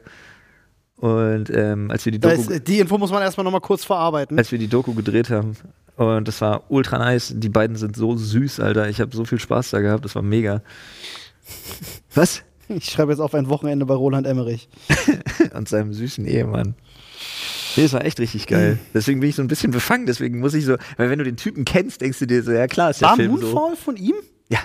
Und 0.96 1.50
ähm, 1.50 1.91
als 1.91 2.06
wir 2.06 2.14
die 2.14 2.20
Doku, 2.20 2.50
ist, 2.50 2.68
die 2.68 2.80
Info 2.80 2.98
muss 2.98 3.12
man 3.12 3.22
erstmal 3.22 3.44
nochmal 3.44 3.60
kurz 3.60 3.84
verarbeiten. 3.84 4.38
als 4.38 4.52
wir 4.54 4.60
die 4.60 4.70
Doku 4.70 4.94
gedreht 4.94 5.30
haben 5.30 5.58
und 5.96 6.28
das 6.28 6.41
war 6.41 6.64
ultra 6.70 6.98
nice. 6.98 7.34
Die 7.36 7.50
beiden 7.50 7.76
sind 7.76 7.96
so 7.96 8.16
süß, 8.16 8.60
Alter. 8.60 8.89
Ich 8.89 9.00
habe 9.02 9.16
so 9.16 9.26
viel 9.26 9.39
Spaß 9.39 9.72
da 9.72 9.80
gehabt. 9.82 10.06
Das 10.06 10.16
war 10.16 10.22
mega. 10.22 10.62
Was? 12.16 12.44
Ich 12.70 12.86
schreibe 12.86 13.12
jetzt 13.12 13.20
auf 13.20 13.34
ein 13.36 13.50
Wochenende 13.50 13.86
bei 13.86 13.94
Roland 13.94 14.26
Emmerich. 14.26 14.70
und 15.54 15.68
seinem 15.68 15.94
süßen 15.94 16.26
Ehemann. 16.26 16.76
Nee, 17.76 17.84
das 17.84 17.94
war 17.94 18.06
echt 18.06 18.20
richtig 18.20 18.48
geil. 18.48 18.78
Deswegen 18.94 19.20
bin 19.20 19.30
ich 19.30 19.36
so 19.36 19.41
ein 19.41 19.48
bisschen 19.48 19.72
befangen. 19.72 20.06
Deswegen 20.06 20.39
muss 20.39 20.54
ich 20.54 20.66
so, 20.66 20.78
weil 20.98 21.10
wenn 21.10 21.20
du 21.20 21.26
den 21.26 21.38
Typen 21.38 21.66
kennst, 21.66 22.02
denkst 22.02 22.20
du 22.20 22.28
dir 22.28 22.44
so, 22.44 22.52
ja 22.52 22.68
klar, 22.68 22.91
ist 22.91 23.02
der 23.02 23.10
War 23.10 23.16
Film 23.16 23.38
so. 23.38 23.48
Moonfall 23.48 23.76
von 23.76 23.98
ihm? 23.98 24.16
Ja. 24.50 24.60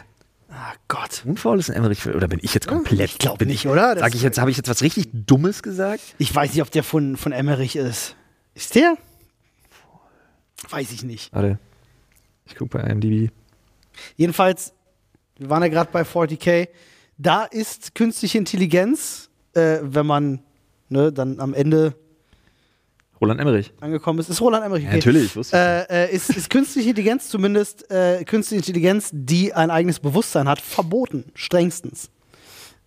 Ah 0.51 0.73
Gott. 0.89 1.23
Moonfall 1.25 1.59
ist 1.59 1.71
ein 1.71 1.77
Emmerich-Film. 1.77 2.17
Oder 2.17 2.29
bin 2.29 2.39
ich 2.43 2.55
jetzt 2.55 2.67
komplett? 2.67 3.01
Ich 3.01 3.19
glaub 3.19 3.39
bin 3.39 3.49
nicht, 3.49 3.67
oder? 3.67 3.95
Das- 3.95 4.01
Sag 4.05 4.15
ich 4.15 4.23
jetzt, 4.23 4.39
habe 4.39 4.51
ich 4.51 4.57
jetzt 4.57 4.69
was 4.69 4.83
richtig 4.83 5.09
Dummes 5.13 5.63
gesagt? 5.63 6.01
Ich 6.19 6.35
weiß 6.35 6.53
nicht, 6.53 6.63
ob 6.63 6.71
der 6.71 6.85
von, 6.85 7.17
von 7.17 7.33
Emmerich 7.33 7.77
ist. 7.77 8.15
Ist 8.55 8.75
der? 8.75 8.97
Weiß 10.71 10.93
ich 10.93 11.03
nicht. 11.03 11.33
Warte. 11.33 11.59
Ich 12.47 12.55
gucke 12.55 12.79
bei 12.79 12.89
IMDb. 12.89 13.31
Jedenfalls, 14.17 14.73
wir 15.39 15.51
waren 15.51 15.63
ja 15.63 15.69
gerade 15.69 15.91
bei 15.93 16.03
40k. 16.03 16.69
Da 17.19 17.45
ist 17.45 17.95
künstliche 17.95 18.39
Intelligenz, 18.39 19.29
äh, 19.55 19.79
wenn 19.83 20.07
man 20.07 20.41
ne, 20.89 21.13
dann 21.13 21.41
am 21.41 21.55
Ende 21.55 21.95
Roland 23.21 23.41
Emmerich. 23.41 23.73
angekommen 23.81 24.21
ist, 24.21 24.29
ist 24.29 24.41
Roland 24.41 24.65
Emmerich. 24.65 24.85
Ja, 24.85 24.91
okay. 24.91 24.99
natürlich, 24.99 25.35
wusste 25.35 25.57
ich. 25.57 25.91
Äh, 25.91 26.05
äh, 26.05 26.15
ist, 26.15 26.31
ist 26.31 26.51
künstliche 26.51 26.91
Intelligenz 26.91 27.29
zumindest 27.29 27.91
äh, 27.91 28.25
künstliche 28.25 28.61
Intelligenz, 28.61 29.11
die 29.13 29.53
ein 29.53 29.71
eigenes 29.71 29.99
Bewusstsein 29.99 30.49
hat, 30.49 30.61
verboten, 30.61 31.25
strengstens. 31.35 32.11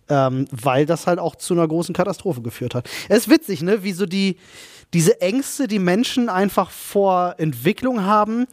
Ähm, 0.08 0.46
weil 0.50 0.86
das 0.86 1.06
halt 1.06 1.18
auch 1.18 1.36
zu 1.36 1.54
einer 1.54 1.68
großen 1.68 1.94
Katastrophe 1.94 2.42
geführt 2.42 2.74
hat. 2.74 2.88
Es 3.08 3.18
ist 3.18 3.30
witzig, 3.30 3.62
ne? 3.62 3.84
Wie 3.84 3.92
so 3.92 4.04
die, 4.04 4.36
diese 4.94 5.20
Ängste, 5.20 5.68
die 5.68 5.78
Menschen 5.78 6.28
einfach 6.28 6.70
vor 6.70 7.36
Entwicklung 7.38 8.04
haben, 8.04 8.46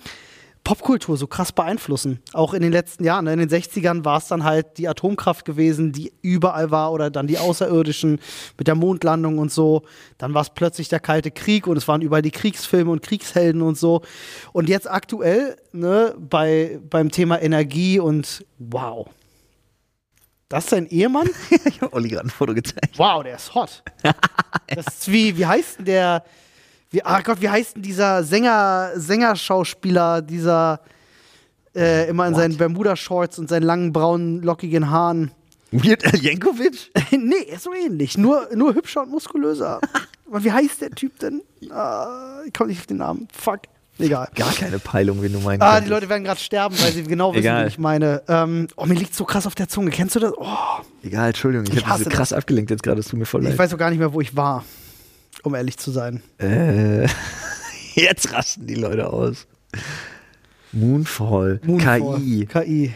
Popkultur 0.63 1.17
so 1.17 1.25
krass 1.25 1.51
beeinflussen. 1.51 2.19
Auch 2.33 2.53
in 2.53 2.61
den 2.61 2.71
letzten 2.71 3.03
Jahren. 3.03 3.25
Ne? 3.25 3.33
In 3.33 3.39
den 3.39 3.49
60ern 3.49 4.05
war 4.05 4.17
es 4.17 4.27
dann 4.27 4.43
halt 4.43 4.77
die 4.77 4.87
Atomkraft 4.87 5.43
gewesen, 5.45 5.91
die 5.91 6.13
überall 6.21 6.69
war, 6.69 6.91
oder 6.91 7.09
dann 7.09 7.27
die 7.27 7.39
Außerirdischen 7.39 8.19
mit 8.57 8.67
der 8.67 8.75
Mondlandung 8.75 9.39
und 9.39 9.51
so. 9.51 9.83
Dann 10.17 10.33
war 10.33 10.43
es 10.43 10.51
plötzlich 10.51 10.87
der 10.87 10.99
Kalte 10.99 11.31
Krieg 11.31 11.65
und 11.65 11.77
es 11.77 11.87
waren 11.87 12.01
überall 12.01 12.21
die 12.21 12.31
Kriegsfilme 12.31 12.91
und 12.91 13.01
Kriegshelden 13.01 13.61
und 13.61 13.77
so. 13.77 14.01
Und 14.53 14.69
jetzt 14.69 14.89
aktuell, 14.89 15.57
ne, 15.71 16.13
bei, 16.19 16.79
beim 16.87 17.09
Thema 17.09 17.41
Energie 17.41 17.99
und 17.99 18.45
wow. 18.59 19.07
Das 20.49 20.63
ist 20.63 20.73
dein 20.73 20.87
Ehemann? 20.87 21.29
ich 21.65 21.81
habe 21.81 21.93
Olli 21.93 22.09
gerade 22.09 22.27
ein 22.27 22.31
Foto 22.31 22.55
gezeigt. 22.55 22.97
Wow, 22.97 23.23
der 23.23 23.35
ist 23.35 23.53
hot. 23.53 23.83
Das 24.67 24.85
ist 24.87 25.11
wie, 25.11 25.35
wie 25.37 25.45
heißt 25.45 25.79
denn 25.79 25.85
der, 25.85 26.23
wie, 26.91 27.03
ah 27.03 27.21
Gott, 27.21 27.41
wie 27.41 27.49
heißt 27.49 27.75
denn 27.75 27.83
dieser 27.83 28.23
Sänger, 28.23 28.91
Sängerschauspieler, 28.95 30.21
dieser 30.21 30.81
äh, 31.75 32.07
immer 32.07 32.27
in 32.27 32.35
seinen 32.35 32.57
Bermuda-Shorts 32.57 33.39
und 33.39 33.49
seinen 33.49 33.63
langen, 33.63 33.93
braunen, 33.93 34.41
lockigen 34.41 34.89
Haaren? 34.89 35.31
Weird 35.71 36.05
Al 36.05 36.19
Jankovic? 36.19 36.91
nee, 37.11 37.45
er 37.47 37.55
ist 37.55 37.63
so 37.63 37.73
ähnlich, 37.73 38.17
nur, 38.17 38.49
nur 38.55 38.73
hübscher 38.75 39.03
und 39.03 39.11
muskulöser. 39.11 39.81
Aber 40.27 40.43
wie 40.43 40.51
heißt 40.51 40.81
der 40.81 40.91
Typ 40.91 41.17
denn? 41.19 41.41
Ah, 41.71 42.41
ich 42.45 42.53
komme 42.53 42.69
nicht 42.69 42.79
auf 42.79 42.87
den 42.87 42.97
Namen. 42.97 43.27
Fuck. 43.31 43.61
Egal. 43.99 44.29
Gar 44.33 44.53
keine 44.53 44.79
Peilung, 44.79 45.21
wenn 45.21 45.33
du 45.33 45.39
meinst. 45.39 45.61
Ah, 45.61 45.81
die 45.81 45.89
Leute 45.89 46.07
werden 46.09 46.23
gerade 46.23 46.39
sterben, 46.39 46.75
weil 46.79 46.91
sie 46.91 47.03
genau 47.03 47.33
wissen, 47.33 47.41
Egal. 47.43 47.65
wie 47.65 47.67
ich 47.67 47.77
meine. 47.77 48.23
Ähm, 48.27 48.67
oh, 48.77 48.85
mir 48.85 48.93
liegt 48.95 49.13
so 49.13 49.25
krass 49.25 49.45
auf 49.45 49.55
der 49.55 49.67
Zunge. 49.67 49.91
Kennst 49.91 50.15
du 50.15 50.19
das? 50.19 50.33
Oh, 50.37 50.45
Egal, 51.03 51.27
Entschuldigung, 51.27 51.67
ich, 51.67 51.75
Ich 51.79 51.85
habe 51.85 52.03
so 52.03 52.09
krass 52.09 52.31
abgelenkt 52.33 52.71
jetzt 52.71 52.83
gerade, 52.83 52.99
es 53.01 53.07
tut 53.07 53.19
mir 53.19 53.25
voll 53.25 53.41
ich 53.43 53.49
leid. 53.49 53.59
weiß 53.59 53.73
auch 53.73 53.77
gar 53.77 53.89
nicht 53.89 53.99
mehr, 53.99 54.13
wo 54.13 54.21
ich 54.21 54.35
war, 54.35 54.63
um 55.43 55.53
ehrlich 55.53 55.77
zu 55.77 55.91
sein. 55.91 56.23
Äh, 56.39 57.07
jetzt 57.95 58.31
rasten 58.33 58.65
die 58.65 58.75
Leute 58.75 59.11
aus. 59.11 59.47
Moonfall, 60.71 61.59
Moonfall. 61.63 62.19
KI, 62.19 62.45
KI. 62.45 62.93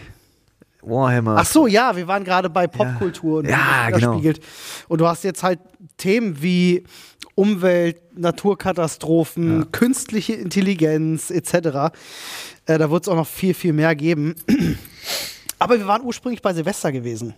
Warhammer. 0.86 1.38
Ach 1.40 1.46
so, 1.46 1.66
ja, 1.66 1.96
wir 1.96 2.08
waren 2.08 2.24
gerade 2.24 2.50
bei 2.50 2.68
Popkultur 2.68 3.40
und 3.40 3.48
wie 3.48 3.52
Ja, 3.52 3.90
genau. 3.90 4.22
Und 4.90 5.02
du 5.02 5.08
hast 5.08 5.24
jetzt 5.24 5.42
halt 5.42 5.60
Themen 5.98 6.42
wie 6.42 6.84
Umwelt, 7.36 7.98
Naturkatastrophen, 8.18 9.72
künstliche 9.72 10.34
Intelligenz 10.34 11.32
etc. 11.32 11.94
Äh, 12.66 12.78
da 12.78 12.92
wird 12.92 13.04
es 13.04 13.10
auch 13.10 13.16
noch 13.16 13.28
viel, 13.28 13.54
viel 13.54 13.74
mehr 13.74 13.96
geben. 13.96 14.36
Aber 15.60 15.78
wir 15.78 15.88
waren 15.88 16.04
ursprünglich 16.04 16.42
bei 16.42 16.54
Silvester 16.54 16.92
gewesen. 16.92 17.34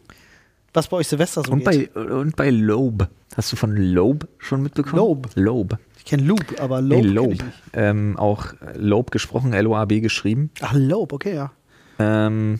Was 0.74 0.88
bei 0.90 0.98
euch 0.98 1.08
Silvester 1.08 1.44
so 1.46 1.52
und, 1.54 1.64
geht. 1.66 1.94
bei, 1.94 2.02
und 2.02 2.36
bei 2.36 2.50
Loeb. 2.50 3.08
Hast 3.38 3.52
du 3.52 3.56
von 3.56 3.76
Loeb 3.76 4.28
schon 4.38 4.62
mitbekommen? 4.64 4.98
Loeb? 4.98 5.30
Loeb. 5.36 5.78
ich 5.98 6.06
kenne 6.06 6.24
Loop, 6.24 6.60
aber 6.60 6.82
Nee, 6.82 7.02
Loeb. 7.02 7.34
ich 7.34 7.42
nicht. 7.44 7.54
Ähm, 7.74 8.18
auch 8.18 8.48
Loeb 8.76 9.12
gesprochen, 9.12 9.54
L-O-A-B 9.54 10.02
geschrieben. 10.02 10.52
Ach, 10.62 10.74
Loop, 10.74 11.14
okay, 11.14 11.36
ja. 11.36 11.52
Ähm, 12.00 12.60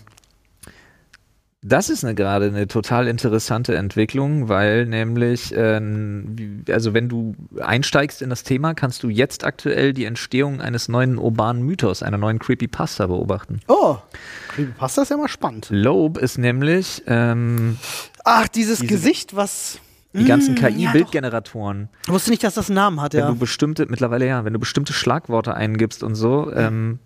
das 1.68 1.90
ist 1.90 2.04
eine, 2.04 2.14
gerade 2.14 2.46
eine 2.46 2.68
total 2.68 3.08
interessante 3.08 3.76
Entwicklung, 3.76 4.50
weil 4.50 4.86
nämlich, 4.86 5.52
ähm, 5.58 6.64
also 6.70 6.94
wenn 6.94 7.10
du 7.10 7.36
einsteigst 7.60 8.22
in 8.22 8.30
das 8.30 8.44
Thema, 8.44 8.74
kannst 8.76 9.02
du 9.02 9.10
jetzt 9.10 9.44
aktuell 9.44 9.92
die 9.94 10.06
Entstehung 10.06 10.62
eines 10.62 10.88
neuen 10.90 11.18
urbanen 11.18 11.64
Mythos, 11.64 12.04
einer 12.04 12.18
neuen 12.20 12.38
Creepypasta 12.38 13.08
beobachten. 13.08 13.62
Oh, 13.68 13.98
Creepypasta 14.50 15.02
ist 15.02 15.10
ja 15.10 15.18
mal 15.18 15.28
spannend. 15.28 15.68
Loeb 15.72 16.18
ist 16.20 16.38
nämlich 16.38 17.02
ähm, 17.08 17.78
Ach, 18.24 18.48
dieses 18.48 18.80
Diese- 18.80 18.94
Gesicht, 18.94 19.36
was. 19.36 19.80
die 20.14 20.26
ganzen 20.26 20.54
Mm, 20.54 20.58
ja, 20.58 20.70
KI-Bildgeneratoren. 20.70 21.90
Ich 22.04 22.10
wusste 22.10 22.30
nicht, 22.30 22.44
dass 22.44 22.54
das 22.54 22.70
einen 22.70 22.76
Namen 22.76 23.02
hat, 23.02 23.14
Wenn 23.14 23.22
ja. 23.22 23.28
du 23.30 23.36
bestimmte, 23.36 23.86
mittlerweile 23.90 24.28
ja, 24.28 24.46
wenn 24.46 24.54
du 24.54 24.60
bestimmte 24.60 24.94
Schlagworte 24.94 25.56
eingibst 25.56 26.04
und 26.04 26.16
so, 26.16 26.52
ähm, 26.54 27.00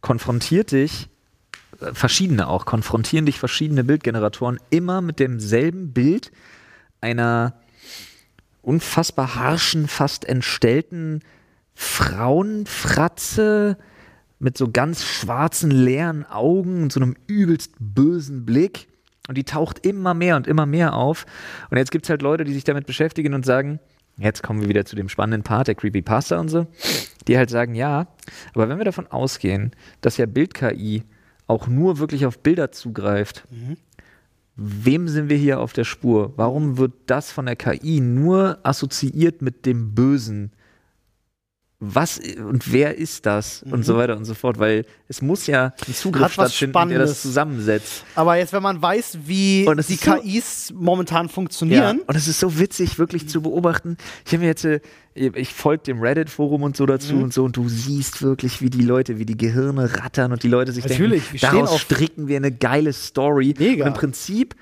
konfrontiert 0.00 0.72
dich, 0.72 1.08
verschiedene 1.92 2.48
auch, 2.48 2.64
konfrontieren 2.64 3.26
dich 3.26 3.38
verschiedene 3.38 3.84
Bildgeneratoren 3.84 4.58
immer 4.70 5.00
mit 5.00 5.18
demselben 5.18 5.92
Bild 5.92 6.32
einer 7.00 7.54
unfassbar 8.62 9.34
harschen, 9.34 9.88
fast 9.88 10.24
entstellten 10.24 11.20
Frauenfratze 11.74 13.76
mit 14.38 14.58
so 14.58 14.70
ganz 14.70 15.04
schwarzen, 15.04 15.70
leeren 15.70 16.24
Augen 16.26 16.84
und 16.84 16.92
so 16.92 17.00
einem 17.00 17.16
übelst 17.26 17.72
bösen 17.78 18.44
Blick. 18.44 18.88
Und 19.28 19.38
die 19.38 19.44
taucht 19.44 19.86
immer 19.86 20.14
mehr 20.14 20.36
und 20.36 20.48
immer 20.48 20.66
mehr 20.66 20.94
auf. 20.94 21.26
Und 21.70 21.78
jetzt 21.78 21.92
gibt 21.92 22.06
es 22.06 22.10
halt 22.10 22.22
Leute, 22.22 22.44
die 22.44 22.52
sich 22.52 22.64
damit 22.64 22.86
beschäftigen 22.86 23.34
und 23.34 23.46
sagen, 23.46 23.78
jetzt 24.18 24.42
kommen 24.42 24.60
wir 24.60 24.68
wieder 24.68 24.84
zu 24.84 24.96
dem 24.96 25.08
spannenden 25.08 25.44
Part 25.44 25.68
der 25.68 25.76
Creepypasta 25.76 26.38
und 26.38 26.48
so, 26.48 26.66
die 27.28 27.38
halt 27.38 27.50
sagen, 27.50 27.74
ja, 27.74 28.08
aber 28.52 28.68
wenn 28.68 28.78
wir 28.78 28.84
davon 28.84 29.06
ausgehen, 29.06 29.70
dass 30.00 30.16
ja 30.16 30.26
Bild-KI 30.26 31.04
auch 31.46 31.66
nur 31.66 31.98
wirklich 31.98 32.26
auf 32.26 32.38
Bilder 32.38 32.72
zugreift, 32.72 33.46
wem 34.56 35.08
sind 35.08 35.28
wir 35.28 35.36
hier 35.36 35.60
auf 35.60 35.72
der 35.72 35.84
Spur? 35.84 36.32
Warum 36.36 36.78
wird 36.78 36.92
das 37.06 37.32
von 37.32 37.46
der 37.46 37.56
KI 37.56 38.00
nur 38.00 38.58
assoziiert 38.62 39.42
mit 39.42 39.66
dem 39.66 39.94
Bösen? 39.94 40.52
Was 41.84 42.20
und 42.38 42.72
wer 42.72 42.96
ist 42.96 43.26
das? 43.26 43.64
Und 43.68 43.84
so 43.84 43.96
weiter 43.96 44.16
und 44.16 44.24
so 44.24 44.34
fort, 44.34 44.60
weil 44.60 44.84
es 45.08 45.20
muss 45.20 45.48
ja 45.48 45.74
ein 45.88 45.94
Zugriff 45.94 46.32
stattfinden, 46.32 46.72
der 46.72 46.98
das 47.00 47.18
Spannendes. 47.18 47.22
zusammensetzt. 47.22 48.04
Aber 48.14 48.36
jetzt, 48.36 48.52
wenn 48.52 48.62
man 48.62 48.80
weiß, 48.80 49.18
wie 49.26 49.66
die 49.88 49.94
so- 49.96 50.12
KIs 50.14 50.72
momentan 50.76 51.28
funktionieren, 51.28 52.00
Und 52.06 52.14
es 52.16 52.28
ist 52.28 52.38
so 52.38 52.56
witzig, 52.60 53.00
wirklich 53.00 53.28
zu 53.28 53.42
beobachten. 53.42 53.96
Ich 54.24 54.32
habe 54.32 54.42
mir 54.42 54.46
jetzt, 54.46 54.64
äh, 54.64 54.80
ich 55.14 55.52
folge 55.52 55.82
dem 55.82 56.00
Reddit-Forum 56.00 56.62
und 56.62 56.76
so 56.76 56.86
dazu 56.86 57.14
Mhm. 57.14 57.22
und 57.24 57.34
so, 57.34 57.42
und 57.44 57.56
du 57.56 57.68
siehst 57.68 58.22
wirklich, 58.22 58.60
wie 58.62 58.70
die 58.70 58.82
Leute, 58.82 59.18
wie 59.18 59.26
die 59.26 59.36
Gehirne 59.36 59.92
rattern 59.98 60.30
und 60.30 60.44
die 60.44 60.48
Leute 60.48 60.70
sich 60.70 60.84
Natürlich, 60.86 61.30
denken, 61.30 61.46
daraus 61.58 61.80
stricken 61.80 62.28
wir 62.28 62.36
eine 62.36 62.52
geile 62.52 62.92
Story. 62.92 63.54
Mega. 63.58 63.84
Und 63.86 63.88
im 63.88 63.94
Prinzip, 63.94 64.54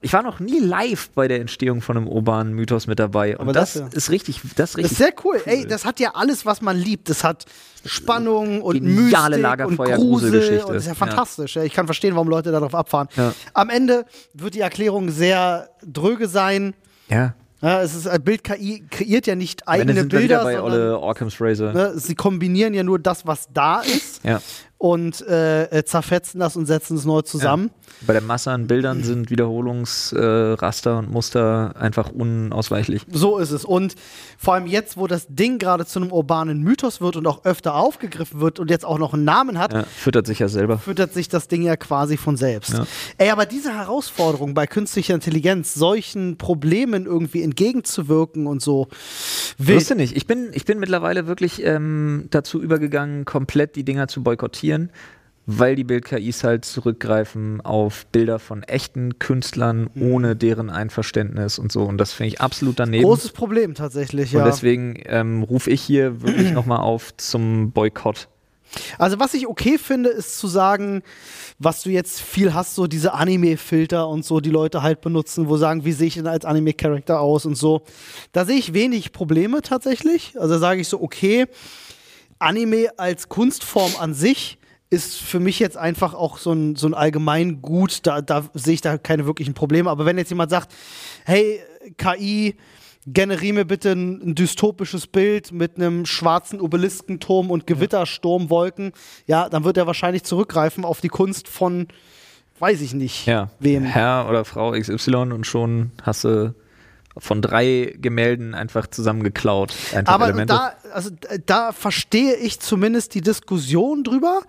ich 0.00 0.12
war 0.12 0.22
noch 0.22 0.38
nie 0.38 0.60
live 0.60 1.10
bei 1.10 1.26
der 1.26 1.40
Entstehung 1.40 1.82
von 1.82 1.96
einem 1.96 2.06
urbanen 2.06 2.54
Mythos 2.54 2.86
mit 2.86 2.98
dabei. 2.98 3.36
Und 3.36 3.42
Aber 3.42 3.52
das, 3.52 3.72
das 3.74 3.82
ja. 3.82 3.88
ist 3.96 4.10
richtig, 4.10 4.40
das 4.42 4.44
ist 4.50 4.58
das 4.58 4.76
richtig. 4.76 4.92
ist 4.92 4.98
sehr 4.98 5.12
cool. 5.24 5.40
Ey, 5.44 5.66
das 5.66 5.84
hat 5.84 5.98
ja 5.98 6.12
alles, 6.14 6.46
was 6.46 6.60
man 6.62 6.76
liebt. 6.76 7.08
Das 7.08 7.24
hat 7.24 7.46
Spannung 7.84 8.62
und 8.62 8.74
Geniale 8.74 9.38
Mystik 9.38 9.66
und 9.66 9.76
Lagerfeuer- 9.76 9.96
Grusel 9.96 10.30
Gruselgeschichte. 10.30 10.66
und 10.66 10.74
das 10.74 10.82
ist 10.84 10.88
ja 10.88 10.94
fantastisch. 10.94 11.56
Ja. 11.56 11.64
Ich 11.64 11.72
kann 11.72 11.86
verstehen, 11.86 12.14
warum 12.14 12.28
Leute 12.28 12.52
darauf 12.52 12.74
abfahren. 12.74 13.08
Ja. 13.16 13.34
Am 13.54 13.70
Ende 13.70 14.04
wird 14.34 14.54
die 14.54 14.60
Erklärung 14.60 15.10
sehr 15.10 15.68
dröge 15.84 16.28
sein. 16.28 16.74
ja. 17.08 17.34
Ja, 17.60 17.82
es 17.82 17.92
ist 17.96 18.06
äh, 18.06 18.20
Bild-KI 18.22 18.84
kreiert 18.88 19.26
ja 19.26 19.34
nicht 19.34 19.66
eigene 19.66 20.04
Bilder, 20.04 20.44
bei 20.44 20.52
sondern 20.54 20.94
ne, 21.74 21.92
sie 21.98 22.14
kombinieren 22.14 22.72
ja 22.72 22.84
nur 22.84 23.00
das, 23.00 23.26
was 23.26 23.48
da 23.52 23.80
ist 23.80 24.22
Ja. 24.22 24.40
Und 24.78 25.26
äh, 25.26 25.64
äh, 25.64 25.84
zerfetzen 25.84 26.38
das 26.38 26.56
und 26.56 26.66
setzen 26.66 26.96
es 26.96 27.04
neu 27.04 27.22
zusammen. 27.22 27.70
Bei 28.06 28.12
der 28.12 28.22
Masse 28.22 28.52
an 28.52 28.68
Bildern 28.68 29.02
sind 29.02 29.28
Wiederholungsraster 29.28 30.92
äh, 30.92 30.98
und 30.98 31.10
Muster 31.10 31.74
einfach 31.76 32.10
unausweichlich. 32.10 33.02
So 33.10 33.38
ist 33.38 33.50
es. 33.50 33.64
Und 33.64 33.96
vor 34.38 34.54
allem 34.54 34.66
jetzt, 34.66 34.96
wo 34.96 35.08
das 35.08 35.26
Ding 35.28 35.58
gerade 35.58 35.84
zu 35.84 35.98
einem 36.00 36.12
urbanen 36.12 36.62
Mythos 36.62 37.00
wird 37.00 37.16
und 37.16 37.26
auch 37.26 37.44
öfter 37.44 37.74
aufgegriffen 37.74 38.40
wird 38.40 38.60
und 38.60 38.70
jetzt 38.70 38.84
auch 38.84 38.98
noch 38.98 39.14
einen 39.14 39.24
Namen 39.24 39.58
hat, 39.58 39.72
Ja, 39.72 39.82
füttert 39.82 40.26
sich 40.28 40.38
ja 40.38 40.46
selber. 40.48 40.78
füttert 40.78 41.12
sich 41.12 41.28
das 41.28 41.48
Ding 41.48 41.62
ja 41.62 41.76
quasi 41.76 42.16
von 42.16 42.36
selbst. 42.36 42.74
Ja. 42.74 42.86
Ey, 43.18 43.30
aber 43.30 43.46
diese 43.46 43.74
Herausforderung 43.74 44.54
bei 44.54 44.68
künstlicher 44.68 45.14
Intelligenz, 45.14 45.74
solchen 45.74 46.38
Problemen 46.38 47.04
irgendwie 47.06 47.42
entgegenzuwirken 47.42 48.46
und 48.46 48.62
so. 48.62 48.86
Wusste 49.58 49.96
nicht. 49.96 50.16
Ich 50.16 50.26
bin, 50.28 50.50
ich 50.52 50.64
bin 50.64 50.78
mittlerweile 50.78 51.26
wirklich 51.26 51.64
ähm, 51.64 52.26
dazu 52.30 52.62
übergegangen, 52.62 53.24
komplett 53.24 53.74
die 53.74 53.84
Dinger 53.84 54.06
zu 54.06 54.22
boykottieren, 54.22 54.67
weil 55.50 55.76
die 55.76 55.84
Bild-KIs 55.84 56.44
halt 56.44 56.66
zurückgreifen 56.66 57.62
auf 57.62 58.04
Bilder 58.06 58.38
von 58.38 58.62
echten 58.64 59.18
Künstlern 59.18 59.88
Mhm. 59.94 60.12
ohne 60.12 60.36
deren 60.36 60.68
Einverständnis 60.68 61.58
und 61.58 61.72
so. 61.72 61.84
Und 61.84 61.96
das 61.96 62.12
finde 62.12 62.28
ich 62.28 62.40
absolut 62.42 62.78
daneben. 62.78 63.02
Großes 63.04 63.32
Problem 63.32 63.74
tatsächlich, 63.74 64.34
und 64.34 64.40
ja. 64.40 64.44
deswegen 64.44 65.00
ähm, 65.06 65.42
rufe 65.42 65.70
ich 65.70 65.80
hier 65.80 66.20
wirklich 66.20 66.52
nochmal 66.52 66.80
auf 66.80 67.16
zum 67.16 67.70
Boykott 67.72 68.28
Also 68.98 69.18
was 69.20 69.32
ich 69.32 69.46
okay 69.46 69.78
finde, 69.78 70.10
ist 70.10 70.38
zu 70.38 70.48
sagen, 70.48 71.02
was 71.58 71.82
du 71.82 71.88
jetzt 71.88 72.20
viel 72.20 72.52
hast, 72.52 72.74
so 72.74 72.86
diese 72.86 73.14
Anime-Filter 73.14 74.06
und 74.06 74.26
so, 74.26 74.40
die 74.40 74.50
Leute 74.50 74.82
halt 74.82 75.00
benutzen, 75.00 75.48
wo 75.48 75.56
sagen, 75.56 75.86
wie 75.86 75.92
sehe 75.92 76.08
ich 76.08 76.14
denn 76.14 76.26
als 76.26 76.44
Anime-Charakter 76.44 77.20
aus 77.20 77.46
und 77.46 77.54
so. 77.54 77.80
Da 78.32 78.44
sehe 78.44 78.58
ich 78.58 78.74
wenig 78.74 79.12
Probleme 79.12 79.62
tatsächlich. 79.62 80.38
Also 80.38 80.58
sage 80.58 80.82
ich 80.82 80.88
so, 80.88 81.00
okay, 81.00 81.46
Anime 82.38 82.90
als 82.98 83.30
Kunstform 83.30 83.92
an 83.98 84.12
sich 84.12 84.57
ist 84.90 85.16
für 85.16 85.40
mich 85.40 85.58
jetzt 85.58 85.76
einfach 85.76 86.14
auch 86.14 86.38
so 86.38 86.52
ein, 86.52 86.76
so 86.76 86.86
ein 86.86 86.94
allgemein 86.94 87.60
gut, 87.60 88.06
da, 88.06 88.22
da 88.22 88.44
sehe 88.54 88.74
ich 88.74 88.80
da 88.80 88.96
keine 88.96 89.26
wirklichen 89.26 89.54
Probleme. 89.54 89.90
Aber 89.90 90.06
wenn 90.06 90.18
jetzt 90.18 90.30
jemand 90.30 90.50
sagt, 90.50 90.74
hey, 91.24 91.60
KI, 91.98 92.56
generiere 93.06 93.54
mir 93.54 93.64
bitte 93.64 93.92
ein, 93.92 94.20
ein, 94.22 94.34
dystopisches 94.34 95.06
Bild 95.06 95.52
mit 95.52 95.76
einem 95.76 96.06
schwarzen 96.06 96.60
Obeliskenturm 96.60 97.50
und 97.50 97.66
Gewittersturmwolken, 97.66 98.92
ja, 99.26 99.48
dann 99.48 99.64
wird 99.64 99.76
er 99.76 99.86
wahrscheinlich 99.86 100.24
zurückgreifen 100.24 100.84
auf 100.84 101.00
die 101.00 101.08
Kunst 101.08 101.48
von, 101.48 101.88
weiß 102.58 102.80
ich 102.80 102.94
nicht, 102.94 103.26
ja. 103.26 103.50
wem. 103.58 103.84
Herr 103.84 104.26
oder 104.28 104.44
Frau 104.44 104.72
XY 104.72 105.14
und 105.32 105.46
schon 105.46 105.92
hast 106.02 106.24
du 106.24 106.54
von 107.18 107.42
drei 107.42 107.94
Gemälden 107.98 108.54
einfach 108.54 108.86
zusammengeklaut. 108.86 109.74
Einfach 109.94 110.12
Aber 110.14 110.26
Elemente. 110.26 110.54
da, 110.54 110.74
also, 110.92 111.10
da 111.46 111.72
verstehe 111.72 112.34
ich 112.36 112.60
zumindest 112.60 113.14
die 113.14 113.20
Diskussion 113.20 114.04
drüber, 114.04 114.42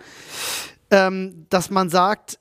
ähm, 0.91 1.45
dass 1.49 1.69
man 1.69 1.89
sagt, 1.89 2.39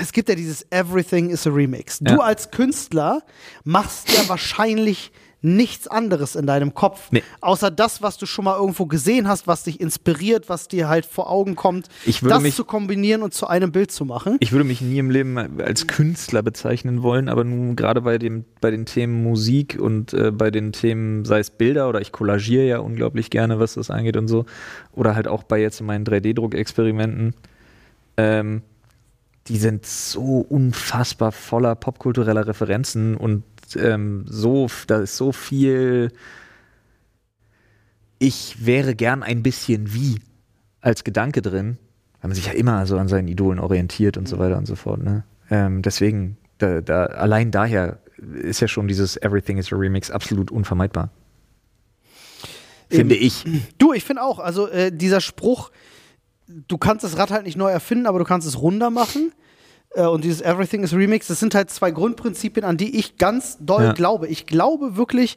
es 0.00 0.12
gibt 0.12 0.28
ja 0.28 0.34
dieses 0.34 0.66
Everything 0.70 1.30
is 1.30 1.46
a 1.46 1.50
Remix. 1.50 1.98
Du 1.98 2.12
Ja. 2.12 2.18
als 2.20 2.50
Künstler 2.50 3.22
machst 3.64 4.12
ja 4.12 4.28
wahrscheinlich 4.28 5.10
nichts 5.42 5.88
anderes 5.88 6.36
in 6.36 6.46
deinem 6.46 6.74
Kopf, 6.74 7.10
Nee. 7.12 7.22
außer 7.40 7.70
das, 7.70 8.02
was 8.02 8.18
du 8.18 8.26
schon 8.26 8.44
mal 8.44 8.58
irgendwo 8.58 8.84
gesehen 8.86 9.26
hast, 9.26 9.46
was 9.46 9.62
dich 9.64 9.80
inspiriert, 9.80 10.48
was 10.50 10.68
dir 10.68 10.88
halt 10.88 11.06
vor 11.06 11.30
Augen 11.30 11.56
kommt, 11.56 11.88
das 12.22 12.42
mich- 12.42 12.54
zu 12.56 12.64
kombinieren 12.64 13.22
und 13.22 13.32
zu 13.32 13.46
einem 13.46 13.72
Bild 13.72 13.90
zu 13.90 14.04
machen. 14.04 14.36
Ich 14.40 14.52
würde 14.52 14.64
mich 14.64 14.82
nie 14.82 14.98
im 14.98 15.08
Leben 15.10 15.38
als 15.60 15.86
Künstler 15.86 16.42
bezeichnen 16.42 17.02
wollen, 17.02 17.28
aber 17.30 17.44
nun 17.44 17.74
gerade 17.74 18.02
bei, 18.02 18.18
dem, 18.18 18.44
bei 18.60 18.70
den 18.70 18.84
Themen 18.84 19.22
Musik 19.22 19.78
und 19.80 20.12
äh, 20.12 20.30
bei 20.30 20.50
den 20.50 20.72
Themen, 20.72 21.24
sei 21.24 21.38
es 21.38 21.50
Bilder 21.50 21.88
oder 21.88 22.02
ich 22.02 22.12
kollagiere 22.12 22.64
ja 22.66 22.78
unglaublich 22.80 23.30
gerne, 23.30 23.58
was 23.58 23.74
das 23.74 23.90
angeht 23.90 24.18
und 24.18 24.28
so, 24.28 24.44
oder 24.92 25.14
halt 25.14 25.26
auch 25.26 25.42
bei 25.42 25.58
jetzt 25.60 25.80
meinen 25.80 26.04
3D-Druckexperimenten, 26.04 27.34
ähm, 28.18 28.62
die 29.48 29.56
sind 29.56 29.86
so 29.86 30.44
unfassbar 30.48 31.32
voller 31.32 31.74
popkultureller 31.74 32.46
Referenzen 32.46 33.16
und 33.16 33.42
ähm, 33.76 34.24
so, 34.26 34.68
da 34.86 35.00
ist 35.00 35.16
so 35.16 35.32
viel, 35.32 36.12
ich 38.18 38.64
wäre 38.64 38.94
gern 38.94 39.22
ein 39.22 39.42
bisschen 39.42 39.94
wie 39.94 40.20
als 40.80 41.04
Gedanke 41.04 41.42
drin, 41.42 41.78
weil 42.20 42.28
man 42.28 42.34
sich 42.34 42.46
ja 42.46 42.52
immer 42.52 42.86
so 42.86 42.98
an 42.98 43.08
seinen 43.08 43.28
Idolen 43.28 43.58
orientiert 43.58 44.16
und 44.16 44.28
so 44.28 44.38
weiter 44.38 44.58
und 44.58 44.66
so 44.66 44.76
fort. 44.76 45.02
Ne? 45.02 45.24
Ähm, 45.50 45.82
deswegen, 45.82 46.36
da, 46.58 46.80
da, 46.80 47.06
allein 47.06 47.50
daher 47.50 48.00
ist 48.34 48.60
ja 48.60 48.68
schon 48.68 48.88
dieses 48.88 49.16
Everything 49.16 49.58
is 49.58 49.72
a 49.72 49.76
Remix 49.76 50.10
absolut 50.10 50.50
unvermeidbar. 50.50 51.10
Finde 52.90 53.14
ich. 53.14 53.44
Du, 53.78 53.92
ich 53.92 54.04
finde 54.04 54.22
auch, 54.22 54.40
also 54.40 54.68
äh, 54.68 54.90
dieser 54.90 55.20
Spruch, 55.20 55.70
du 56.48 56.76
kannst 56.76 57.04
das 57.04 57.16
Rad 57.16 57.30
halt 57.30 57.44
nicht 57.44 57.56
neu 57.56 57.70
erfinden, 57.70 58.06
aber 58.06 58.18
du 58.18 58.24
kannst 58.24 58.46
es 58.46 58.60
runder 58.60 58.90
machen. 58.90 59.32
Äh, 59.94 60.06
und 60.06 60.24
dieses 60.24 60.40
Everything 60.40 60.82
is 60.82 60.92
Remix, 60.94 61.26
das 61.26 61.40
sind 61.40 61.54
halt 61.54 61.70
zwei 61.70 61.90
Grundprinzipien, 61.90 62.64
an 62.64 62.76
die 62.76 62.98
ich 62.98 63.16
ganz 63.16 63.58
doll 63.60 63.84
Ja. 63.84 63.92
glaube. 63.92 64.28
Ich 64.28 64.46
glaube 64.46 64.96
wirklich, 64.96 65.36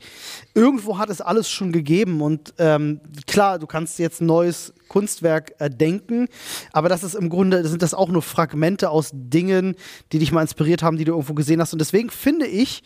irgendwo 0.54 0.98
hat 0.98 1.10
es 1.10 1.22
alles 1.22 1.50
schon 1.50 1.72
gegeben. 1.72 2.22
Und 2.22 2.54
ähm, 2.60 3.02
klar, 3.28 3.60
du 3.60 3.68
kannst 3.68 4.00
jetzt 4.00 4.22
ein 4.22 4.28
neues 4.28 4.74
Kunstwerk 4.88 5.54
erdenken, 5.58 6.28
aber 6.72 6.88
das 6.88 7.04
ist 7.04 7.16
im 7.16 7.30
Grunde, 7.30 7.68
sind 7.68 7.82
das 7.82 7.94
auch 7.96 8.10
nur 8.10 8.22
Fragmente 8.22 8.90
aus 8.92 9.10
Dingen, 9.14 9.76
die 10.12 10.20
dich 10.20 10.32
mal 10.32 10.42
inspiriert 10.42 10.84
haben, 10.84 10.98
die 10.98 11.06
du 11.06 11.14
irgendwo 11.14 11.34
gesehen 11.34 11.60
hast. 11.60 11.74
Und 11.74 11.80
deswegen 11.80 12.10
finde 12.12 12.46
ich, 12.46 12.84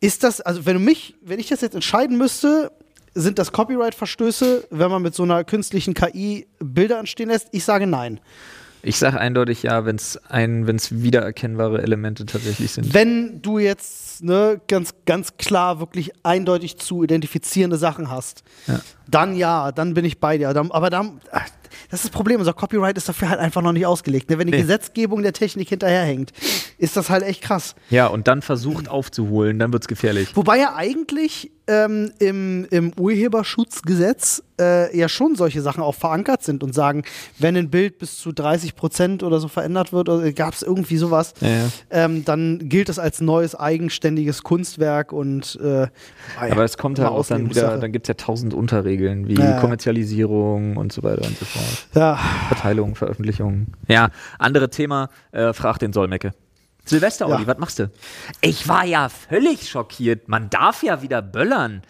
ist 0.00 0.24
das, 0.24 0.42
also 0.42 0.66
wenn 0.66 0.74
du 0.74 0.80
mich, 0.80 1.14
wenn 1.22 1.38
ich 1.38 1.48
das 1.48 1.62
jetzt 1.62 1.74
entscheiden 1.74 2.18
müsste, 2.18 2.70
sind 3.14 3.38
das 3.38 3.50
Copyright-Verstöße, 3.50 4.66
wenn 4.68 4.90
man 4.90 5.00
mit 5.00 5.14
so 5.14 5.22
einer 5.22 5.42
künstlichen 5.42 5.94
KI 5.94 6.46
Bilder 6.58 6.98
entstehen 6.98 7.30
lässt? 7.30 7.48
Ich 7.52 7.64
sage 7.64 7.86
nein. 7.86 8.20
Ich 8.86 8.98
sage 8.98 9.18
eindeutig 9.18 9.64
ja, 9.64 9.84
wenn 9.84 9.96
es 9.96 10.16
ein, 10.28 10.66
wenn's 10.68 11.02
wiedererkennbare 11.02 11.82
Elemente 11.82 12.24
tatsächlich 12.24 12.70
sind. 12.70 12.94
Wenn 12.94 13.42
du 13.42 13.58
jetzt 13.58 14.22
ne, 14.22 14.60
ganz, 14.68 14.94
ganz 15.06 15.36
klar 15.38 15.80
wirklich 15.80 16.12
eindeutig 16.22 16.78
zu 16.78 17.02
identifizierende 17.02 17.76
Sachen 17.76 18.10
hast, 18.10 18.44
Ja. 18.66 18.80
Dann 19.08 19.36
ja, 19.36 19.72
dann 19.72 19.94
bin 19.94 20.04
ich 20.04 20.18
bei 20.20 20.38
dir. 20.38 20.48
Aber 20.48 20.90
dann, 20.90 21.20
ach, 21.30 21.46
das 21.90 22.00
ist 22.00 22.04
das 22.06 22.10
Problem, 22.10 22.40
unser 22.40 22.52
Copyright 22.54 22.96
ist 22.96 23.08
dafür 23.08 23.28
halt 23.28 23.38
einfach 23.40 23.62
noch 23.62 23.72
nicht 23.72 23.86
ausgelegt. 23.86 24.30
Ne? 24.30 24.38
Wenn 24.38 24.46
die 24.46 24.52
Nee. 24.54 24.60
Gesetzgebung 24.62 25.22
der 25.22 25.32
Technik 25.32 25.68
hinterherhängt, 25.68 26.32
ist 26.78 26.96
das 26.96 27.10
halt 27.10 27.22
echt 27.22 27.42
krass. 27.42 27.74
Ja, 27.90 28.06
und 28.06 28.26
dann 28.28 28.42
versucht 28.42 28.88
aufzuholen, 28.88 29.58
dann 29.58 29.72
wird 29.72 29.82
es 29.84 29.88
gefährlich. 29.88 30.34
Wobei 30.36 30.58
ja 30.58 30.74
eigentlich 30.74 31.52
ähm, 31.68 32.12
im, 32.18 32.66
im 32.70 32.92
Urheberschutzgesetz 33.50 34.42
äh, 34.60 34.96
ja 34.96 35.08
schon 35.08 35.34
solche 35.36 35.62
Sachen 35.62 35.82
auch 35.82 35.94
verankert 35.94 36.42
sind 36.42 36.62
und 36.62 36.74
sagen, 36.74 37.02
wenn 37.38 37.56
ein 37.56 37.70
Bild 37.70 37.98
bis 37.98 38.18
zu 38.18 38.32
30 38.32 38.74
Prozent 38.76 39.22
oder 39.22 39.40
so 39.40 39.48
verändert 39.48 39.92
wird, 39.92 40.08
oder 40.08 40.32
gab 40.32 40.54
es 40.54 40.62
irgendwie 40.62 40.96
sowas, 40.96 41.34
Ja, 41.40 41.48
ja. 41.48 41.68
Ähm, 41.90 42.24
dann 42.24 42.68
gilt 42.68 42.88
es 42.88 42.98
als 42.98 43.20
neues 43.20 43.54
eigenständiges 43.54 44.42
Kunstwerk 44.42 45.12
und 45.12 45.58
äh, 45.62 45.88
Aber 46.38 46.64
es 46.64 46.78
kommt 46.78 46.98
halt 46.98 47.08
immer 47.08 47.18
auch 47.18 47.26
dann 47.26 47.50
wieder, 47.50 47.78
dann 47.78 47.92
gibt 47.92 48.06
es 48.06 48.08
ja 48.08 48.14
tausend 48.14 48.54
Unterregeln, 48.54 48.95
wie 48.98 49.34
Ja, 49.34 49.50
ja. 49.52 49.60
Kommerzialisierung 49.60 50.76
und 50.76 50.92
so 50.92 51.02
weiter 51.02 51.24
und 51.26 51.36
so 51.38 51.44
fort. 51.44 51.86
ja, 51.94 52.16
Verteilung, 52.48 52.94
Veröffentlichung. 52.94 53.68
Ja, 53.88 54.10
andere 54.38 54.70
Thema, 54.70 55.08
äh, 55.32 55.52
frag 55.52 55.78
den 55.78 55.92
Solmecke. 55.92 56.32
Silvester, 56.84 57.26
Olli, 57.28 57.42
Ja. 57.42 57.46
was 57.48 57.58
machst 57.58 57.78
du? 57.80 57.90
Ich 58.40 58.68
war 58.68 58.84
ja 58.84 59.08
völlig 59.08 59.68
schockiert. 59.68 60.28
Man 60.28 60.50
darf 60.50 60.82
ja 60.82 61.02
wieder 61.02 61.20
böllern. 61.22 61.82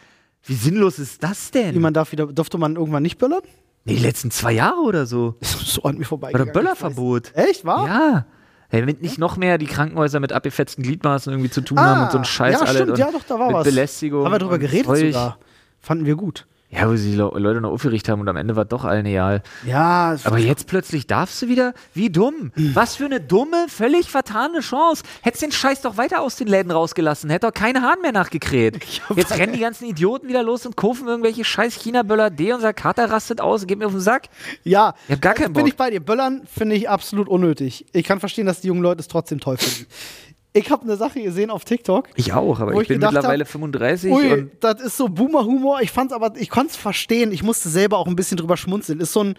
Wie 0.45 0.55
sinnlos 0.55 0.99
ist 0.99 1.23
das 1.23 1.51
denn? 1.51 1.79
man 1.81 1.93
darf 1.93 2.13
wieder, 2.13 2.27
durfte 2.27 2.57
man 2.57 2.77
irgendwann 2.77 3.03
nicht 3.03 3.19
böllern? 3.19 3.41
Nee, 3.85 3.95
die 3.97 4.03
letzten 4.03 4.31
zwei 4.31 4.53
Jahre 4.53 4.81
oder 4.81 5.05
so. 5.07 5.37
so 5.43 5.83
an 5.83 5.99
mir 5.99 6.05
vorbei. 6.05 6.33
Doch 6.33 6.47
Böllerverbot. 6.53 7.33
Echt, 7.35 7.65
war? 7.65 7.87
Ja. 7.87 8.27
Hey, 8.69 8.81
damit 8.81 9.01
nicht 9.01 9.19
noch 9.19 9.37
mehr 9.37 9.59
die 9.59 9.67
Krankenhäuser 9.67 10.19
mit 10.19 10.33
abgefetzten 10.33 10.83
Gliedmaßen 10.83 11.33
irgendwie 11.33 11.51
zu 11.51 11.61
tun 11.61 11.79
haben 11.79 12.03
und 12.05 12.11
so 12.11 12.19
ein 12.19 12.25
Scheiß 12.25 12.57
Ah, 12.57 12.59
ja, 12.65 12.67
alle 12.69 12.79
stimmt, 12.79 12.91
und 12.93 12.99
ja, 12.99 13.11
doch, 13.13 13.23
da 13.23 13.39
war 13.39 13.47
mit 13.49 13.57
was. 13.59 13.65
Belästigung. 13.65 14.25
Haben 14.25 14.33
wir 14.33 14.39
drüber 14.41 14.59
geredet 14.59 14.87
Zeug. 14.87 15.13
sogar. 15.13 15.39
Fanden 15.79 16.05
wir 16.07 16.17
gut. 16.17 16.47
Ja, 16.77 16.89
wo 16.91 16.95
sich 16.97 17.13
die 17.13 17.17
Le- 17.17 17.31
Leute 17.37 17.61
noch 17.63 17.71
aufgeregt 17.71 18.09
haben 18.09 18.21
und 18.21 18.29
am 18.29 18.37
Ende 18.37 18.55
war 18.55 18.67
doch 18.67 18.85
allen 18.85 19.07
egal. 19.07 19.43
Ja, 19.65 20.17
Aber 20.25 20.39
jetzt 20.39 20.67
plötzlich 20.67 21.07
darfst 21.07 21.41
du 21.41 21.49
wieder? 21.49 21.73
Wie 21.95 22.11
dumm. 22.11 22.53
Was 22.75 22.97
für 22.97 23.07
eine 23.07 23.21
dumme, 23.21 23.67
völlig 23.69 24.11
vertane 24.11 24.61
Chance. 24.61 25.03
Hättest 25.23 25.43
den 25.43 25.53
Scheiß 25.53 25.81
doch 25.81 25.97
weiter 25.97 26.21
aus 26.21 26.37
den 26.37 26.49
Läden 26.49 26.71
rausgelassen. 26.71 27.31
Hätte 27.31 27.47
doch 27.47 27.55
keine 27.55 27.81
Hahn 27.83 28.01
mehr 28.03 28.13
nachgekräht. 28.13 28.85
Jetzt 29.17 29.37
rennen 29.39 29.55
die 29.55 29.61
ganzen 29.61 29.87
Idioten 29.87 30.29
wieder 30.29 30.43
los 30.43 30.67
und 30.67 30.77
kaufen 30.77 31.09
irgendwelche 31.09 31.45
scheiß 31.45 31.75
China-Böller. 31.77 32.29
D, 32.31 32.53
unser 32.53 32.75
Kater 32.75 33.11
rastet 33.11 33.41
aus, 33.41 33.67
geht 33.67 33.79
mir 33.79 33.87
auf 33.87 33.93
den 33.93 34.01
Sack. 34.01 34.29
ja. 34.65 34.95
Ich 35.09 35.15
hab 35.15 35.23
gar 35.23 35.35
keinen 35.35 35.53
Bin 35.55 35.63
Bock. 35.63 35.69
ich 35.69 35.77
bei 35.77 35.91
dir. 35.91 36.01
Böllern 36.01 36.43
finde 36.47 36.75
ich 36.77 36.91
absolut 36.91 37.29
unnötig. 37.29 37.87
Ich 37.93 38.05
kann 38.05 38.21
verstehen, 38.21 38.45
dass 38.47 38.61
die 38.61 38.69
jungen 38.69 38.83
Leute 38.83 39.01
es 39.01 39.09
trotzdem 39.09 39.41
toll 39.41 39.57
finden. 39.57 39.87
Ich 40.57 40.71
habe 40.71 40.83
eine 40.85 40.97
Sache 40.97 41.23
gesehen 41.23 41.51
auf 41.51 41.65
TikTok. 41.65 42.09
Ich 42.17 42.33
auch, 42.33 42.61
aber 42.61 42.73
ich, 42.75 42.81
ich 42.83 42.89
bin 42.89 43.01
mittlerweile 43.01 43.45
hab, 43.45 43.51
35 43.51 44.11
Ui, 44.11 44.33
und 44.33 44.51
das 44.61 44.81
ist 44.81 44.97
so 44.97 45.09
Boomer-Humor. 45.09 45.81
Ich 45.83 45.91
fand's 45.91 46.13
aber, 46.15 46.33
ich 46.37 46.49
konnte 46.49 46.71
es 46.71 46.77
verstehen. 46.77 47.31
Ich 47.31 47.43
musste 47.43 47.69
selber 47.69 47.99
auch 47.99 48.07
ein 48.07 48.17
bisschen 48.17 48.39
drüber 48.39 48.57
schmunzeln. 48.57 49.01
Ist 49.01 49.13
so 49.13 49.23
ein 49.23 49.35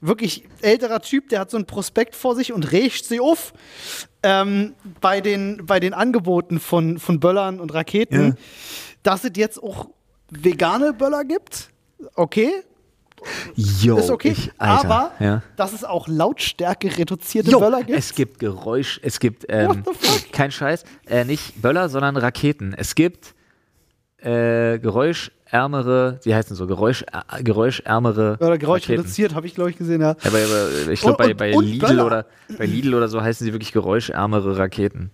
wirklich 0.00 0.44
älterer 0.60 1.00
Typ, 1.00 1.28
der 1.28 1.40
hat 1.40 1.50
so 1.50 1.56
ein 1.56 1.66
Prospekt 1.66 2.16
vor 2.16 2.34
sich 2.34 2.52
und 2.52 2.72
regt 2.72 3.04
sie 3.04 3.20
auf 3.20 3.52
ähm, 4.22 4.74
bei, 5.00 5.20
den, 5.20 5.64
bei 5.64 5.78
den 5.78 5.94
Angeboten 5.94 6.58
von, 6.58 6.98
von 6.98 7.20
Böllern 7.20 7.60
und 7.60 7.72
Raketen, 7.72 8.28
Ja. 8.28 8.34
dass 9.04 9.22
es 9.24 9.32
jetzt 9.36 9.62
auch 9.62 9.88
vegane 10.30 10.92
Böller 10.92 11.24
gibt. 11.24 11.70
Okay, 12.14 12.50
jo, 13.54 13.98
ist 13.98 14.10
okay. 14.10 14.30
ich, 14.30 14.50
Alter, 14.58 14.90
aber 14.90 15.12
ja. 15.20 15.42
dass 15.56 15.72
es 15.72 15.84
auch 15.84 16.08
Lautstärke 16.08 16.96
reduzierte 16.96 17.50
Jo, 17.50 17.60
Böller 17.60 17.82
gibt. 17.82 17.98
es 17.98 18.14
gibt 18.14 18.38
Geräusch, 18.38 19.00
es 19.02 19.20
gibt 19.20 19.46
ähm, 19.48 19.82
kein 20.32 20.50
Scheiß, 20.50 20.84
äh, 21.06 21.24
nicht 21.24 21.60
Böller, 21.60 21.88
sondern 21.88 22.16
Raketen. 22.16 22.74
Es 22.76 22.94
gibt 22.94 23.34
äh, 24.18 24.78
geräuschärmere, 24.78 26.20
wie 26.24 26.34
heißen 26.34 26.56
so, 26.56 26.66
Geräusch, 26.66 27.02
äh, 27.02 27.42
geräuschärmere 27.42 28.36
Oder 28.40 28.58
Geräusch 28.58 28.82
Raketen. 28.82 29.00
reduziert, 29.00 29.34
habe 29.34 29.46
ich 29.46 29.54
glaube 29.54 29.70
ich 29.70 29.76
gesehen, 29.76 30.00
ja. 30.00 30.16
Ja, 30.22 30.30
aber, 30.30 30.38
aber 30.38 30.92
ich 30.92 31.00
glaube, 31.00 31.16
bei, 31.16 31.34
bei, 31.34 31.50
Lidl 31.52 32.00
oder, 32.00 32.26
bei 32.56 32.66
Lidl 32.66 32.94
oder 32.94 33.08
so 33.08 33.22
heißen 33.22 33.44
sie 33.44 33.52
wirklich 33.52 33.72
geräuschärmere 33.72 34.58
Raketen. 34.58 35.10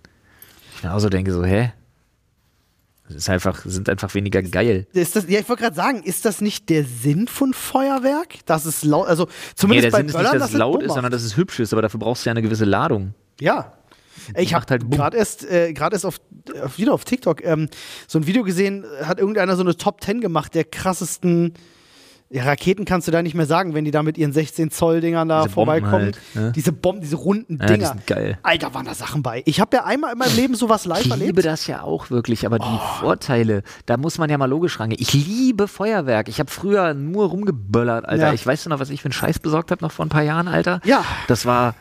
Ich 0.75 0.83
mir 0.83 0.93
auch 0.93 0.99
so 0.99 1.09
denke, 1.09 1.31
so, 1.31 1.43
hä? 1.43 1.73
Ist 3.07 3.29
einfach, 3.29 3.61
sind 3.65 3.87
einfach 3.87 4.13
weniger 4.15 4.41
geil. 4.41 4.87
Ist 4.93 5.15
das, 5.15 5.29
ja, 5.29 5.39
ich 5.39 5.47
wollte 5.47 5.63
gerade 5.63 5.75
sagen, 5.75 6.01
ist 6.01 6.25
das 6.25 6.41
nicht 6.41 6.69
der 6.69 6.83
Sinn 6.83 7.27
von 7.27 7.53
Feuerwerk? 7.53 8.43
Dass 8.47 8.65
es 8.65 8.83
laut, 8.83 9.07
also 9.07 9.25
Nee, 9.25 9.31
zumindest 9.55 9.85
der 9.85 9.91
bei 9.91 9.97
Sinn 9.99 10.07
ist 10.07 10.13
Böllern, 10.13 10.31
nicht, 10.31 10.41
dass 10.41 10.51
es 10.51 10.57
laut 10.57 10.81
ist, 10.81 10.93
sondern 10.93 11.11
dass 11.11 11.23
es 11.23 11.37
hübsch 11.37 11.59
ist, 11.59 11.71
aber 11.71 11.83
dafür 11.83 11.99
brauchst 11.99 12.25
du 12.25 12.29
ja 12.29 12.31
eine 12.31 12.41
gewisse 12.41 12.65
Ladung. 12.65 13.13
Ja. 13.39 13.73
Ich 14.35 14.55
habe 14.55 14.65
halt 14.69 14.89
gerade 14.89 15.17
erst, 15.17 15.49
äh, 15.49 15.73
gerade 15.73 15.95
erst 15.95 16.05
auf, 16.05 16.19
auf, 16.63 16.79
wieder 16.79 16.93
auf 16.93 17.05
TikTok 17.05 17.43
ähm, 17.43 17.69
so 18.07 18.17
ein 18.17 18.25
Video 18.25 18.43
gesehen, 18.43 18.85
hat 19.03 19.19
irgendeiner 19.19 19.55
so 19.55 19.61
eine 19.61 19.75
Top 19.77 20.01
10 20.01 20.21
gemacht 20.21 20.55
der 20.55 20.63
krassesten 20.63 21.53
Ja, 22.31 22.43
Raketen 22.43 22.85
kannst 22.85 23.07
du 23.07 23.11
da 23.11 23.21
nicht 23.21 23.35
mehr 23.35 23.45
sagen, 23.45 23.75
wenn 23.75 23.85
die 23.85 23.91
da 23.91 24.01
mit 24.01 24.17
ihren 24.17 24.33
16 24.33 24.71
Zoll 24.71 24.99
Dingern 24.99 25.29
da 25.29 25.43
Diese 25.43 25.53
vorbeikommen. 25.53 25.91
halt, 25.93 26.19
ne? 26.33 26.51
Diese 26.55 26.71
Bomben, 26.73 27.01
diese 27.01 27.17
runden 27.17 27.59
Ja, 27.61 27.67
die 27.67 27.73
Dinger. 27.73 27.87
sind 27.89 28.07
geil. 28.07 28.39
Alter, 28.41 28.73
waren 28.73 28.85
da 28.85 28.95
Sachen 28.95 29.21
bei. 29.21 29.43
Ich 29.45 29.59
habe 29.61 29.77
ja 29.77 29.83
einmal 29.85 30.11
in 30.13 30.17
meinem 30.17 30.35
Leben 30.35 30.55
sowas 30.55 30.85
live 30.85 31.01
Ich 31.01 31.05
liebe 31.05 31.19
erlebt. 31.21 31.45
das 31.45 31.67
ja 31.67 31.83
auch 31.83 32.09
wirklich, 32.09 32.45
aber 32.47 32.57
die 32.57 32.65
Oh. 32.65 32.79
Vorteile, 33.01 33.61
da 33.85 33.97
muss 33.97 34.17
man 34.17 34.29
ja 34.31 34.37
mal 34.39 34.47
logisch 34.49 34.79
rangehen. 34.79 34.99
Ich 34.99 35.13
liebe 35.13 35.67
Feuerwerk. 35.67 36.27
Ich 36.27 36.39
habe 36.39 36.49
früher 36.49 36.95
nur 36.95 37.27
rumgeböllert, 37.29 38.05
Alter. 38.09 38.27
Ja. 38.27 38.33
Ich 38.33 38.45
weiß 38.45 38.65
noch, 38.67 38.79
was 38.79 38.89
ich 38.89 39.01
für 39.01 39.05
einen 39.05 39.13
Scheiß 39.13 39.37
besorgt 39.39 39.69
habe 39.69 39.83
noch 39.83 39.91
vor 39.91 40.05
ein 40.05 40.09
paar 40.09 40.23
Jahren, 40.23 40.47
Alter. 40.47 40.81
Ja. 40.83 41.05
Das 41.27 41.45
war, 41.45 41.75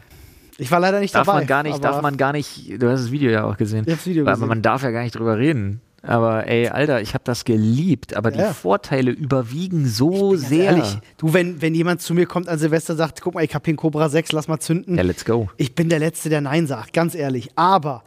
Ich 0.58 0.70
war 0.70 0.78
leider 0.78 1.00
nicht 1.00 1.14
darf 1.14 1.26
dabei. 1.26 1.38
man 1.38 1.46
gar 1.46 1.62
nicht, 1.62 1.74
aber 1.76 1.82
darf 1.82 2.02
man 2.02 2.16
gar 2.18 2.32
nicht, 2.32 2.80
du 2.82 2.90
hast 2.90 3.00
das 3.04 3.10
Video 3.10 3.30
ja 3.30 3.44
auch 3.44 3.56
gesehen. 3.56 3.84
Ich 3.86 3.92
hab 3.92 3.98
das 3.98 4.06
Video 4.06 4.24
aber 4.24 4.32
gesehen. 4.32 4.48
man 4.48 4.60
darf 4.62 4.82
ja 4.82 4.90
gar 4.90 5.02
nicht 5.02 5.14
drüber 5.16 5.38
reden. 5.38 5.80
Aber 6.06 6.46
ey, 6.46 6.68
Alter, 6.68 7.00
ich 7.00 7.14
habe 7.14 7.24
das 7.24 7.44
geliebt, 7.44 8.14
aber 8.14 8.32
Ja. 8.34 8.48
die 8.48 8.54
Vorteile 8.54 9.10
überwiegen 9.10 9.86
so 9.86 10.36
sehr. 10.36 10.64
Ehrlich, 10.64 10.98
du, 11.16 11.32
wenn, 11.32 11.62
wenn 11.62 11.74
jemand 11.74 12.02
zu 12.02 12.14
mir 12.14 12.26
kommt 12.26 12.48
an 12.48 12.58
Silvester 12.58 12.94
sagt, 12.94 13.20
guck 13.22 13.34
mal, 13.34 13.44
ich 13.44 13.54
hab 13.54 13.64
hier 13.64 13.72
einen 13.72 13.78
Cobra 13.78 14.08
6, 14.08 14.32
lass 14.32 14.46
mal 14.48 14.60
zünden. 14.60 14.96
Ja, 14.96 15.02
let's 15.02 15.24
go. 15.24 15.48
Ich 15.56 15.74
bin 15.74 15.88
der 15.88 15.98
Letzte, 15.98 16.28
der 16.28 16.40
Nein 16.40 16.66
sagt, 16.66 16.92
ganz 16.92 17.14
ehrlich. 17.14 17.50
Aber 17.56 18.04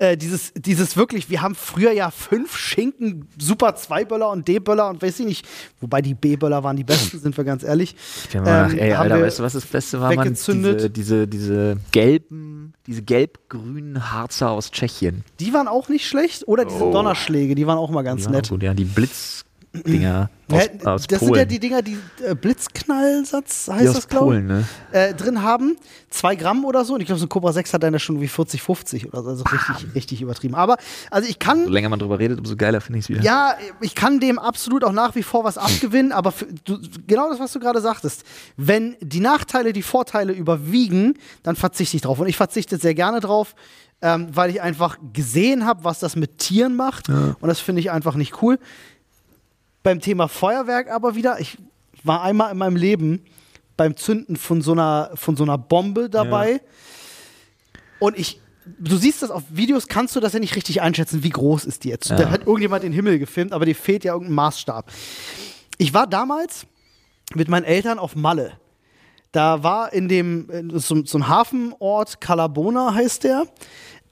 äh, 0.00 0.16
dieses, 0.16 0.52
dieses 0.54 0.96
wirklich, 0.96 1.30
wir 1.30 1.42
haben 1.42 1.54
früher 1.54 1.92
ja 1.92 2.10
fünf 2.10 2.56
Schinken, 2.56 3.28
Super 3.38 3.76
2-Böller 3.76 4.30
und 4.30 4.48
D-Böller 4.48 4.88
und 4.88 5.02
weiß 5.02 5.20
ich 5.20 5.26
nicht, 5.26 5.46
wobei 5.80 6.00
die 6.02 6.14
B-Böller 6.14 6.64
waren 6.64 6.76
die 6.76 6.84
besten, 6.84 7.18
sind 7.20 7.36
wir 7.36 7.44
ganz 7.44 7.62
ehrlich. 7.62 7.94
Mal 8.34 8.40
nach, 8.42 8.72
Ähm, 8.72 8.78
ey, 8.78 8.92
Alter, 8.94 9.20
weißt 9.22 9.38
du, 9.38 9.42
was 9.42 9.52
das 9.52 9.66
Beste 9.66 10.00
war, 10.00 10.12
Mann? 10.14 10.34
Diese, 10.34 10.90
diese, 10.90 11.28
diese 11.28 11.76
gelben, 11.92 12.72
diese 12.86 13.02
gelb-grünen 13.02 14.10
Harzer 14.12 14.50
aus 14.50 14.70
Tschechien. 14.70 15.22
Die 15.38 15.52
waren 15.52 15.68
auch 15.68 15.88
nicht 15.88 16.08
schlecht. 16.08 16.48
Oder 16.48 16.64
diese 16.64 16.82
Oh. 16.84 16.92
Donnerschläge, 16.92 17.54
die 17.54 17.66
waren 17.66 17.78
auch 17.78 17.90
mal 17.90 18.02
ganz 18.02 18.24
Ja, 18.24 18.30
nett. 18.30 18.48
gut, 18.48 18.62
ja, 18.62 18.72
die 18.74 18.96
Blitzdinger 19.72 20.30
aus, 20.50 20.62
Hä, 20.62 20.68
aus 20.84 21.06
das 21.06 21.20
Polen. 21.20 21.34
sind 21.34 21.38
ja 21.38 21.44
die 21.44 21.58
Dinger, 21.60 21.82
die 21.82 21.96
äh, 22.26 22.34
Blitzknallsatz 22.34 23.68
heißt 23.68 23.94
das, 23.94 24.08
glaube 24.08 24.38
ich. 24.38 24.44
Ne? 24.44 24.64
äh, 24.90 25.14
drin 25.14 25.42
haben. 25.42 25.76
Zwei 26.08 26.34
Gramm 26.34 26.64
oder 26.64 26.84
so. 26.84 26.94
Und 26.94 27.00
ich 27.00 27.06
glaube, 27.06 27.20
so 27.20 27.26
ein 27.26 27.28
Cobra 27.28 27.52
6 27.52 27.72
hat 27.74 27.82
dann 27.84 27.96
schon 28.00 28.20
wie 28.20 28.26
40, 28.26 28.60
50 28.60 29.06
oder 29.06 29.22
so. 29.22 29.28
Also 29.30 29.44
richtig, 29.44 29.94
richtig 29.94 30.22
übertrieben. 30.22 30.56
Aber, 30.56 30.76
also 31.10 31.28
ich 31.28 31.38
kann. 31.38 31.64
So 31.66 31.70
länger 31.70 31.88
man 31.88 32.00
drüber 32.00 32.18
redet, 32.18 32.38
umso 32.40 32.56
geiler 32.56 32.80
finde 32.80 32.98
ich 32.98 33.04
es 33.04 33.08
wieder. 33.10 33.22
Ja, 33.22 33.54
ich 33.80 33.94
kann 33.94 34.18
dem 34.18 34.40
absolut 34.40 34.82
auch 34.82 34.92
nach 34.92 35.14
wie 35.14 35.22
vor 35.22 35.44
was 35.44 35.56
abgewinnen, 35.56 36.10
aber 36.10 36.32
für, 36.32 36.46
du, 36.64 36.78
genau 37.06 37.30
das, 37.30 37.38
was 37.38 37.52
du 37.52 37.60
gerade 37.60 37.80
sagtest. 37.80 38.24
Wenn 38.56 38.96
die 39.00 39.20
Nachteile 39.20 39.72
die 39.72 39.82
Vorteile 39.82 40.32
überwiegen, 40.32 41.14
dann 41.44 41.54
verzichte 41.54 41.96
ich 41.96 42.02
drauf. 42.02 42.18
Und 42.18 42.26
ich 42.26 42.36
verzichte 42.36 42.76
sehr 42.76 42.94
gerne 42.94 43.20
drauf, 43.20 43.54
ähm, 44.02 44.28
weil 44.32 44.50
ich 44.50 44.60
einfach 44.62 44.98
gesehen 45.12 45.64
habe, 45.64 45.84
was 45.84 46.00
das 46.00 46.16
mit 46.16 46.38
Tieren 46.38 46.74
macht. 46.74 47.08
Und 47.08 47.48
das 47.48 47.60
finde 47.60 47.80
ich 47.80 47.90
einfach 47.92 48.16
nicht 48.16 48.42
cool. 48.42 48.58
Beim 49.82 50.00
Thema 50.00 50.28
Feuerwerk 50.28 50.90
aber 50.90 51.14
wieder, 51.14 51.40
ich 51.40 51.58
war 52.02 52.22
einmal 52.22 52.52
in 52.52 52.58
meinem 52.58 52.76
Leben 52.76 53.24
beim 53.76 53.96
Zünden 53.96 54.36
von 54.36 54.60
so 54.60 54.72
einer, 54.72 55.10
von 55.14 55.36
so 55.36 55.44
einer 55.44 55.56
Bombe 55.56 56.10
dabei. 56.10 56.60
Und 57.98 58.18
ich, 58.18 58.40
du 58.78 58.96
siehst 58.96 59.22
das 59.22 59.30
auf 59.30 59.42
Videos, 59.50 59.88
kannst 59.88 60.16
du 60.16 60.20
das 60.20 60.32
ja 60.34 60.38
nicht 60.38 60.54
richtig 60.54 60.82
einschätzen, 60.82 61.22
wie 61.22 61.30
groß 61.30 61.64
ist 61.64 61.84
die 61.84 61.88
jetzt. 61.88 62.10
Da 62.10 62.30
hat 62.30 62.40
irgendjemand 62.46 62.82
den 62.82 62.92
Himmel 62.92 63.18
gefilmt, 63.18 63.52
aber 63.52 63.64
dir 63.64 63.74
fehlt 63.74 64.04
ja 64.04 64.12
irgendein 64.12 64.34
Maßstab. 64.34 64.90
Ich 65.78 65.94
war 65.94 66.06
damals 66.06 66.66
mit 67.34 67.48
meinen 67.48 67.64
Eltern 67.64 67.98
auf 67.98 68.16
Malle. 68.16 68.52
Da 69.32 69.62
war 69.62 69.92
in 69.92 70.08
dem, 70.08 70.78
so, 70.78 71.04
so 71.04 71.18
ein 71.18 71.28
Hafenort, 71.28 72.20
Calabona 72.20 72.92
heißt 72.94 73.24
der. 73.24 73.44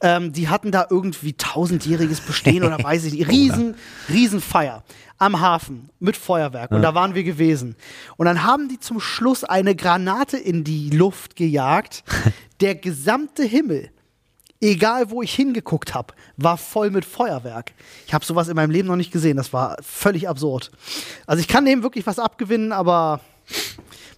Ähm, 0.00 0.32
die 0.32 0.48
hatten 0.48 0.70
da 0.70 0.86
irgendwie 0.88 1.32
tausendjähriges 1.32 2.20
Bestehen 2.20 2.64
oder 2.64 2.78
weiß 2.82 3.04
ich 3.04 3.14
nicht. 3.14 3.28
Riesen, 3.28 3.74
riesen 4.08 4.40
Feier 4.40 4.84
am 5.18 5.40
Hafen 5.40 5.90
mit 5.98 6.16
Feuerwerk. 6.16 6.70
Und 6.70 6.82
da 6.82 6.94
waren 6.94 7.14
wir 7.14 7.24
gewesen. 7.24 7.74
Und 8.16 8.26
dann 8.26 8.44
haben 8.44 8.68
die 8.68 8.78
zum 8.78 9.00
Schluss 9.00 9.42
eine 9.42 9.74
Granate 9.74 10.36
in 10.36 10.62
die 10.62 10.90
Luft 10.90 11.34
gejagt. 11.34 12.04
Der 12.60 12.74
gesamte 12.74 13.44
Himmel 13.44 13.90
egal 14.60 15.10
wo 15.10 15.22
ich 15.22 15.34
hingeguckt 15.34 15.94
habe, 15.94 16.14
war 16.36 16.56
voll 16.56 16.90
mit 16.90 17.04
Feuerwerk. 17.04 17.72
Ich 18.06 18.14
habe 18.14 18.24
sowas 18.24 18.48
in 18.48 18.56
meinem 18.56 18.70
Leben 18.70 18.88
noch 18.88 18.96
nicht 18.96 19.12
gesehen. 19.12 19.36
Das 19.36 19.52
war 19.52 19.76
völlig 19.82 20.28
absurd. 20.28 20.70
Also 21.26 21.40
ich 21.40 21.48
kann 21.48 21.64
dem 21.64 21.82
wirklich 21.82 22.06
was 22.06 22.18
abgewinnen, 22.18 22.72
aber 22.72 23.20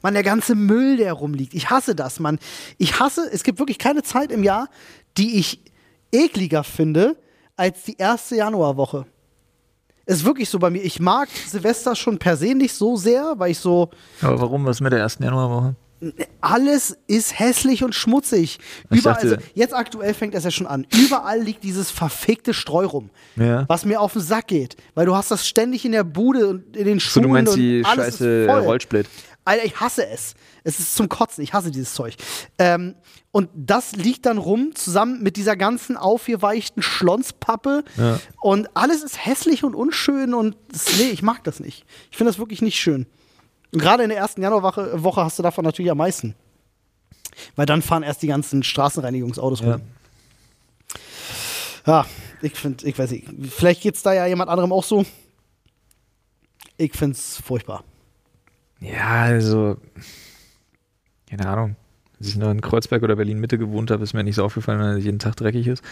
man, 0.02 0.14
der 0.14 0.22
ganze 0.22 0.54
Müll, 0.54 0.96
der 0.96 1.12
rumliegt. 1.12 1.54
Ich 1.54 1.70
hasse 1.70 1.94
das, 1.94 2.20
Mann. 2.20 2.38
Ich 2.78 2.98
hasse, 3.00 3.28
es 3.32 3.42
gibt 3.42 3.58
wirklich 3.58 3.78
keine 3.78 4.02
Zeit 4.02 4.32
im 4.32 4.42
Jahr, 4.42 4.68
die 5.16 5.38
ich 5.38 5.60
ekliger 6.12 6.64
finde 6.64 7.16
als 7.56 7.82
die 7.84 7.96
erste 7.98 8.36
Januarwoche. 8.36 9.06
Ist 10.06 10.24
wirklich 10.24 10.48
so 10.48 10.58
bei 10.58 10.70
mir. 10.70 10.82
Ich 10.82 10.98
mag 10.98 11.28
Silvester 11.28 11.94
schon 11.94 12.18
per 12.18 12.36
se 12.36 12.54
nicht 12.54 12.74
so 12.74 12.96
sehr, 12.96 13.34
weil 13.36 13.52
ich 13.52 13.58
so, 13.58 13.90
Aber 14.22 14.40
warum? 14.40 14.64
Was 14.64 14.80
mit 14.80 14.92
der 14.92 14.98
ersten 15.00 15.22
Januarwoche? 15.22 15.76
alles 16.40 16.96
ist 17.06 17.38
hässlich 17.38 17.84
und 17.84 17.94
schmutzig. 17.94 18.58
Ich 18.90 19.00
Überall, 19.00 19.14
dachte- 19.22 19.34
also 19.36 19.48
jetzt 19.54 19.74
aktuell 19.74 20.14
fängt 20.14 20.32
das 20.32 20.44
ja 20.44 20.50
schon 20.50 20.66
an. 20.66 20.86
Überall 20.94 21.42
liegt 21.42 21.62
dieses 21.62 21.90
verfickte 21.90 22.54
Streu 22.54 22.86
rum, 22.86 23.10
Ja. 23.36 23.66
was 23.68 23.84
mir 23.84 24.00
auf 24.00 24.14
den 24.14 24.22
Sack 24.22 24.46
geht. 24.46 24.76
Weil 24.94 25.04
du 25.04 25.14
hast 25.14 25.30
das 25.30 25.46
ständig 25.46 25.84
in 25.84 25.92
der 25.92 26.04
Bude 26.04 26.48
und 26.48 26.74
in 26.74 26.86
den 26.86 26.98
So, 27.00 27.10
Schuhen 27.10 27.22
du 27.24 27.28
meinst 27.28 27.52
und 27.52 27.58
die 27.58 27.82
alles 27.84 28.04
scheiße 28.16 28.28
ist 28.44 28.50
voll. 28.50 28.60
Rollsplit. 28.60 29.06
Alter, 29.44 29.64
ich 29.64 29.80
hasse 29.80 30.06
es. 30.06 30.34
Es 30.64 30.78
ist 30.78 30.94
zum 30.94 31.08
Kotzen. 31.08 31.42
Ich 31.42 31.54
hasse 31.54 31.70
dieses 31.70 31.94
Zeug. 31.94 32.16
Ähm, 32.58 32.94
und 33.32 33.48
das 33.54 33.92
liegt 33.92 34.26
dann 34.26 34.38
rum, 34.38 34.74
zusammen 34.74 35.22
mit 35.22 35.36
dieser 35.36 35.56
ganzen 35.56 35.96
aufgeweichten 35.96 36.82
Schlonspappe. 36.82 37.84
Ja. 37.96 38.20
Und 38.42 38.68
alles 38.74 39.02
ist 39.02 39.24
hässlich 39.24 39.64
und 39.64 39.74
unschön 39.74 40.34
und 40.34 40.56
nee, 40.98 41.10
ich 41.10 41.22
mag 41.22 41.42
das 41.44 41.60
nicht. 41.60 41.84
Ich 42.10 42.16
finde 42.16 42.30
das 42.32 42.38
wirklich 42.38 42.60
nicht 42.62 42.78
schön. 42.78 43.06
Und 43.72 43.80
gerade 43.80 44.02
in 44.02 44.08
der 44.10 44.18
ersten 44.18 44.42
Januarwoche 44.42 45.02
Woche 45.02 45.24
hast 45.24 45.38
du 45.38 45.42
davon 45.42 45.64
natürlich 45.64 45.90
am 45.90 45.98
meisten. 45.98 46.34
Weil 47.56 47.66
dann 47.66 47.82
fahren 47.82 48.02
erst 48.02 48.22
die 48.22 48.26
ganzen 48.26 48.62
Straßenreinigungsautos 48.62 49.60
Ja. 49.60 49.72
rum. 49.74 49.82
Ja, 51.86 52.06
ich 52.42 52.54
finde, 52.54 52.86
ich 52.86 52.98
weiß 52.98 53.10
nicht, 53.12 53.26
vielleicht 53.50 53.80
geht 53.80 53.94
es 53.94 54.02
da 54.02 54.12
ja 54.12 54.26
jemand 54.26 54.50
anderem 54.50 54.72
auch 54.72 54.84
so. 54.84 55.06
Ich 56.76 56.92
finde 56.94 57.16
es 57.16 57.36
furchtbar. 57.38 57.84
Ja, 58.80 59.22
also, 59.24 59.76
keine 61.28 61.46
Ahnung. 61.48 61.76
Als 62.18 62.28
ich 62.28 62.36
noch 62.36 62.50
in 62.50 62.60
Kreuzberg 62.60 63.02
oder 63.02 63.16
Berlin-Mitte 63.16 63.56
gewohnt 63.56 63.90
habe, 63.90 64.02
ist 64.02 64.12
mir 64.12 64.24
nicht 64.24 64.34
so 64.34 64.44
aufgefallen, 64.44 64.78
weil 64.80 64.98
es 64.98 65.04
jeden 65.04 65.18
Tag 65.18 65.36
dreckig 65.36 65.66
ist. 65.66 65.82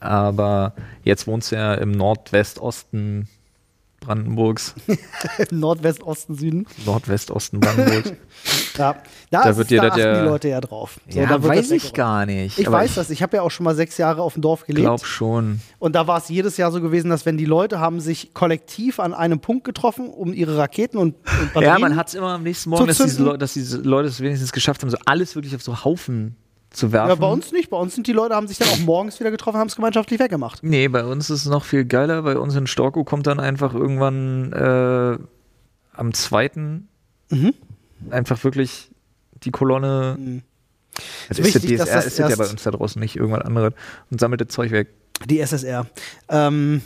Aber 0.00 0.74
jetzt 1.02 1.26
wohnst 1.26 1.50
du 1.52 1.56
ja 1.56 1.74
im 1.74 1.92
Nordwestosten 1.92 3.28
Brandenburgs. 4.08 4.74
Nordwestosten, 5.50 6.34
Süden. 6.36 6.66
Nordwestosten 6.86 7.60
Brandenburgs. 7.60 8.12
Ja, 8.78 8.94
da, 9.32 9.42
Da 9.42 9.56
wird 9.56 9.70
dir 9.70 9.80
da 9.82 9.88
achten 9.88 9.98
ja- 10.00 10.20
die 10.22 10.28
Leute 10.28 10.48
ja 10.48 10.60
drauf. 10.60 11.00
So, 11.08 11.18
ja, 11.18 11.42
weiß 11.42 11.72
ich 11.72 11.92
gar 11.92 12.24
nicht. 12.26 12.56
Ich 12.60 12.70
weiß 12.70 12.94
das. 12.94 13.10
Ich 13.10 13.24
habe 13.24 13.36
ja 13.36 13.42
auch 13.42 13.50
schon 13.50 13.64
mal 13.64 13.74
sechs 13.74 13.98
Jahre 13.98 14.22
auf 14.22 14.34
dem 14.34 14.42
Dorf 14.42 14.60
Ich 14.60 14.66
gelebt. 14.68 14.84
glaube 14.86 15.04
schon. 15.04 15.60
Und 15.80 15.96
da 15.96 16.06
war 16.06 16.18
es 16.18 16.28
jedes 16.28 16.56
Jahr 16.58 16.70
so 16.70 16.80
gewesen, 16.80 17.10
dass 17.10 17.26
wenn 17.26 17.36
die 17.36 17.44
Leute 17.44 17.80
haben 17.80 17.98
sich 18.00 18.32
kollektiv 18.34 19.00
an 19.00 19.14
einem 19.14 19.40
Punkt 19.40 19.64
getroffen, 19.64 20.08
um 20.08 20.32
ihre 20.32 20.56
Raketen 20.56 20.96
und, 20.98 21.16
und 21.54 21.62
Ja, 21.62 21.76
man 21.80 21.96
hat 21.96 22.06
es 22.08 22.14
immer 22.14 22.28
am 22.34 22.44
nächsten 22.44 22.70
Morgen, 22.70 22.82
zu 22.82 22.86
dass 22.86 22.98
diese. 22.98 23.22
Leute, 23.24 23.38
dass 23.38 23.52
diese 23.54 23.78
Leute 23.78 24.08
es 24.08 24.20
wenigstens 24.20 24.52
geschafft 24.52 24.82
haben, 24.82 24.90
so 24.90 24.98
alles 25.06 25.34
wirklich 25.34 25.56
auf 25.56 25.62
so 25.62 25.84
Haufen 25.84 26.36
zu 26.70 26.92
werfen. 26.92 27.08
Ja, 27.08 27.14
bei 27.14 27.26
uns 27.26 27.52
nicht. 27.52 27.70
Bei 27.70 27.76
uns 27.76 27.94
sind 27.94 28.06
die 28.06 28.12
Leute, 28.12 28.34
haben 28.34 28.46
sich 28.48 28.58
dann 28.58 28.68
auch 28.68 28.78
morgens 28.78 29.18
wieder 29.20 29.30
getroffen, 29.30 29.58
haben 29.58 29.68
es 29.68 29.76
gemeinschaftlich 29.76 30.20
weggemacht. 30.20 30.62
Nee, 30.62 30.88
bei 30.88 31.04
uns 31.04 31.30
ist 31.30 31.40
es 31.40 31.46
noch 31.46 31.64
viel 31.64 31.84
geiler. 31.84 32.22
Bei 32.22 32.38
uns 32.38 32.54
in 32.56 32.66
Storkow 32.66 33.04
kommt 33.04 33.26
dann 33.26 33.40
einfach 33.40 33.74
irgendwann 33.74 34.52
äh, 34.52 35.18
am 35.94 36.14
zweiten 36.14 36.88
Mhm. 37.30 37.52
einfach 38.10 38.42
wirklich 38.44 38.90
die 39.42 39.50
Kolonne. 39.50 40.16
Mhm. 40.18 40.42
Das 41.28 41.38
Ist 41.38 41.44
wichtig, 41.54 41.68
der 41.76 41.78
dass 41.78 41.88
DSR 41.88 41.96
das 41.96 42.06
ist 42.06 42.18
das 42.18 42.30
ja 42.30 42.36
bei 42.36 42.48
uns 42.50 42.62
da 42.62 42.70
draußen 42.70 43.00
nicht 43.00 43.16
irgendwas 43.16 43.42
anderes 43.44 43.74
und 44.10 44.18
sammelt 44.18 44.40
das 44.40 44.48
Zeug 44.48 44.70
weg. 44.70 44.88
Die 45.26 45.40
SSR. 45.40 45.86
Ähm, 46.28 46.80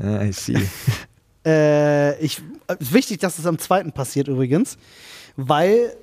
Ja, 0.00 0.22
I 0.22 0.32
see. 0.32 0.56
äh, 1.46 2.18
ich, 2.24 2.40
ist 2.78 2.92
wichtig, 2.94 3.20
dass 3.20 3.38
es 3.38 3.46
am 3.46 3.58
zweiten 3.58 3.92
passiert 3.92 4.28
übrigens, 4.28 4.78
weil 5.36 5.94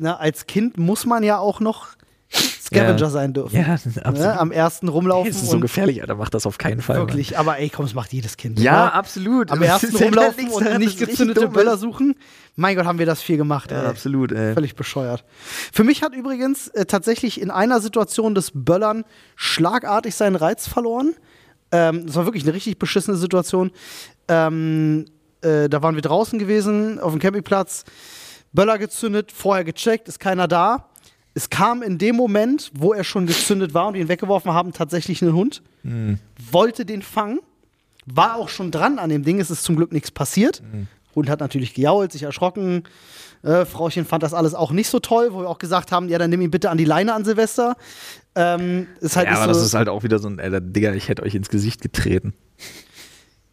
na, 0.00 0.16
als 0.16 0.46
Kind 0.46 0.78
muss 0.78 1.06
man 1.06 1.22
ja 1.22 1.38
auch 1.38 1.60
noch 1.60 1.88
Scavenger 2.32 2.98
Ja. 3.00 3.10
sein 3.10 3.32
dürfen. 3.32 3.56
ja, 3.56 3.72
absolut. 3.72 4.18
Ne? 4.18 4.38
Am 4.38 4.52
ersten 4.52 4.86
rumlaufen. 4.88 5.32
das 5.32 5.42
ist 5.42 5.50
so 5.50 5.58
gefährlich, 5.58 6.00
Alter. 6.00 6.14
Macht 6.14 6.32
das 6.34 6.46
auf 6.46 6.58
keinen 6.58 6.80
Fall. 6.80 6.96
Wirklich, 6.98 7.36
aber 7.36 7.58
ey, 7.58 7.68
komm, 7.68 7.86
es 7.86 7.94
macht 7.94 8.12
jedes 8.12 8.36
Kind. 8.36 8.56
Mann. 8.56 8.64
Ja, 8.64 8.84
oder? 8.84 8.94
absolut. 8.94 9.50
Am 9.50 9.60
ersten 9.62 9.96
rumlaufen 9.96 10.48
und 10.50 10.64
daran, 10.64 10.80
nicht 10.80 10.98
gezündete 10.98 11.48
Böller 11.48 11.76
suchen. 11.76 12.14
Mein 12.54 12.76
Gott, 12.76 12.84
haben 12.86 13.00
wir 13.00 13.06
das 13.06 13.20
viel 13.22 13.36
gemacht. 13.36 13.72
Ja, 13.72 13.82
ey. 13.82 13.86
absolut, 13.88 14.30
ey. 14.30 14.54
Völlig 14.54 14.76
bescheuert. 14.76 15.24
Für 15.72 15.82
mich 15.82 16.02
hat 16.02 16.14
übrigens 16.14 16.68
äh, 16.68 16.86
tatsächlich 16.86 17.40
in 17.40 17.50
einer 17.50 17.80
Situation 17.80 18.36
des 18.36 18.52
Böllern 18.54 19.04
schlagartig 19.34 20.14
seinen 20.14 20.36
Reiz 20.36 20.68
verloren. 20.68 21.14
Ähm, 21.72 22.06
das 22.06 22.14
war 22.14 22.24
wirklich 22.26 22.44
eine 22.44 22.54
richtig 22.54 22.78
beschissene 22.78 23.16
Situation. 23.16 23.72
Ähm, 24.28 25.06
äh, 25.42 25.68
da 25.68 25.82
waren 25.82 25.96
wir 25.96 26.02
draußen 26.02 26.38
gewesen, 26.38 27.00
auf 27.00 27.12
dem 27.12 27.18
Campingplatz, 27.20 27.84
Böller 28.52 28.78
gezündet, 28.78 29.32
vorher 29.32 29.64
gecheckt, 29.64 30.08
ist 30.08 30.20
keiner 30.20 30.48
da. 30.48 30.86
Es 31.34 31.48
kam 31.50 31.82
in 31.82 31.98
dem 31.98 32.16
Moment, 32.16 32.70
wo 32.74 32.92
er 32.92 33.04
schon 33.04 33.26
gezündet 33.26 33.72
war 33.72 33.86
und 33.86 33.94
ihn 33.94 34.08
weggeworfen 34.08 34.52
haben, 34.52 34.72
tatsächlich 34.72 35.22
ein 35.22 35.32
Hund. 35.32 35.62
Wollte 36.50 36.84
den 36.84 37.02
fangen, 37.02 37.38
war 38.06 38.36
auch 38.36 38.48
schon 38.48 38.70
dran 38.70 38.98
an 38.98 39.08
dem 39.10 39.22
Ding, 39.24 39.40
es 39.40 39.50
ist 39.50 39.62
zum 39.62 39.76
Glück 39.76 39.92
nichts 39.92 40.10
passiert. 40.10 40.62
Hund 41.14 41.28
hat 41.30 41.40
natürlich 41.40 41.74
gejault, 41.74 42.12
sich 42.12 42.24
erschrocken. 42.24 42.84
Äh, 43.42 43.64
Frauchen 43.64 44.04
fand 44.04 44.22
das 44.22 44.34
alles 44.34 44.54
auch 44.54 44.70
nicht 44.70 44.88
so 44.88 44.98
toll, 45.00 45.32
wo 45.32 45.40
wir 45.40 45.48
auch 45.48 45.58
gesagt 45.58 45.92
haben, 45.92 46.08
ja, 46.08 46.18
dann 46.18 46.30
nimm 46.30 46.40
ihn 46.40 46.50
bitte 46.50 46.70
an 46.70 46.76
die 46.78 46.84
Leine 46.84 47.14
an 47.14 47.24
Silvester. 47.24 47.76
Ähm, 48.34 48.86
ist 49.00 49.16
halt 49.16 49.26
Ja, 49.26 49.36
aber 49.36 49.54
so, 49.54 49.60
das 49.60 49.66
ist 49.68 49.74
halt 49.74 49.88
auch 49.88 50.02
wieder 50.02 50.18
so 50.18 50.28
ein, 50.28 50.38
Alter, 50.38 50.60
Digga, 50.60 50.92
ich 50.92 51.08
hätte 51.08 51.22
euch 51.22 51.34
ins 51.34 51.48
Gesicht 51.48 51.80
getreten. 51.80 52.34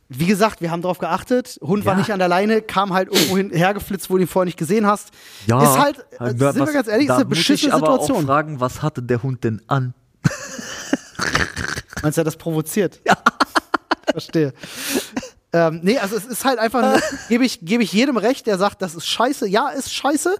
Wie 0.09 0.25
gesagt, 0.25 0.61
wir 0.61 0.71
haben 0.71 0.81
darauf 0.81 0.99
geachtet. 0.99 1.59
Hund 1.61 1.85
war 1.85 1.93
Ja. 1.93 1.99
nicht 1.99 2.11
an 2.13 2.19
der 2.19 2.29
Leine, 2.29 2.61
kam 2.61 2.93
halt 2.93 3.09
irgendwo 3.13 3.35
hin, 3.37 3.49
hergeflitzt, 3.51 4.09
wo 4.09 4.15
du 4.15 4.21
ihn 4.23 4.27
vorher 4.27 4.45
nicht 4.45 4.57
gesehen 4.57 4.85
hast. 4.87 5.09
Ist 5.45 5.53
halt, 5.53 6.05
äh, 6.19 6.29
sind 6.29 6.39
wir 6.39 6.73
ganz 6.73 6.87
ehrlich, 6.87 7.07
ist 7.07 7.13
eine 7.15 7.25
beschissene 7.25 7.73
Situation. 7.75 8.25
fragen, 8.25 8.59
was 8.59 8.81
hatte 8.81 9.01
der 9.03 9.21
Hund 9.21 9.43
denn 9.43 9.61
an? 9.67 9.93
Meinst 12.01 12.17
du, 12.17 12.21
er 12.21 12.23
hat 12.23 12.27
das 12.27 12.37
provoziert? 12.37 13.01
Ja. 13.05 13.17
Verstehe. 14.11 14.53
Ähm, 15.53 15.79
nee, 15.83 15.97
also 15.97 16.15
es 16.15 16.25
ist 16.25 16.45
halt 16.45 16.59
einfach, 16.59 16.99
gebe 17.29 17.45
ich, 17.45 17.59
gebe 17.61 17.81
ich 17.83 17.91
jedem 17.93 18.17
recht, 18.17 18.47
der 18.47 18.57
sagt, 18.57 18.81
das 18.81 18.95
ist 18.95 19.07
scheiße. 19.07 19.47
Ja, 19.47 19.69
ist 19.69 19.93
scheiße. 19.93 20.35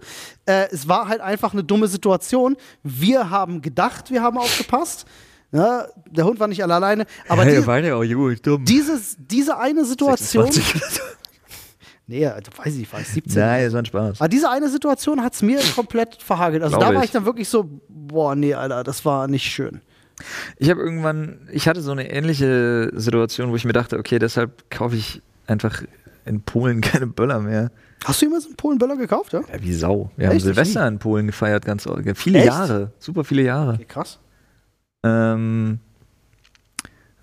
Äh, 0.46 0.68
es 0.72 0.88
war 0.88 1.08
halt 1.08 1.22
einfach 1.22 1.54
eine 1.54 1.64
dumme 1.64 1.88
Situation. 1.88 2.56
Wir 2.84 3.30
haben 3.30 3.62
gedacht, 3.62 4.12
wir 4.12 4.22
haben 4.22 4.38
aufgepasst. 4.38 5.06
Ja, 5.52 5.88
der 6.10 6.26
Hund 6.26 6.40
war 6.40 6.48
nicht 6.48 6.62
alleine. 6.62 7.06
Aber 7.28 7.46
die, 7.46 7.66
war 7.66 7.80
ja 7.80 7.96
auch 7.96 8.04
gut, 8.04 8.46
dumm. 8.46 8.66
dieses, 8.66 9.16
diese 9.18 9.58
eine 9.58 9.86
Situation. 9.86 10.52
26. 10.52 11.02
Nee, 12.10 12.26
also 12.26 12.50
weiß 12.56 12.74
ich, 12.78 12.92
war 12.94 13.02
ich 13.02 13.08
17. 13.10 13.42
Nein, 13.42 13.66
das 13.66 13.74
war 13.74 13.82
ein 13.82 13.86
Spaß. 13.86 14.22
Aber 14.22 14.30
diese 14.30 14.50
eine 14.50 14.70
Situation 14.70 15.22
hat 15.22 15.34
es 15.34 15.42
mir 15.42 15.60
komplett 15.76 16.16
verhagelt. 16.24 16.64
Also 16.64 16.78
Glaub 16.78 16.90
da 16.90 16.96
war 16.96 17.04
ich. 17.04 17.10
ich 17.10 17.12
dann 17.12 17.26
wirklich 17.26 17.50
so, 17.50 17.70
boah, 17.90 18.34
nee, 18.34 18.54
Alter, 18.54 18.86
das 18.86 19.04
war 19.04 19.28
nicht 19.28 19.44
schön. 19.44 19.82
Ich 20.58 20.70
habe 20.70 20.82
irgendwann, 20.82 21.50
ich 21.52 21.68
hatte 21.68 21.82
so 21.82 21.92
eine 21.92 22.10
ähnliche 22.10 22.92
Situation, 22.96 23.52
wo 23.52 23.58
ich 23.58 23.66
mir 23.66 23.74
dachte, 23.74 24.00
okay, 24.00 24.20
deshalb 24.20 24.70
kaufe 24.72 24.96
ich 24.96 25.22
einfach 25.48 25.84
in 26.26 26.42
Polen 26.44 26.80
keine 26.82 27.08
Böller 27.08 27.40
mehr. 27.42 27.72
Hast 28.06 28.22
du 28.22 28.28
jemals 28.28 28.46
einen 28.46 28.56
Polen-Böller 28.56 28.96
gekauft, 28.96 29.34
ja? 29.34 29.42
Ja, 29.42 29.62
wie 29.62 29.74
Sau. 29.74 30.12
Wir 30.16 30.28
haben 30.28 30.34
Echt? 30.36 30.46
Ich 30.46 30.54
Silvester 30.54 30.88
in 30.88 31.00
Polen 31.00 31.28
gefeiert, 31.28 31.66
ganz 31.66 31.86
viele 32.16 32.40
Echt? 32.40 32.48
Jahre, 32.48 32.92
super 33.00 33.26
viele 33.26 33.42
Jahre. 33.42 33.74
Okay, 33.74 33.86
krass. 33.86 34.20
Ähm, 35.04 35.80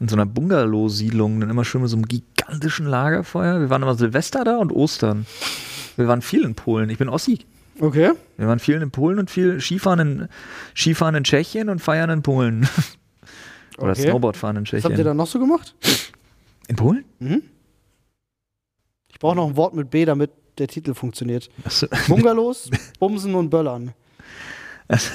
in 0.00 0.08
so 0.08 0.16
einer 0.16 0.26
Bungalow-Siedlung, 0.26 1.40
dann 1.40 1.50
immer 1.50 1.64
schön 1.64 1.80
mit 1.82 1.90
so 1.90 1.96
einem 1.96 2.06
gigantischen 2.06 2.86
Lagerfeuer. 2.86 3.60
Wir 3.60 3.70
waren 3.70 3.82
immer 3.82 3.94
Silvester 3.94 4.44
da 4.44 4.56
und 4.58 4.72
Ostern. 4.72 5.26
Wir 5.96 6.08
waren 6.08 6.22
viel 6.22 6.44
in 6.44 6.54
Polen. 6.54 6.90
Ich 6.90 6.98
bin 6.98 7.08
Ossi. 7.08 7.40
Okay. 7.80 8.12
Wir 8.36 8.46
waren 8.46 8.58
viel 8.58 8.80
in 8.80 8.90
Polen 8.90 9.18
und 9.18 9.30
viel 9.30 9.60
Skifahren 9.60 9.98
in, 10.00 10.28
Skifahren 10.74 11.14
in 11.14 11.24
Tschechien 11.24 11.68
und 11.68 11.80
feiern 11.80 12.10
in 12.10 12.22
Polen. 12.22 12.68
Oder 13.78 13.92
Okay. 13.92 14.02
Snowboardfahren 14.02 14.56
in 14.58 14.62
Was 14.64 14.72
habt 14.72 14.82
ihr 14.84 14.88
Tschechien. 14.90 15.04
da 15.04 15.14
noch 15.14 15.26
so 15.26 15.38
gemacht? 15.40 15.74
In 16.68 16.76
Polen? 16.76 17.04
Ich 19.08 19.18
brauche 19.18 19.36
noch 19.36 19.48
ein 19.48 19.56
Wort 19.56 19.74
mit 19.74 19.90
B, 19.90 20.04
damit 20.04 20.30
der 20.58 20.68
Titel 20.68 20.94
funktioniert. 20.94 21.50
Bungalows, 22.08 22.70
Bumsen 23.00 23.34
und 23.34 23.50
Böllern. 23.50 23.92
Also- 24.88 25.10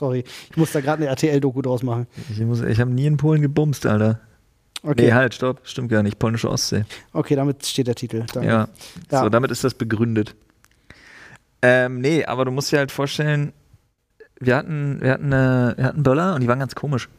Sorry, 0.00 0.24
ich 0.50 0.56
muss 0.56 0.72
da 0.72 0.80
gerade 0.80 1.02
eine 1.02 1.10
RTL-Doku 1.10 1.60
draus 1.60 1.82
machen. 1.82 2.06
Ich, 2.30 2.40
muss- 2.40 2.62
ich 2.62 2.80
habe 2.80 2.90
nie 2.90 3.04
in 3.04 3.18
Polen 3.18 3.42
gebumst, 3.42 3.84
Alter. 3.84 4.18
Okay, 4.82 5.08
Nee, 5.08 5.12
halt, 5.12 5.34
stopp. 5.34 5.60
Stimmt 5.64 5.90
gar 5.90 6.02
nicht. 6.02 6.18
Polnische 6.18 6.48
Ostsee. 6.50 6.84
okay 7.12 7.36
damit 7.36 7.66
steht 7.66 7.86
der 7.86 7.94
Titel. 7.96 8.24
Danke. 8.32 8.48
Ja. 8.48 8.68
Ja. 9.12 9.22
So, 9.24 9.28
damit 9.28 9.50
ist 9.50 9.62
das 9.62 9.74
begründet. 9.74 10.34
Ähm, 11.60 12.00
nee, 12.00 12.24
aber 12.24 12.46
du 12.46 12.50
musst 12.50 12.72
dir 12.72 12.78
halt 12.78 12.90
vorstellen, 12.90 13.52
wir 14.40 14.56
hatten, 14.56 14.98
wir 15.02 15.10
hatten, 15.12 15.32
äh, 15.32 15.74
wir 15.76 15.84
hatten 15.84 16.02
Böller 16.02 16.34
und 16.34 16.40
die 16.40 16.48
waren 16.48 16.58
ganz 16.60 16.74
komisch. 16.74 17.10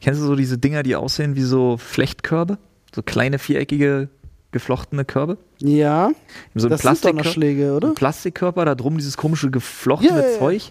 Kennst 0.00 0.22
du 0.22 0.24
so 0.24 0.34
diese 0.36 0.56
Dinger, 0.56 0.82
die 0.82 0.96
aussehen 0.96 1.36
wie 1.36 1.42
so 1.42 1.76
Flechtkörbe? 1.76 2.56
So 2.94 3.02
kleine, 3.02 3.38
viereckige, 3.38 4.08
geflochtene 4.52 5.04
Körbe? 5.04 5.36
Ja, 5.58 6.12
So 6.54 6.70
das 6.70 6.80
sind 6.80 6.88
Plastikkör- 6.90 7.10
Donnerschläge, 7.10 7.74
oder? 7.74 7.88
ein 7.88 7.94
Plastikkörper, 7.94 8.64
da 8.64 8.74
drum 8.74 8.96
dieses 8.96 9.18
komische 9.18 9.50
geflochtene 9.50 10.18
Ja, 10.20 10.24
ja, 10.26 10.32
ja. 10.32 10.38
Zeug. 10.38 10.70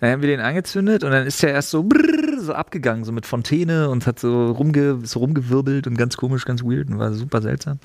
Dann 0.00 0.12
haben 0.12 0.22
wir 0.22 0.28
den 0.28 0.40
angezündet 0.40 1.02
und 1.02 1.10
dann 1.10 1.26
ist 1.26 1.42
der 1.42 1.50
erst 1.50 1.70
so, 1.70 1.82
brrr, 1.82 2.40
so 2.40 2.52
abgegangen, 2.54 3.04
so 3.04 3.12
mit 3.12 3.26
Fontäne 3.26 3.90
und 3.90 4.06
hat 4.06 4.20
so, 4.20 4.52
rumge, 4.52 5.00
so 5.02 5.18
rumgewirbelt 5.18 5.86
und 5.86 5.96
ganz 5.96 6.16
komisch, 6.16 6.44
ganz 6.44 6.62
weird 6.62 6.88
und 6.88 6.98
war 6.98 7.12
super 7.12 7.42
seltsam. 7.42 7.78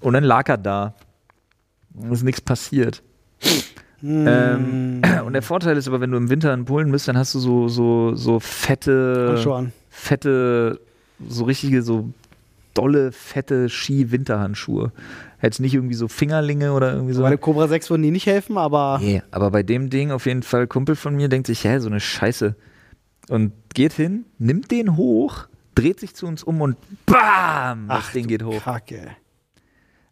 Und 0.00 0.14
dann 0.14 0.24
lag 0.24 0.48
er 0.48 0.58
da. 0.58 0.94
Und 1.94 2.12
ist 2.12 2.22
nichts 2.22 2.40
passiert. 2.40 3.02
Ähm, 4.02 5.02
und 5.26 5.32
der 5.32 5.42
Vorteil 5.42 5.76
ist 5.76 5.88
aber, 5.88 6.00
wenn 6.00 6.10
du 6.10 6.16
im 6.16 6.30
Winter 6.30 6.54
in 6.54 6.64
Polen 6.64 6.90
bist, 6.90 7.08
dann 7.08 7.18
hast 7.18 7.34
du 7.34 7.38
so, 7.38 7.68
so, 7.68 8.14
so 8.14 8.40
fette, 8.40 9.36
fette, 9.90 10.80
so 11.28 11.44
richtige, 11.44 11.82
so 11.82 12.10
dolle, 12.74 13.12
fette 13.12 13.68
Ski-Winterhandschuhe. 13.68 14.92
Jetzt 15.42 15.60
nicht 15.60 15.74
irgendwie 15.74 15.94
so 15.94 16.08
Fingerlinge 16.08 16.72
oder 16.72 16.92
irgendwie 16.92 17.14
so. 17.14 17.22
Bei 17.22 17.30
der 17.30 17.38
Cobra 17.38 17.66
6 17.66 17.90
würden 17.90 18.02
die 18.02 18.10
nicht 18.10 18.26
helfen, 18.26 18.58
aber 18.58 18.98
Nee, 19.00 19.22
aber 19.30 19.50
bei 19.50 19.62
dem 19.62 19.88
Ding 19.88 20.10
auf 20.10 20.26
jeden 20.26 20.42
Fall, 20.42 20.66
Kumpel 20.66 20.96
von 20.96 21.14
mir 21.16 21.28
denkt 21.28 21.46
sich, 21.46 21.64
hä, 21.64 21.78
so 21.78 21.88
eine 21.88 22.00
Scheiße. 22.00 22.56
Und 23.28 23.52
geht 23.74 23.92
hin, 23.92 24.26
nimmt 24.38 24.70
den 24.70 24.96
hoch, 24.96 25.46
dreht 25.74 26.00
sich 26.00 26.14
zu 26.14 26.26
uns 26.26 26.42
um 26.42 26.60
und 26.60 26.76
BAM! 27.06 27.88
Das 27.88 28.04
Ach, 28.08 28.12
Ding 28.12 28.26
geht 28.26 28.42
hoch. 28.42 28.62
Kacke. 28.62 29.08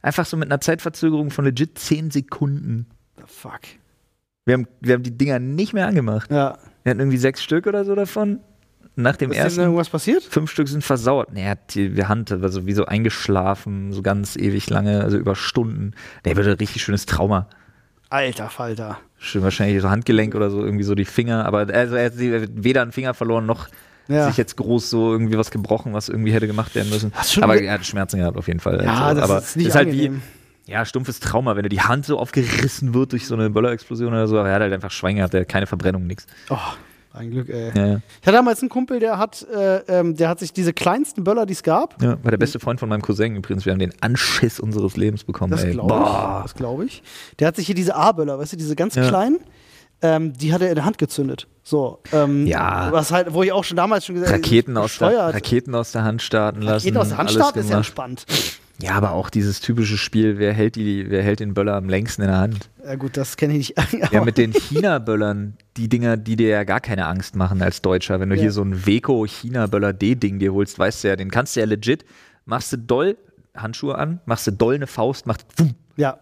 Einfach 0.01 0.25
so 0.25 0.37
mit 0.37 0.49
einer 0.51 0.61
Zeitverzögerung 0.61 1.31
von 1.31 1.45
legit 1.45 1.79
10 1.79 2.11
Sekunden. 2.11 2.87
The 3.17 3.25
fuck. 3.27 3.61
Wir 4.47 4.55
haben, 4.55 4.69
wir 4.81 4.95
haben 4.95 5.03
die 5.03 5.17
Dinger 5.17 5.41
nicht 5.41 5.75
mehr 5.75 5.87
angemacht. 5.87 6.31
Ja. 6.31 6.57
Wir 6.85 6.91
hatten 6.91 7.01
irgendwie 7.01 7.19
sechs 7.19 7.43
Stück 7.43 7.67
oder 7.67 7.85
so 7.85 7.95
davon. 7.95 8.41
Nach 9.01 9.15
dem 9.17 9.31
Ist 9.31 9.37
ersten, 9.39 9.61
irgendwas 9.61 9.89
passiert? 9.91 10.25
fünf 10.25 10.51
Stück 10.51 10.67
sind 10.67 10.83
versauert. 10.83 11.33
Nee, 11.33 11.47
hat 11.49 11.75
die, 11.77 12.05
Hand, 12.05 12.33
also 12.33 12.67
wie 12.67 12.73
so 12.73 12.85
eingeschlafen, 12.87 13.93
so 13.93 14.03
ganz 14.03 14.35
ewig 14.35 14.69
lange, 14.71 15.03
also 15.03 15.17
über 15.17 15.37
Stunden. 15.37 15.93
Der 16.25 16.35
wird 16.37 16.49
ein 16.49 16.55
richtig 16.55 16.83
schönes 16.83 17.07
Trauma. 17.07 17.47
Alter 18.11 18.49
Falter. 18.49 18.99
Schön, 19.19 19.43
wahrscheinlich 19.43 19.81
so 19.83 19.89
Handgelenk 19.91 20.35
oder 20.35 20.51
so, 20.51 20.65
irgendwie 20.65 20.83
so 20.85 20.95
die 20.97 21.05
Finger. 21.05 21.45
Aber 21.47 21.59
also 21.73 21.95
er 21.95 22.07
hat 22.07 22.15
weder 22.17 22.83
einen 22.83 22.91
Finger 22.93 23.15
verloren, 23.15 23.47
noch 23.47 23.69
Ja. 24.09 24.27
sich 24.27 24.37
jetzt 24.37 24.57
groß 24.57 24.91
so 24.91 25.13
irgendwie 25.13 25.39
was 25.39 25.51
gebrochen, 25.53 25.93
was 25.93 26.09
irgendwie 26.09 26.33
hätte 26.33 26.47
gemacht 26.49 26.75
werden 26.75 26.91
müssen. 26.91 27.13
Aber 27.41 27.61
er 27.61 27.75
hat 27.75 27.87
Schmerzen 27.87 28.19
gehabt 28.19 28.37
auf 28.37 28.49
jeden 28.49 28.61
Fall. 28.61 28.83
Ja, 28.83 29.05
Also, 29.07 29.21
das 29.21 29.31
aber 29.31 29.39
ist 29.41 29.57
nicht 29.57 29.67
ist 29.69 29.75
halt 29.77 29.89
angenehm. 29.91 30.23
wie, 30.67 30.73
ja, 30.73 30.85
stumpfes 30.85 31.21
Trauma, 31.21 31.55
wenn 31.55 31.63
dir 31.63 31.69
die 31.69 31.83
Hand 31.83 32.05
so 32.05 32.19
aufgerissen 32.19 32.95
wird 32.95 33.13
durch 33.13 33.27
so 33.27 33.35
eine 33.35 33.49
Böllerexplosion 33.51 34.13
oder 34.13 34.27
so. 34.27 34.39
Aber 34.41 34.49
er 34.49 34.55
hat 34.57 34.63
halt 34.63 34.73
einfach 34.73 34.91
Schwein 34.91 35.17
gehabt, 35.17 35.35
der 35.35 35.43
hat 35.43 35.49
keine 35.49 35.67
Verbrennung, 35.67 36.07
nix. 36.07 36.27
Oh, 36.51 36.57
ein 37.13 37.31
Glück, 37.31 37.49
ey. 37.49 37.73
Ja, 37.75 37.87
ja. 37.87 38.01
Ich 38.21 38.27
hatte 38.27 38.37
damals 38.37 38.61
einen 38.61 38.69
Kumpel, 38.69 39.01
der 39.01 39.19
hat, 39.19 39.47
äh, 39.55 39.79
ähm, 39.89 40.15
der 40.17 40.29
hat 40.29 40.39
sich 40.39 40.53
diese 40.53 40.73
kleinsten 40.73 41.25
Böller, 41.25 41.47
die 41.47 41.53
es 41.53 41.63
gab, 41.63 42.01
ja, 42.03 42.23
war 42.23 42.31
der 42.31 42.39
beste 42.39 42.61
Freund 42.61 42.79
von 42.81 42.89
meinem 42.89 43.03
Cousin 43.03 43.37
übrigens. 43.37 43.65
Wir 43.65 43.73
haben 43.73 43.79
den 43.81 43.93
Anschiss 44.01 44.61
unseres 44.61 44.97
Lebens 44.97 45.25
bekommen. 45.25 45.51
das 45.51 45.67
glaube 45.69 45.95
ich, 45.95 46.43
das 46.43 46.55
glaube 46.55 46.85
ich. 46.85 47.03
Der 47.39 47.49
hat 47.49 47.57
sich 47.57 47.67
hier 47.67 47.75
diese 47.75 47.95
A-Böller, 47.97 48.39
weißt 48.39 48.53
du, 48.53 48.57
diese 48.57 48.77
ganz 48.77 48.95
kleinen, 48.95 49.39
ähm, 50.01 50.33
die 50.33 50.53
hat 50.53 50.61
er 50.63 50.69
in 50.69 50.77
der 50.77 50.85
Hand 50.85 50.99
gezündet. 50.99 51.49
So, 51.65 51.99
ähm, 52.13 52.47
Ja. 52.47 52.89
Was 52.93 53.11
halt, 53.11 53.33
wo 53.35 53.43
ich 53.43 53.53
auch 53.53 53.65
schon 53.65 53.77
damals 53.77 54.07
schon 54.07 54.15
gesagt 54.15 54.33
habe, 54.33 54.43
Raketen 54.43 54.77
aus, 54.77 54.99
der. 54.99 55.09
Raketen 55.35 55.75
aus 55.75 55.93
der 55.93 56.05
Hand 56.05 56.23
starten 56.23 56.63
lassen. 56.63 56.87
Raketen 56.87 56.99
aus 56.99 57.09
der 57.09 57.19
Hand 57.19 57.31
starten 57.31 57.59
ist 57.59 57.71
ja 57.71 57.77
entspannt. 57.79 58.25
Ja, 58.81 58.93
aber 58.93 59.11
auch 59.11 59.29
dieses 59.29 59.61
typische 59.61 59.99
Spiel, 59.99 60.39
wer 60.39 60.53
hält, 60.53 60.77
die, 60.77 61.11
wer 61.11 61.23
hält 61.23 61.41
den 61.41 61.53
Böller 61.53 61.75
am 61.75 61.89
längsten 61.89 62.23
in 62.23 62.29
der 62.29 62.39
Hand? 62.39 62.71
Ja 62.85 62.95
gut, 62.95 63.17
das 63.17 63.37
kenne 63.37 63.57
ich 63.57 63.75
nicht. 63.77 64.13
Ja, 64.13 64.25
mit 64.25 64.39
den 64.39 64.53
China-Böllern, 64.53 65.55
die 65.77 65.89
Dinger, 65.89 66.17
die 66.17 66.37
dir 66.37 66.49
ja 66.49 66.63
gar 66.65 66.81
keine 66.81 67.07
Angst 67.07 67.35
machen 67.35 67.61
als 67.61 67.83
Deutscher. 67.83 68.21
Wenn 68.21 68.31
du 68.31 68.37
Ja. 68.37 68.43
hier 68.43 68.53
so 68.53 68.63
ein 68.63 68.87
Weco 68.87 69.27
China-Böller 69.27 69.93
D-Ding 69.93 70.39
dir 70.39 70.53
holst, 70.55 70.79
weißt 70.79 71.03
du 71.05 71.09
ja, 71.09 71.17
den 71.17 71.31
kannst 71.31 71.57
du 71.57 71.61
ja 71.61 71.67
legit, 71.67 72.05
machst 72.45 72.73
du 72.73 72.77
doll 72.79 73.17
Handschuhe 73.57 73.97
an, 73.99 74.21
machst 74.27 74.47
du 74.47 74.53
doll 74.53 74.77
eine 74.77 74.87
Faust, 74.87 75.27
macht 75.27 75.45
wumm, 75.57 75.75
ja. 75.97 76.19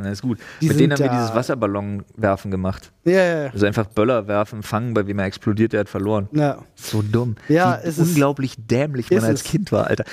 Und 0.00 0.04
dann 0.04 0.12
ist 0.12 0.22
gut. 0.22 0.38
Die 0.60 0.68
mit 0.68 0.80
denen 0.80 0.92
haben 0.92 1.00
wir 1.00 1.08
dieses 1.10 1.34
Wasserballonwerfen 1.34 2.50
gemacht. 2.50 2.92
Ja, 3.04 3.12
ja, 3.12 3.42
ja. 3.44 3.50
Also 3.50 3.66
einfach 3.66 3.86
Böller 3.86 4.28
werfen, 4.28 4.62
fangen, 4.62 4.92
bei 4.94 5.06
wem 5.06 5.18
er 5.18 5.24
explodiert, 5.26 5.72
der 5.72 5.80
hat 5.80 5.88
verloren. 5.88 6.28
ja. 6.32 6.58
So 6.82 7.02
dumm. 7.02 7.36
Ja, 7.48 7.78
Wie 7.82 7.88
es 7.88 7.98
ist- 7.98 8.08
unglaublich 8.08 8.54
dämlich 8.58 9.10
man 9.10 9.18
ist 9.18 9.24
als 9.24 9.40
es. 9.42 9.46
Kind 9.46 9.70
war, 9.70 9.86
Alter. 9.88 10.04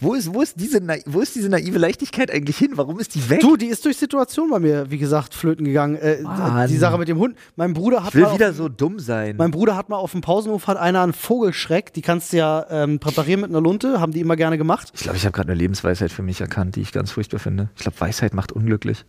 Wo 0.00 0.14
ist, 0.14 0.32
wo, 0.34 0.40
ist 0.40 0.58
diese, 0.58 0.80
wo 1.06 1.20
ist 1.20 1.34
diese 1.34 1.50
naive 1.50 1.78
Leichtigkeit 1.78 2.30
eigentlich 2.30 2.56
hin? 2.56 2.70
Warum 2.76 2.98
ist 2.98 3.14
die 3.14 3.28
weg? 3.28 3.40
Du, 3.40 3.56
die 3.56 3.66
ist 3.66 3.84
durch 3.84 3.98
Situation 3.98 4.48
bei 4.50 4.58
mir, 4.58 4.90
wie 4.90 4.96
gesagt, 4.98 5.34
flöten 5.34 5.66
gegangen. 5.66 5.96
Äh, 5.96 6.22
Mann. 6.22 6.68
die 6.68 6.76
Sache 6.78 6.96
mit 6.96 7.08
dem 7.08 7.18
Hund. 7.18 7.36
Mein 7.56 7.74
Bruder 7.74 8.02
hat 8.02 8.08
ich 8.10 8.14
will 8.14 8.22
mal 8.22 8.34
wieder 8.34 8.50
auf, 8.50 8.56
so 8.56 8.68
dumm 8.70 8.98
sein. 8.98 9.36
mein 9.36 9.50
Bruder 9.50 9.76
hat 9.76 9.88
mal 9.90 9.96
auf 9.96 10.12
dem 10.12 10.22
Pausenhof 10.22 10.66
hat 10.66 10.78
einer 10.78 11.02
einen 11.02 11.12
Vogelschreck. 11.12 11.92
Die 11.92 12.02
kannst 12.02 12.32
du 12.32 12.38
ja 12.38 12.66
ähm, 12.70 12.98
präparieren 12.98 13.42
mit 13.42 13.50
einer 13.50 13.60
Lunte. 13.60 14.00
Haben 14.00 14.12
die 14.12 14.20
immer 14.20 14.36
gerne 14.36 14.56
gemacht. 14.56 14.90
Ich 14.94 15.02
glaube, 15.02 15.18
ich 15.18 15.24
habe 15.26 15.32
gerade 15.34 15.50
eine 15.50 15.58
Lebensweisheit 15.58 16.10
für 16.12 16.22
mich 16.22 16.40
erkannt, 16.40 16.76
die 16.76 16.80
ich 16.80 16.92
ganz 16.92 17.10
furchtbar 17.10 17.40
finde. 17.40 17.68
Ich 17.76 17.82
glaube, 17.82 18.00
Weisheit 18.00 18.32
macht 18.32 18.52
unglücklich. 18.52 19.04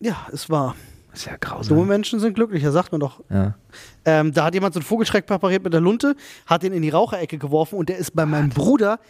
Ja, 0.00 0.26
es 0.32 0.48
war. 0.48 0.74
Ist 1.12 1.26
ja 1.26 1.32
Dumme 1.32 1.40
grausam. 1.40 1.86
Menschen 1.86 2.20
sind 2.20 2.34
glücklicher, 2.34 2.72
sagt 2.72 2.92
man 2.92 3.00
doch. 3.00 3.20
Ja. 3.30 3.54
Ähm, 4.04 4.32
da 4.32 4.44
hat 4.44 4.54
jemand 4.54 4.74
so 4.74 4.80
einen 4.80 4.86
Vogelschreck 4.86 5.26
präpariert 5.26 5.62
mit 5.62 5.72
der 5.72 5.80
Lunte, 5.80 6.16
hat 6.46 6.62
den 6.62 6.72
in 6.72 6.82
die 6.82 6.88
Raucherecke 6.88 7.36
geworfen 7.36 7.76
und 7.76 7.88
der 7.88 7.98
ist 7.98 8.14
bei 8.14 8.24
meinem 8.26 8.48
Bruder 8.50 9.00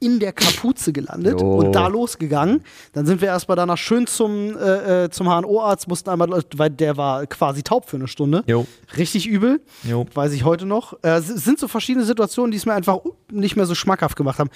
in 0.00 0.18
der 0.18 0.32
Kapuze 0.32 0.92
gelandet 0.92 1.40
Jo. 1.40 1.58
und 1.58 1.72
da 1.72 1.86
losgegangen. 1.86 2.64
Dann 2.94 3.06
sind 3.06 3.20
wir 3.20 3.28
erstmal 3.28 3.56
danach 3.56 3.76
schön 3.78 4.06
zum, 4.06 4.56
äh, 4.56 5.04
äh, 5.04 5.10
zum 5.10 5.28
HNO-Arzt, 5.28 5.88
mussten 5.88 6.08
einmal, 6.10 6.42
weil 6.56 6.70
der 6.70 6.96
war 6.96 7.26
quasi 7.26 7.62
taub 7.62 7.88
für 7.88 7.96
eine 7.96 8.08
Stunde. 8.08 8.42
Jo. 8.46 8.66
Richtig 8.96 9.26
übel. 9.26 9.60
Jo. 9.84 10.06
Weiß 10.14 10.32
ich 10.32 10.44
heute 10.44 10.64
noch. 10.66 10.94
Äh, 11.02 11.18
es 11.18 11.26
sind 11.28 11.58
so 11.58 11.68
verschiedene 11.68 12.04
Situationen, 12.04 12.50
die 12.50 12.56
es 12.56 12.66
mir 12.66 12.72
einfach 12.74 12.98
nicht 13.30 13.56
mehr 13.56 13.66
so 13.66 13.74
schmackhaft 13.74 14.16
gemacht 14.16 14.38
haben. 14.38 14.50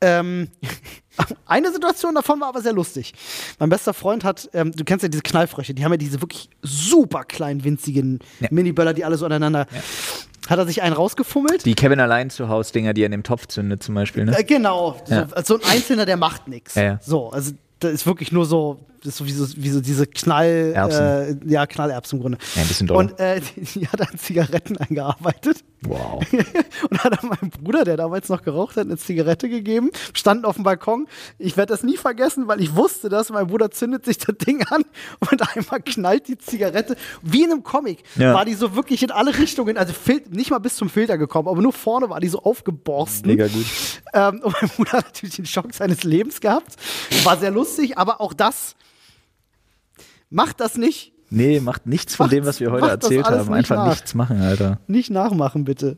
Ähm, 0.00 0.48
eine 1.46 1.72
Situation 1.72 2.14
davon 2.14 2.40
war 2.40 2.48
aber 2.48 2.60
sehr 2.60 2.72
lustig. 2.74 3.14
Mein 3.58 3.70
bester 3.70 3.94
Freund 3.94 4.22
hat, 4.22 4.50
ähm, 4.52 4.72
du 4.72 4.84
kennst 4.84 5.02
ja 5.02 5.08
diese 5.08 5.22
Knallfrösche, 5.22 5.72
die 5.72 5.84
haben 5.84 5.92
ja 5.92 5.96
diese 5.96 6.20
wirklich 6.20 6.50
super 6.62 7.24
kleinen, 7.24 7.64
winzigen 7.64 8.18
Ja. 8.40 8.48
Mini-Böller, 8.50 8.92
die 8.92 9.04
alle 9.04 9.16
so 9.16 9.24
aneinander. 9.24 9.66
Hat 10.48 10.58
er 10.58 10.66
sich 10.66 10.82
einen 10.82 10.94
rausgefummelt? 10.94 11.64
Die 11.64 11.74
Kevin 11.74 12.00
allein 12.00 12.28
zu 12.30 12.48
Haus 12.48 12.70
Dinger, 12.72 12.92
die 12.94 13.02
er 13.02 13.06
in 13.06 13.12
dem 13.12 13.22
Topf 13.22 13.46
zündet 13.46 13.82
zum 13.82 13.94
Beispiel, 13.94 14.24
ne? 14.26 14.38
Äh, 14.38 14.44
genau, 14.44 14.96
Ja. 15.08 15.26
so, 15.36 15.54
so 15.56 15.60
ein 15.62 15.70
Einzelner, 15.76 16.04
der 16.06 16.16
macht 16.16 16.48
nichts. 16.48 16.74
Ja, 16.74 16.82
ja. 16.82 16.98
So, 17.02 17.30
also 17.30 17.52
das 17.80 17.92
ist 17.92 18.06
wirklich 18.06 18.30
nur 18.32 18.44
so, 18.46 18.78
das 19.02 19.08
ist 19.14 19.16
so 19.18 19.26
wie 19.26 19.32
so, 19.32 19.46
wie 19.56 19.70
so 19.70 19.80
diese 19.80 20.06
Knall. 20.06 20.72
Äh, 21.46 21.50
ja, 21.50 21.66
Knallerbsen 21.66 22.18
im 22.18 22.22
Grunde. 22.22 22.38
Ja, 22.54 22.62
ein 22.62 22.68
bisschen 22.68 22.86
doll. 22.86 22.96
Und 22.98 23.18
äh, 23.18 23.40
die, 23.56 23.60
die 23.80 23.88
hat 23.88 24.00
an 24.00 24.18
Zigaretten 24.18 24.76
eingearbeitet. 24.78 25.63
Wow. 25.88 26.24
und 26.90 27.04
hat 27.04 27.20
dann 27.20 27.28
meinem 27.28 27.50
Bruder, 27.50 27.84
der 27.84 27.96
damals 27.96 28.28
noch 28.28 28.42
geraucht 28.42 28.76
hat, 28.76 28.86
eine 28.86 28.96
Zigarette 28.96 29.48
gegeben, 29.48 29.90
standen 30.12 30.44
auf 30.44 30.54
dem 30.56 30.64
Balkon. 30.64 31.06
Ich 31.38 31.56
werde 31.56 31.72
das 31.72 31.82
nie 31.82 31.96
vergessen, 31.96 32.48
weil 32.48 32.60
ich 32.60 32.74
wusste 32.74 33.08
das. 33.08 33.30
Mein 33.30 33.46
Bruder 33.46 33.70
zündet 33.70 34.04
sich 34.04 34.18
das 34.18 34.36
Ding 34.38 34.64
an 34.68 34.84
und 35.30 35.56
einmal 35.56 35.80
knallt 35.80 36.28
die 36.28 36.38
Zigarette. 36.38 36.96
Wie 37.22 37.44
in 37.44 37.52
einem 37.52 37.62
Comic 37.62 38.02
Ja. 38.16 38.34
war 38.34 38.44
die 38.44 38.54
so 38.54 38.74
wirklich 38.76 39.02
in 39.02 39.10
alle 39.10 39.36
Richtungen, 39.38 39.76
also 39.78 39.92
nicht 40.30 40.50
mal 40.50 40.58
bis 40.58 40.76
zum 40.76 40.88
Filter 40.88 41.18
gekommen, 41.18 41.48
aber 41.48 41.60
nur 41.62 41.72
vorne 41.72 42.08
war 42.10 42.20
die 42.20 42.28
so 42.28 42.40
aufgeborsten. 42.42 43.30
Mega 43.30 43.46
gut. 43.46 43.66
Ähm, 44.12 44.40
und 44.42 44.54
mein 44.60 44.70
Bruder 44.70 44.92
hat 44.92 45.06
natürlich 45.06 45.36
den 45.36 45.46
Schock 45.46 45.72
seines 45.74 46.04
Lebens 46.04 46.40
gehabt. 46.40 46.76
War 47.24 47.36
sehr 47.36 47.50
lustig, 47.50 47.98
aber 47.98 48.20
auch 48.20 48.32
das 48.32 48.74
macht 50.30 50.60
das 50.60 50.76
nicht. 50.76 51.13
Nee, 51.34 51.60
macht 51.60 51.86
nichts 51.86 52.14
von 52.16 52.24
Macht- 52.26 52.32
dem, 52.34 52.46
was 52.46 52.60
wir 52.60 52.70
heute 52.70 52.88
erzählt 52.88 53.26
haben. 53.26 53.38
nicht 53.48 53.50
Einfach 53.50 53.76
nach. 53.76 53.88
nichts 53.90 54.14
machen, 54.14 54.40
Alter. 54.40 54.78
Nicht 54.86 55.10
nachmachen, 55.10 55.64
bitte. 55.64 55.96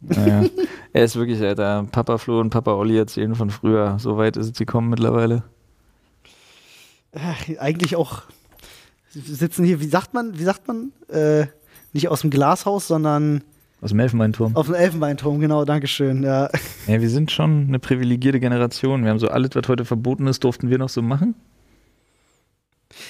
Naja. 0.00 0.44
er 0.92 1.04
ist 1.04 1.16
wirklich, 1.16 1.40
Alter. 1.40 1.86
Papa 1.90 2.18
Flo 2.18 2.40
und 2.40 2.50
Papa 2.50 2.72
Olli 2.74 2.96
erzählen 2.98 3.34
von 3.34 3.50
früher. 3.50 3.98
So 3.98 4.16
weit 4.16 4.36
ist 4.36 4.46
es 4.52 4.58
gekommen 4.58 4.88
mittlerweile. 4.90 5.44
Äh, 7.12 7.58
eigentlich 7.58 7.96
auch 7.96 8.22
wir 9.14 9.22
sitzen 9.34 9.64
hier, 9.64 9.80
wie 9.80 9.86
sagt 9.88 10.14
man, 10.14 10.38
wie 10.38 10.42
sagt 10.44 10.66
man? 10.68 10.90
Äh, 11.08 11.46
nicht 11.92 12.08
aus 12.08 12.22
dem 12.22 12.30
Glashaus, 12.30 12.88
sondern 12.88 13.42
Aus 13.82 13.90
dem 13.90 14.00
Elfenbeinturm. 14.00 14.56
auf 14.56 14.66
dem 14.66 14.74
Elfenbeinturm, 14.74 15.38
genau, 15.38 15.66
Dankeschön. 15.66 16.22
Ja. 16.22 16.48
Ja, 16.86 17.00
wir 17.02 17.10
sind 17.10 17.30
schon 17.30 17.66
eine 17.68 17.78
privilegierte 17.78 18.40
Generation. 18.40 19.02
Wir 19.04 19.10
haben 19.10 19.18
so 19.18 19.28
alles, 19.28 19.50
was 19.52 19.68
heute 19.68 19.84
verboten 19.84 20.26
ist, 20.26 20.42
durften 20.44 20.70
wir 20.70 20.78
noch 20.78 20.88
so 20.88 21.02
machen. 21.02 21.34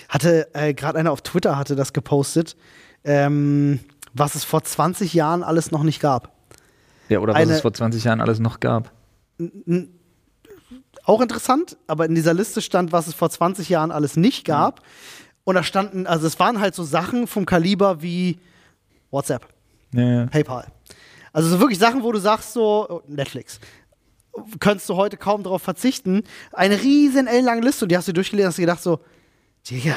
Hatte 0.08 0.48
äh, 0.54 0.74
gerade 0.74 0.98
einer 0.98 1.12
auf 1.12 1.22
Twitter 1.22 1.56
hatte 1.56 1.76
das 1.76 1.92
gepostet, 1.92 2.56
ähm, 3.04 3.80
was 4.14 4.34
es 4.34 4.44
vor 4.44 4.62
20 4.62 5.14
Jahren 5.14 5.42
alles 5.42 5.70
noch 5.70 5.82
nicht 5.82 6.00
gab. 6.00 6.32
Ja, 7.08 7.18
oder 7.20 7.34
was 7.34 7.40
Eine- 7.42 7.52
es 7.54 7.60
vor 7.62 7.72
20 7.74 8.04
Jahren 8.04 8.20
alles 8.20 8.38
noch 8.38 8.60
gab. 8.60 8.92
Auch 11.04 11.20
interessant, 11.20 11.76
aber 11.88 12.06
in 12.06 12.14
dieser 12.14 12.32
Liste 12.34 12.60
stand, 12.62 12.92
was 12.92 13.06
es 13.08 13.14
vor 13.14 13.28
20 13.28 13.68
Jahren 13.68 13.90
alles 13.90 14.16
nicht 14.16 14.44
gab. 14.44 14.82
Und 15.44 15.56
da 15.56 15.62
standen, 15.64 16.06
also 16.06 16.26
es 16.26 16.38
waren 16.38 16.60
halt 16.60 16.74
so 16.76 16.84
Sachen 16.84 17.26
vom 17.26 17.44
Kaliber 17.46 18.02
wie 18.02 18.38
WhatsApp, 19.10 19.46
Ja. 19.92 20.26
PayPal. 20.26 20.66
Also 21.32 21.48
so 21.48 21.58
wirklich 21.58 21.78
Sachen, 21.80 22.02
wo 22.04 22.12
du 22.12 22.20
sagst, 22.20 22.52
so 22.52 22.86
oh, 22.88 23.02
Netflix. 23.08 23.58
Könntest 24.60 24.88
du 24.88 24.94
heute 24.96 25.16
kaum 25.16 25.42
darauf 25.42 25.60
verzichten. 25.62 26.22
Eine 26.52 26.80
riesen 26.80 27.26
ellenlange 27.26 27.62
Liste 27.62 27.84
und 27.84 27.88
die 27.90 27.96
hast 27.96 28.06
du 28.08 28.12
durchgelesen 28.12 28.46
und 28.46 28.50
hast 28.50 28.58
dir 28.58 28.62
gedacht 28.62 28.82
so, 28.82 29.00
Digga, 29.70 29.94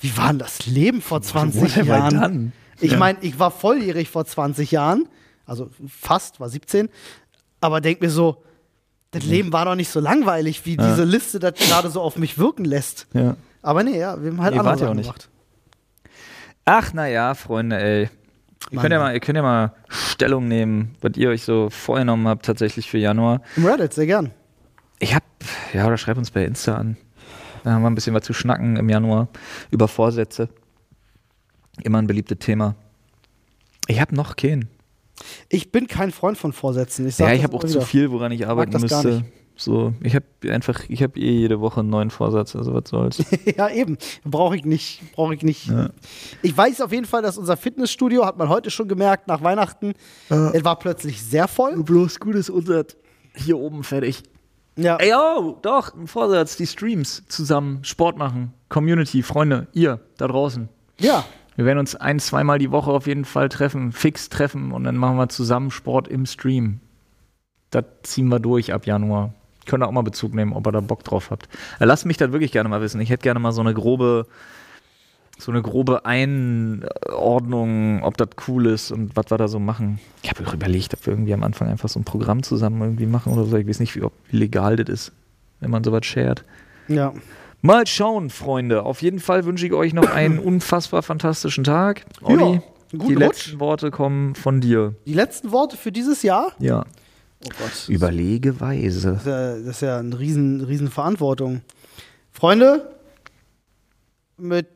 wie 0.00 0.16
war 0.16 0.28
denn 0.28 0.38
das 0.38 0.66
Leben 0.66 1.00
vor 1.02 1.22
20 1.22 1.60
What 1.62 1.70
have 1.76 1.84
I 1.86 1.88
Jahren? 1.88 2.20
done? 2.20 2.52
Ich 2.80 2.92
Ja. 2.92 2.98
meine, 2.98 3.18
ich 3.20 3.38
war 3.38 3.50
volljährig 3.50 4.08
vor 4.08 4.24
20 4.24 4.70
Jahren, 4.72 5.08
also 5.46 5.70
fast, 5.88 6.40
war 6.40 6.48
17, 6.48 6.88
aber 7.60 7.80
denk 7.80 8.00
mir 8.00 8.10
so, 8.10 8.42
das 9.10 9.24
Leben 9.24 9.52
war 9.52 9.66
doch 9.66 9.74
nicht 9.74 9.90
so 9.90 10.00
langweilig, 10.00 10.64
wie 10.64 10.76
Ja. 10.76 10.88
diese 10.88 11.04
Liste 11.04 11.38
das 11.38 11.54
gerade 11.58 11.90
so 11.90 12.00
auf 12.00 12.16
mich 12.16 12.38
wirken 12.38 12.64
lässt. 12.64 13.06
ja. 13.12 13.36
Aber 13.64 13.84
nee, 13.84 13.96
ja, 14.00 14.20
wir 14.20 14.32
haben 14.32 14.42
halt 14.42 14.54
Nee, 14.54 14.58
andere 14.60 14.76
Sachen 14.78 14.96
nicht. 14.96 15.06
gemacht. 15.06 15.28
Ach, 16.64 16.92
naja, 16.94 17.34
Freunde, 17.34 17.78
ey. 17.80 18.02
Ihr 18.02 18.08
Mann. 18.72 18.82
könnt, 18.82 18.92
ja 18.92 18.98
mal, 18.98 19.14
ihr 19.14 19.20
könnt 19.20 19.36
ja 19.36 19.42
mal 19.42 19.72
Stellung 19.88 20.48
nehmen, 20.48 20.96
was 21.00 21.12
ihr 21.16 21.28
euch 21.28 21.42
so 21.44 21.70
vorgenommen 21.70 22.26
habt, 22.26 22.44
tatsächlich 22.44 22.90
für 22.90 22.98
Januar. 22.98 23.40
Im 23.56 23.64
Reddit, 23.66 23.92
sehr 23.92 24.06
gern. 24.06 24.32
Ich 24.98 25.14
hab, 25.14 25.22
ja, 25.72 25.86
oder 25.86 25.96
schreibt 25.96 26.18
uns 26.18 26.32
bei 26.32 26.44
Insta 26.44 26.74
an. 26.76 26.96
Da 27.64 27.72
haben 27.72 27.82
wir 27.82 27.90
ein 27.90 27.94
bisschen 27.94 28.14
was 28.14 28.24
zu 28.24 28.32
schnacken 28.32 28.76
im 28.76 28.88
Januar 28.88 29.28
über 29.70 29.88
Vorsätze. 29.88 30.48
Immer 31.82 31.98
ein 31.98 32.06
beliebtes 32.06 32.38
Thema. 32.38 32.74
Ich 33.86 34.00
hab 34.00 34.12
noch 34.12 34.36
keinen. 34.36 34.68
Ich 35.48 35.70
bin 35.70 35.86
kein 35.86 36.10
Freund 36.10 36.38
von 36.38 36.52
Vorsätzen. 36.52 37.06
Ich 37.06 37.16
sag 37.16 37.28
Ja, 37.28 37.34
ich 37.34 37.42
habe 37.42 37.56
auch 37.56 37.62
immer 37.62 37.70
zu 37.70 37.78
wieder. 37.78 37.86
viel, 37.86 38.10
woran 38.10 38.32
ich 38.32 38.46
arbeiten 38.46 38.72
gar 38.72 38.80
müsste. 38.80 39.24
So, 39.54 39.92
ich 40.02 40.14
habe 40.14 40.24
einfach, 40.48 40.82
ich 40.88 41.02
habe 41.02 41.20
eh 41.20 41.30
jede 41.30 41.60
Woche 41.60 41.80
einen 41.80 41.90
neuen 41.90 42.10
Vorsatz, 42.10 42.56
also 42.56 42.74
was 42.74 42.88
soll's. 42.88 43.22
ja, 43.56 43.68
eben. 43.68 43.98
Brauche 44.24 44.56
ich 44.56 44.64
nicht. 44.64 45.02
Brauche 45.12 45.34
ich 45.34 45.42
nicht. 45.42 45.66
Ja. 45.68 45.90
Ich 46.40 46.56
weiß 46.56 46.80
auf 46.80 46.90
jeden 46.90 47.04
Fall, 47.04 47.22
dass 47.22 47.38
unser 47.38 47.56
Fitnessstudio, 47.56 48.24
hat 48.24 48.38
man 48.38 48.48
heute 48.48 48.70
schon 48.70 48.88
gemerkt, 48.88 49.28
nach 49.28 49.42
Weihnachten, 49.42 49.92
es 50.28 50.64
war 50.64 50.78
plötzlich 50.78 51.22
sehr 51.22 51.48
voll. 51.48 51.82
Bloß 51.82 52.18
gutes 52.18 52.50
Unsatz. 52.50 52.96
Hier 53.34 53.58
oben 53.58 53.84
fertig. 53.84 54.22
Ja. 54.76 54.96
Ey, 54.96 55.12
oh, 55.14 55.58
doch, 55.62 55.94
ein 55.94 56.06
Vorsatz, 56.06 56.56
die 56.56 56.66
Streams 56.66 57.24
zusammen, 57.28 57.84
Sport 57.84 58.16
machen, 58.16 58.54
Community, 58.68 59.22
Freunde, 59.22 59.66
ihr 59.72 60.00
da 60.16 60.28
draußen. 60.28 60.68
ja. 60.98 61.24
Wir 61.54 61.66
werden 61.66 61.80
uns 61.80 61.94
ein, 61.94 62.18
zweimal 62.18 62.58
die 62.58 62.70
Woche 62.70 62.90
auf 62.90 63.06
jeden 63.06 63.26
Fall 63.26 63.50
treffen, 63.50 63.92
fix 63.92 64.30
treffen 64.30 64.72
und 64.72 64.84
dann 64.84 64.96
machen 64.96 65.18
wir 65.18 65.28
zusammen 65.28 65.70
Sport 65.70 66.08
im 66.08 66.24
Stream. 66.24 66.80
Das 67.68 67.84
ziehen 68.04 68.28
wir 68.28 68.40
durch 68.40 68.72
ab 68.72 68.86
Januar. 68.86 69.34
Könnt 69.66 69.82
ihr 69.84 69.86
auch 69.86 69.92
mal 69.92 70.00
Bezug 70.00 70.32
nehmen, 70.32 70.54
ob 70.54 70.66
ihr 70.66 70.72
da 70.72 70.80
Bock 70.80 71.04
drauf 71.04 71.30
habt. 71.30 71.50
Äh, 71.78 71.84
Lasst 71.84 72.06
mich 72.06 72.16
das 72.16 72.32
wirklich 72.32 72.52
gerne 72.52 72.70
mal 72.70 72.80
wissen. 72.80 73.02
Ich 73.02 73.10
hätte 73.10 73.22
gerne 73.22 73.38
mal 73.38 73.52
so 73.52 73.60
eine 73.60 73.74
grobe, 73.74 74.26
so 75.42 75.52
eine 75.52 75.62
grobe 75.62 76.04
Einordnung, 76.04 78.02
ob 78.02 78.16
das 78.16 78.28
cool 78.46 78.66
ist 78.66 78.90
und 78.90 79.16
was 79.16 79.30
wir 79.30 79.38
da 79.38 79.48
so 79.48 79.58
machen. 79.58 79.98
Ich 80.22 80.30
habe 80.30 80.46
auch 80.46 80.54
überlegt, 80.54 80.94
ob 80.94 81.04
wir 81.06 81.12
irgendwie 81.12 81.34
am 81.34 81.42
Anfang 81.42 81.68
einfach 81.68 81.88
so 81.88 81.98
ein 82.00 82.04
Programm 82.04 82.42
zusammen 82.42 82.80
irgendwie 82.80 83.06
machen 83.06 83.32
oder 83.32 83.44
so. 83.44 83.56
Ich 83.56 83.66
weiß 83.66 83.80
nicht, 83.80 83.94
wie, 83.96 84.02
ob, 84.02 84.12
wie 84.30 84.36
legal 84.36 84.76
das 84.76 84.88
ist, 84.88 85.12
wenn 85.60 85.70
man 85.70 85.82
sowas 85.84 86.04
shared. 86.06 86.44
Ja. 86.88 87.12
Mal 87.60 87.86
schauen, 87.86 88.30
Freunde. 88.30 88.82
Auf 88.84 89.02
jeden 89.02 89.20
Fall 89.20 89.44
wünsche 89.44 89.66
ich 89.66 89.72
euch 89.72 89.92
noch 89.92 90.10
einen 90.10 90.38
unfassbar 90.44 91.02
fantastischen 91.02 91.64
Tag. 91.64 92.04
Olli, 92.22 92.54
Ja, 92.54 92.62
die 92.92 93.14
letzten 93.14 93.52
Rutsch. 93.52 93.60
Worte 93.60 93.90
kommen 93.90 94.34
von 94.34 94.60
dir. 94.60 94.94
Die 95.06 95.14
letzten 95.14 95.52
Worte 95.52 95.76
für 95.76 95.92
dieses 95.92 96.22
Jahr? 96.22 96.52
Ja. 96.58 96.84
Oh 97.44 97.48
Gott. 97.58 97.88
Überlege 97.88 98.60
weise. 98.60 99.12
Das 99.12 99.20
ist 99.22 99.26
ja, 99.26 99.56
das 99.58 99.66
ist 99.66 99.80
ja 99.82 99.98
eine 99.98 100.18
riesen, 100.18 100.60
riesen 100.60 100.88
Verantwortung. 100.88 101.62
Freunde, 102.30 102.88
mit 104.36 104.66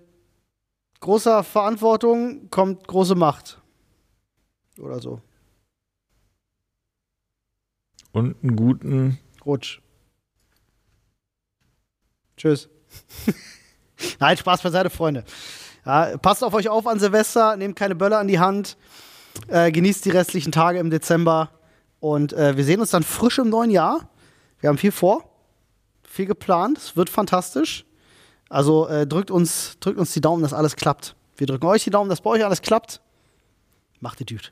großer 1.06 1.44
Verantwortung 1.44 2.50
kommt 2.50 2.88
große 2.88 3.14
Macht. 3.14 3.62
Oder 4.76 5.00
so. 5.00 5.20
Und 8.10 8.34
einen 8.42 8.56
guten. 8.56 9.18
Rutsch. 9.44 9.80
Tschüss. 12.36 12.68
Nein, 14.18 14.36
Spaß 14.36 14.62
beiseite, 14.62 14.90
Freunde. 14.90 15.24
Ja, 15.84 16.18
passt 16.18 16.42
auf 16.42 16.52
euch 16.54 16.68
auf 16.68 16.88
an 16.88 16.98
Silvester, 16.98 17.56
nehmt 17.56 17.76
keine 17.76 17.94
Böller 17.94 18.18
an 18.18 18.26
die 18.26 18.40
Hand, 18.40 18.76
äh, 19.46 19.70
genießt 19.70 20.04
die 20.04 20.10
restlichen 20.10 20.50
Tage 20.50 20.80
im 20.80 20.90
Dezember 20.90 21.50
und 22.00 22.32
äh, 22.32 22.56
wir 22.56 22.64
sehen 22.64 22.80
uns 22.80 22.90
dann 22.90 23.04
frisch 23.04 23.38
im 23.38 23.48
neuen 23.48 23.70
Jahr. 23.70 24.10
Wir 24.58 24.70
haben 24.70 24.78
viel 24.78 24.90
vor, 24.90 25.30
viel 26.02 26.26
geplant, 26.26 26.78
es 26.78 26.96
wird 26.96 27.08
fantastisch. 27.08 27.85
Also 28.48 28.86
äh, 28.88 29.06
drückt, 29.06 29.30
uns, 29.30 29.76
drückt 29.80 29.98
uns 29.98 30.12
die 30.12 30.20
Daumen, 30.20 30.42
dass 30.42 30.52
alles 30.52 30.76
klappt. 30.76 31.16
Wir 31.36 31.46
drücken 31.46 31.66
euch 31.66 31.84
die 31.84 31.90
Daumen, 31.90 32.08
dass 32.08 32.20
bei 32.20 32.30
euch 32.30 32.44
alles 32.44 32.62
klappt. 32.62 33.00
Macht 34.00 34.20
die 34.20 34.24
Dude. 34.24 34.48